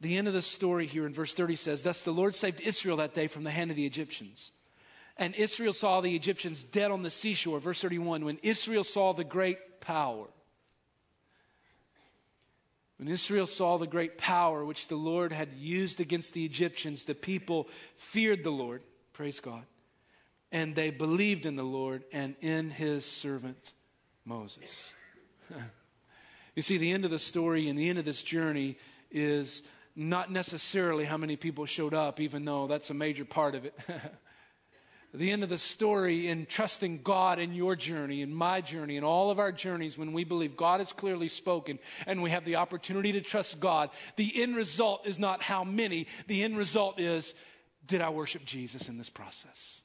The 0.00 0.16
end 0.16 0.28
of 0.28 0.34
the 0.34 0.42
story 0.42 0.86
here 0.86 1.06
in 1.06 1.12
verse 1.12 1.34
30 1.34 1.56
says, 1.56 1.82
Thus 1.82 2.02
the 2.02 2.12
Lord 2.12 2.36
saved 2.36 2.60
Israel 2.60 2.98
that 2.98 3.14
day 3.14 3.26
from 3.26 3.44
the 3.44 3.50
hand 3.50 3.70
of 3.70 3.76
the 3.76 3.86
Egyptians. 3.86 4.52
And 5.16 5.34
Israel 5.34 5.72
saw 5.72 6.00
the 6.00 6.14
Egyptians 6.14 6.62
dead 6.62 6.92
on 6.92 7.02
the 7.02 7.10
seashore. 7.10 7.58
Verse 7.58 7.80
31 7.80 8.24
When 8.24 8.38
Israel 8.42 8.84
saw 8.84 9.12
the 9.12 9.24
great 9.24 9.80
power, 9.80 10.26
when 12.98 13.08
Israel 13.08 13.46
saw 13.46 13.78
the 13.78 13.86
great 13.86 14.18
power 14.18 14.64
which 14.64 14.88
the 14.88 14.96
Lord 14.96 15.32
had 15.32 15.54
used 15.54 16.00
against 16.00 16.34
the 16.34 16.44
Egyptians, 16.44 17.04
the 17.04 17.14
people 17.14 17.68
feared 17.96 18.44
the 18.44 18.50
Lord. 18.50 18.82
Praise 19.12 19.40
God. 19.40 19.64
And 20.50 20.74
they 20.74 20.90
believed 20.90 21.46
in 21.46 21.56
the 21.56 21.64
Lord 21.64 22.04
and 22.12 22.34
in 22.40 22.70
his 22.70 23.04
servant 23.04 23.72
Moses. 24.24 24.92
you 26.54 26.62
see, 26.62 26.78
the 26.78 26.92
end 26.92 27.04
of 27.04 27.10
the 27.10 27.18
story 27.18 27.68
and 27.68 27.78
the 27.78 27.88
end 27.88 27.98
of 27.98 28.04
this 28.04 28.22
journey 28.22 28.78
is 29.10 29.62
not 29.98 30.30
necessarily 30.30 31.04
how 31.04 31.16
many 31.16 31.34
people 31.34 31.66
showed 31.66 31.92
up, 31.92 32.20
even 32.20 32.44
though 32.44 32.68
that's 32.68 32.88
a 32.88 32.94
major 32.94 33.24
part 33.24 33.56
of 33.56 33.64
it. 33.64 33.76
the 35.12 35.32
end 35.32 35.42
of 35.42 35.48
the 35.48 35.58
story 35.58 36.28
in 36.28 36.46
trusting 36.46 37.02
God 37.02 37.40
in 37.40 37.52
your 37.52 37.74
journey, 37.74 38.22
in 38.22 38.32
my 38.32 38.60
journey, 38.60 38.96
in 38.96 39.02
all 39.02 39.32
of 39.32 39.40
our 39.40 39.50
journeys, 39.50 39.98
when 39.98 40.12
we 40.12 40.22
believe 40.22 40.56
God 40.56 40.78
has 40.78 40.92
clearly 40.92 41.26
spoken 41.26 41.80
and 42.06 42.22
we 42.22 42.30
have 42.30 42.44
the 42.44 42.56
opportunity 42.56 43.10
to 43.12 43.20
trust 43.20 43.58
God, 43.58 43.90
the 44.14 44.40
end 44.40 44.54
result 44.54 45.04
is 45.04 45.18
not 45.18 45.42
how 45.42 45.64
many. 45.64 46.06
The 46.28 46.44
end 46.44 46.56
result 46.56 47.00
is, 47.00 47.34
did 47.84 48.00
I 48.00 48.10
worship 48.10 48.44
Jesus 48.44 48.88
in 48.88 48.98
this 48.98 49.10
process? 49.10 49.82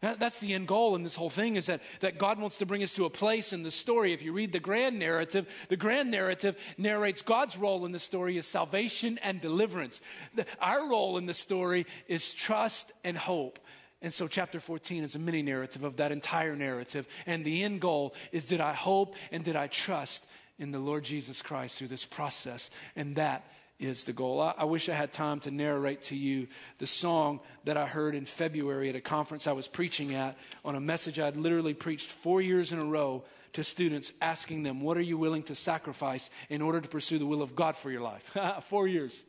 That's 0.00 0.40
the 0.40 0.54
end 0.54 0.66
goal 0.66 0.96
in 0.96 1.02
this 1.02 1.14
whole 1.14 1.28
thing 1.28 1.56
is 1.56 1.66
that, 1.66 1.82
that 2.00 2.16
God 2.16 2.38
wants 2.38 2.56
to 2.58 2.66
bring 2.66 2.82
us 2.82 2.94
to 2.94 3.04
a 3.04 3.10
place 3.10 3.52
in 3.52 3.62
the 3.62 3.70
story. 3.70 4.14
If 4.14 4.22
you 4.22 4.32
read 4.32 4.50
the 4.50 4.58
grand 4.58 4.98
narrative, 4.98 5.46
the 5.68 5.76
grand 5.76 6.10
narrative 6.10 6.56
narrates 6.78 7.20
God's 7.20 7.58
role 7.58 7.84
in 7.84 7.92
the 7.92 7.98
story 7.98 8.38
is 8.38 8.46
salvation 8.46 9.18
and 9.22 9.42
deliverance. 9.42 10.00
The, 10.34 10.46
our 10.58 10.88
role 10.88 11.18
in 11.18 11.26
the 11.26 11.34
story 11.34 11.86
is 12.08 12.32
trust 12.32 12.92
and 13.04 13.16
hope. 13.16 13.58
And 14.00 14.14
so, 14.14 14.26
chapter 14.26 14.58
14 14.58 15.04
is 15.04 15.14
a 15.16 15.18
mini 15.18 15.42
narrative 15.42 15.84
of 15.84 15.98
that 15.98 16.12
entire 16.12 16.56
narrative. 16.56 17.06
And 17.26 17.44
the 17.44 17.62
end 17.62 17.82
goal 17.82 18.14
is 18.32 18.48
did 18.48 18.62
I 18.62 18.72
hope 18.72 19.14
and 19.30 19.44
did 19.44 19.56
I 19.56 19.66
trust 19.66 20.24
in 20.58 20.70
the 20.70 20.78
Lord 20.78 21.04
Jesus 21.04 21.42
Christ 21.42 21.78
through 21.78 21.88
this 21.88 22.06
process? 22.06 22.70
And 22.96 23.16
that 23.16 23.44
is 23.80 24.04
the 24.04 24.12
goal. 24.12 24.40
I, 24.40 24.54
I, 24.58 24.64
wish 24.64 24.88
I 24.88 24.94
had 24.94 25.12
time 25.12 25.40
to 25.40 25.50
narrate 25.50 26.02
to 26.02 26.16
you 26.16 26.48
the 26.78 26.86
song 26.86 27.40
that 27.64 27.76
I 27.76 27.86
heard 27.86 28.14
in 28.14 28.24
February 28.24 28.88
at 28.88 28.96
a 28.96 29.00
conference 29.00 29.46
I 29.46 29.52
was 29.52 29.66
preaching 29.66 30.14
at 30.14 30.36
on 30.64 30.74
a 30.74 30.80
message 30.80 31.18
I'd 31.18 31.36
literally 31.36 31.74
preached 31.74 32.10
four 32.10 32.40
years 32.40 32.72
in 32.72 32.78
a 32.78 32.84
row 32.84 33.24
to 33.54 33.64
students, 33.64 34.12
asking 34.20 34.62
them, 34.62 34.80
What 34.80 34.96
are 34.96 35.02
you 35.02 35.18
willing 35.18 35.42
to 35.44 35.54
sacrifice 35.54 36.30
in 36.48 36.62
order 36.62 36.80
to 36.80 36.88
pursue 36.88 37.18
the 37.18 37.26
will 37.26 37.42
of 37.42 37.56
God 37.56 37.76
for 37.76 37.90
your 37.90 38.02
life? 38.02 38.36
four 38.68 38.86
years. 38.86 39.24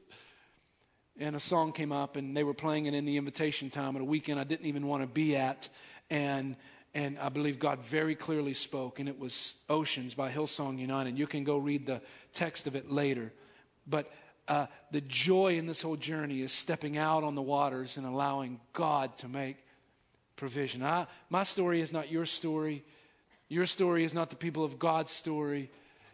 And 1.19 1.35
a 1.35 1.39
song 1.39 1.73
came 1.73 1.91
up, 1.91 2.15
and 2.15 2.35
they 2.35 2.43
were 2.43 2.53
playing 2.53 2.85
it 2.85 2.93
in 2.93 3.05
the 3.05 3.17
invitation 3.17 3.69
time 3.69 3.95
at 3.95 4.01
a 4.01 4.05
weekend 4.05 4.39
I 4.39 4.43
didn't 4.43 4.65
even 4.65 4.87
want 4.87 5.03
to 5.03 5.07
be 5.07 5.35
at. 5.35 5.69
And 6.09 6.55
and 6.93 7.17
I 7.19 7.29
believe 7.29 7.57
God 7.57 7.79
very 7.79 8.15
clearly 8.15 8.53
spoke, 8.53 8.99
and 8.99 9.07
it 9.07 9.17
was 9.17 9.55
Oceans 9.69 10.13
by 10.13 10.29
Hillsong 10.29 10.77
United. 10.77 11.17
You 11.17 11.25
can 11.25 11.45
go 11.45 11.57
read 11.57 11.85
the 11.85 12.01
text 12.33 12.67
of 12.67 12.75
it 12.75 12.91
later. 12.91 13.31
But 13.87 14.11
uh, 14.47 14.67
the 14.91 15.01
joy 15.01 15.57
in 15.57 15.67
this 15.67 15.81
whole 15.81 15.95
journey 15.95 16.41
is 16.41 16.51
stepping 16.51 16.97
out 16.97 17.23
on 17.23 17.35
the 17.35 17.41
waters 17.41 17.97
and 17.97 18.05
allowing 18.05 18.59
God 18.73 19.17
to 19.19 19.27
make 19.27 19.57
provision. 20.35 20.83
I, 20.83 21.07
my 21.29 21.43
story 21.43 21.81
is 21.81 21.93
not 21.93 22.11
your 22.11 22.25
story. 22.25 22.83
Your 23.47 23.65
story 23.65 24.03
is 24.03 24.13
not 24.13 24.29
the 24.29 24.35
people 24.35 24.63
of 24.63 24.79
God's 24.79 25.11
story. 25.11 25.69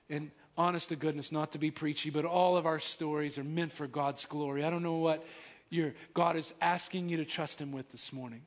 And 0.10 0.32
honest 0.58 0.90
to 0.90 0.96
goodness, 0.96 1.32
not 1.32 1.52
to 1.54 1.58
be 1.58 1.72
preachy, 1.72 2.10
but 2.10 2.26
all 2.26 2.58
of 2.58 2.66
our 2.66 2.80
stories 2.80 3.38
are 3.38 3.44
meant 3.44 3.72
for 3.72 3.88
God's 3.88 4.26
glory. 4.26 4.64
I 4.64 4.70
don't 4.70 4.84
know 4.84 4.96
what 4.96 5.26
your 5.70 5.94
God 6.14 6.36
is 6.36 6.54
asking 6.62 7.10
you 7.10 7.18
to 7.18 7.26
trust 7.26 7.62
Him 7.62 7.72
with 7.72 7.90
this 7.92 8.12
morning 8.14 8.42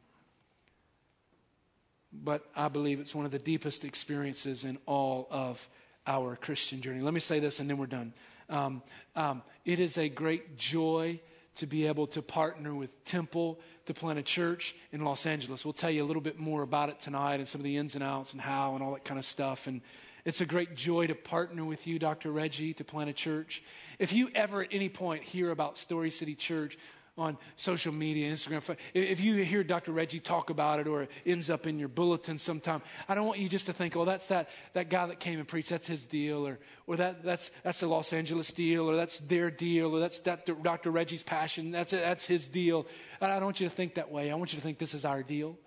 but 2.13 2.45
I 2.57 2.69
believe 2.69 3.01
it's 3.01 3.15
one 3.15 3.25
of 3.25 3.31
the 3.31 3.39
deepest 3.39 3.85
experiences 3.85 4.65
in 4.65 4.79
all 4.87 5.29
of 5.31 5.67
our 6.07 6.37
Christian 6.37 6.81
journey. 6.81 7.01
Let 7.01 7.15
me 7.15 7.21
say 7.21 7.41
this 7.41 7.61
and 7.61 7.71
then 7.71 7.79
we're 7.79 7.87
done. 7.87 8.13
Um, 8.51 8.83
um, 9.15 9.43
it 9.65 9.79
is 9.79 9.97
a 9.97 10.09
great 10.09 10.59
joy 10.59 11.21
to 11.57 11.67
be 11.67 11.87
able 11.87 12.07
to 12.09 12.23
partner 12.23 12.75
with 12.75 13.05
Temple 13.05 13.61
to 13.87 13.95
plant 13.95 14.19
a 14.19 14.23
church 14.23 14.75
in 14.93 15.05
Los 15.05 15.27
Angeles. 15.27 15.65
We'll 15.65 15.73
tell 15.73 15.91
you 15.91 16.03
a 16.03 16.07
little 16.07 16.23
bit 16.23 16.39
more 16.39 16.63
about 16.63 16.89
it 16.89 17.01
tonight 17.01 17.37
and 17.37 17.49
some 17.49 17.61
of 17.61 17.65
the 17.65 17.77
ins 17.77 17.95
and 17.95 18.05
outs 18.05 18.33
and 18.33 18.41
how 18.41 18.75
and 18.75 18.83
all 18.83 18.93
that 18.93 19.05
kind 19.05 19.19
of 19.19 19.25
stuff. 19.25 19.67
And 19.67 19.81
it's 20.25 20.41
a 20.41 20.47
great 20.47 20.75
joy 20.75 21.07
to 21.07 21.15
partner 21.15 21.65
with 21.65 21.87
you, 21.87 21.99
Dr. 21.99 22.31
Reggie, 22.31 22.75
to 22.75 22.85
plant 22.85 23.11
a 23.11 23.13
church. 23.13 23.63
If 23.99 24.13
you 24.13 24.31
ever 24.35 24.63
at 24.63 24.69
any 24.73 24.89
point 24.89 25.23
hear 25.23 25.51
about 25.51 25.79
Story 25.79 26.11
City 26.11 26.35
Church, 26.35 26.77
on 27.21 27.37
social 27.57 27.93
media, 27.93 28.33
Instagram. 28.33 28.77
If 28.95 29.21
you 29.21 29.37
hear 29.45 29.63
Dr. 29.63 29.93
Reggie 29.93 30.21
talk 30.21 30.49
about 30.49 30.81
it 30.81 30.89
or 30.89 31.03
it 31.03 31.11
ends 31.27 31.51
up 31.51 31.67
in 31.67 31.79
your 31.79 31.89
bulletin 31.89 32.39
sometime, 32.39 32.81
I 33.09 33.15
don't 33.15 33.27
want 33.27 33.39
you 33.39 33.49
just 33.49 33.67
to 33.67 33.75
think, 33.75 33.95
oh, 33.95 34.07
that's 34.07 34.29
that, 34.29 34.49
that 34.73 34.89
guy 34.89 35.07
that 35.07 35.21
came 35.21 35.39
and 35.39 35.47
preached, 35.47 35.69
that's 35.69 35.87
his 35.87 36.07
deal, 36.07 36.47
or, 36.47 36.59
or 36.87 36.97
that, 36.97 37.23
that's, 37.23 37.51
that's 37.63 37.81
the 37.81 37.87
Los 37.87 38.15
Angeles 38.15 38.51
deal, 38.53 38.89
or 38.91 38.97
that's 38.97 39.21
their 39.21 39.51
deal, 39.51 39.95
or 39.95 40.01
that's 40.01 40.21
that 40.21 40.47
Dr. 40.63 40.91
Reggie's 40.91 41.23
passion, 41.23 41.71
that's, 41.71 41.93
that's 41.93 42.25
his 42.25 42.49
deal. 42.49 42.87
I 43.21 43.27
don't 43.27 43.45
want 43.45 43.61
you 43.61 43.69
to 43.69 43.75
think 43.75 43.95
that 43.95 44.11
way. 44.11 44.31
I 44.31 44.35
want 44.35 44.55
you 44.55 44.59
to 44.59 44.63
think 44.63 44.79
this 44.79 44.95
is 44.95 45.05
our 45.05 45.23
deal. 45.23 45.59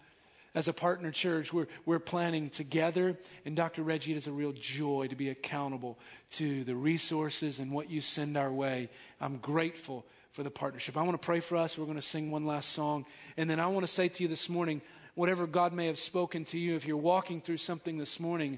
As 0.56 0.68
a 0.68 0.74
partner 0.74 1.12
church, 1.12 1.54
we're, 1.54 1.68
we're 1.86 2.00
planning 2.00 2.50
together, 2.50 3.18
and 3.46 3.56
Dr. 3.56 3.84
Reggie, 3.84 4.12
it 4.14 4.18
is 4.18 4.28
a 4.28 4.32
real 4.32 4.54
joy 4.54 5.08
to 5.08 5.16
be 5.16 5.30
accountable 5.30 6.00
to 6.32 6.64
the 6.64 6.76
resources 6.76 7.60
and 7.60 7.72
what 7.72 7.92
you 7.92 8.02
send 8.02 8.38
our 8.38 8.52
way. 8.52 8.90
I'm 9.22 9.38
grateful 9.38 10.06
for 10.34 10.44
the 10.44 10.52
partnership. 10.52 10.98
I 10.98 11.04
want 11.04 11.20
to 11.20 11.26
pray 11.26 11.40
for 11.40 11.58
us. 11.58 11.78
We're 11.78 11.86
going 11.86 11.96
to 11.96 12.02
sing 12.02 12.32
one 12.32 12.46
last 12.46 12.72
song. 12.72 13.06
And 13.38 13.50
then 13.50 13.60
I 13.60 13.68
want 13.68 13.86
to 13.86 13.92
say 13.92 14.10
to 14.10 14.24
you 14.24 14.28
this 14.28 14.50
morning 14.50 14.82
whatever 15.14 15.46
God 15.46 15.74
may 15.74 15.86
have 15.88 16.00
spoken 16.00 16.44
to 16.46 16.58
you, 16.58 16.76
if 16.76 16.88
you're 16.88 16.98
walking 16.98 17.40
through 17.40 17.58
something 17.58 18.00
this 18.00 18.20
morning, 18.20 18.58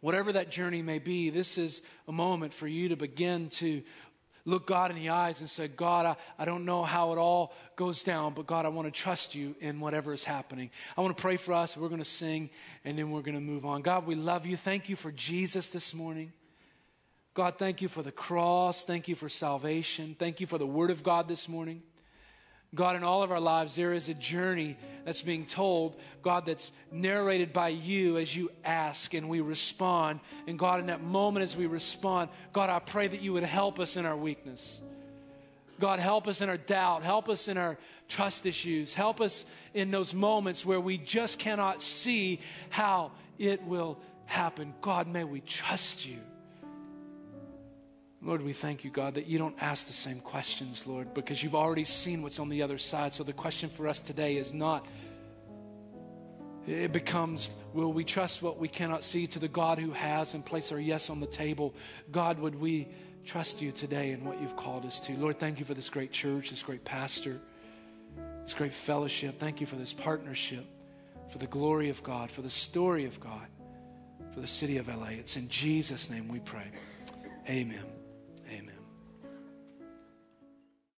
whatever 0.00 0.32
that 0.32 0.50
journey 0.50 0.80
may 0.80 0.98
be, 0.98 1.28
this 1.28 1.58
is 1.58 1.82
a 2.08 2.12
moment 2.12 2.54
for 2.54 2.66
you 2.66 2.88
to 2.88 2.96
begin 2.96 3.50
to 3.50 3.82
look 4.46 4.66
God 4.66 4.90
in 4.90 4.96
the 4.96 5.10
eyes 5.10 5.40
and 5.40 5.50
say, 5.50 5.68
God, 5.68 6.06
I, 6.06 6.16
I 6.38 6.46
don't 6.46 6.64
know 6.64 6.82
how 6.82 7.12
it 7.12 7.18
all 7.18 7.54
goes 7.76 8.02
down, 8.02 8.32
but 8.32 8.46
God, 8.46 8.64
I 8.64 8.68
want 8.68 8.86
to 8.86 8.92
trust 8.92 9.34
you 9.34 9.54
in 9.60 9.80
whatever 9.80 10.14
is 10.14 10.24
happening. 10.24 10.70
I 10.96 11.02
want 11.02 11.14
to 11.14 11.20
pray 11.20 11.36
for 11.36 11.52
us. 11.52 11.76
We're 11.76 11.88
going 11.88 11.98
to 11.98 12.06
sing 12.06 12.48
and 12.86 12.98
then 12.98 13.10
we're 13.10 13.22
going 13.22 13.34
to 13.34 13.40
move 13.40 13.66
on. 13.66 13.82
God, 13.82 14.06
we 14.06 14.14
love 14.14 14.46
you. 14.46 14.56
Thank 14.56 14.88
you 14.88 14.96
for 14.96 15.12
Jesus 15.12 15.68
this 15.68 15.92
morning. 15.92 16.32
God, 17.34 17.58
thank 17.58 17.82
you 17.82 17.88
for 17.88 18.02
the 18.02 18.12
cross. 18.12 18.84
Thank 18.84 19.08
you 19.08 19.16
for 19.16 19.28
salvation. 19.28 20.14
Thank 20.16 20.40
you 20.40 20.46
for 20.46 20.56
the 20.56 20.66
Word 20.66 20.90
of 20.90 21.02
God 21.02 21.26
this 21.26 21.48
morning. 21.48 21.82
God, 22.74 22.96
in 22.96 23.04
all 23.04 23.22
of 23.22 23.30
our 23.30 23.40
lives, 23.40 23.76
there 23.76 23.92
is 23.92 24.08
a 24.08 24.14
journey 24.14 24.76
that's 25.04 25.22
being 25.22 25.46
told, 25.46 25.96
God, 26.22 26.46
that's 26.46 26.72
narrated 26.90 27.52
by 27.52 27.68
you 27.68 28.18
as 28.18 28.36
you 28.36 28.50
ask 28.64 29.14
and 29.14 29.28
we 29.28 29.40
respond. 29.40 30.20
And 30.46 30.58
God, 30.58 30.80
in 30.80 30.86
that 30.86 31.02
moment 31.02 31.44
as 31.44 31.56
we 31.56 31.66
respond, 31.66 32.30
God, 32.52 32.70
I 32.70 32.78
pray 32.78 33.06
that 33.06 33.20
you 33.20 33.32
would 33.32 33.44
help 33.44 33.78
us 33.78 33.96
in 33.96 34.06
our 34.06 34.16
weakness. 34.16 34.80
God, 35.78 35.98
help 35.98 36.26
us 36.26 36.40
in 36.40 36.48
our 36.48 36.56
doubt. 36.56 37.02
Help 37.02 37.28
us 37.28 37.48
in 37.48 37.58
our 37.58 37.78
trust 38.08 38.46
issues. 38.46 38.94
Help 38.94 39.20
us 39.20 39.44
in 39.72 39.90
those 39.90 40.14
moments 40.14 40.64
where 40.64 40.80
we 40.80 40.98
just 40.98 41.38
cannot 41.38 41.82
see 41.82 42.40
how 42.70 43.12
it 43.38 43.62
will 43.64 43.98
happen. 44.26 44.74
God, 44.80 45.08
may 45.08 45.24
we 45.24 45.40
trust 45.40 46.06
you. 46.06 46.18
Lord, 48.24 48.42
we 48.42 48.54
thank 48.54 48.84
you, 48.84 48.90
God, 48.90 49.14
that 49.14 49.26
you 49.26 49.36
don't 49.36 49.54
ask 49.62 49.86
the 49.86 49.92
same 49.92 50.18
questions, 50.18 50.86
Lord, 50.86 51.12
because 51.12 51.42
you've 51.42 51.54
already 51.54 51.84
seen 51.84 52.22
what's 52.22 52.38
on 52.38 52.48
the 52.48 52.62
other 52.62 52.78
side. 52.78 53.12
So 53.12 53.22
the 53.22 53.34
question 53.34 53.68
for 53.68 53.86
us 53.86 54.00
today 54.00 54.36
is 54.36 54.54
not, 54.54 54.86
it 56.66 56.90
becomes, 56.90 57.52
will 57.74 57.92
we 57.92 58.02
trust 58.02 58.40
what 58.40 58.58
we 58.58 58.66
cannot 58.66 59.04
see 59.04 59.26
to 59.26 59.38
the 59.38 59.48
God 59.48 59.78
who 59.78 59.90
has 59.90 60.32
and 60.32 60.44
place 60.44 60.72
our 60.72 60.80
yes 60.80 61.10
on 61.10 61.20
the 61.20 61.26
table? 61.26 61.74
God, 62.10 62.38
would 62.38 62.58
we 62.58 62.88
trust 63.26 63.60
you 63.60 63.72
today 63.72 64.12
in 64.12 64.24
what 64.24 64.40
you've 64.40 64.56
called 64.56 64.86
us 64.86 65.00
to? 65.00 65.12
Lord, 65.18 65.38
thank 65.38 65.58
you 65.58 65.66
for 65.66 65.74
this 65.74 65.90
great 65.90 66.10
church, 66.10 66.48
this 66.48 66.62
great 66.62 66.82
pastor, 66.82 67.38
this 68.44 68.54
great 68.54 68.72
fellowship. 68.72 69.38
Thank 69.38 69.60
you 69.60 69.66
for 69.66 69.76
this 69.76 69.92
partnership, 69.92 70.64
for 71.28 71.36
the 71.36 71.46
glory 71.46 71.90
of 71.90 72.02
God, 72.02 72.30
for 72.30 72.40
the 72.40 72.48
story 72.48 73.04
of 73.04 73.20
God, 73.20 73.46
for 74.32 74.40
the 74.40 74.46
city 74.46 74.78
of 74.78 74.88
LA. 74.88 75.08
It's 75.08 75.36
in 75.36 75.50
Jesus' 75.50 76.08
name 76.08 76.28
we 76.28 76.38
pray. 76.38 76.70
Amen. 77.50 77.84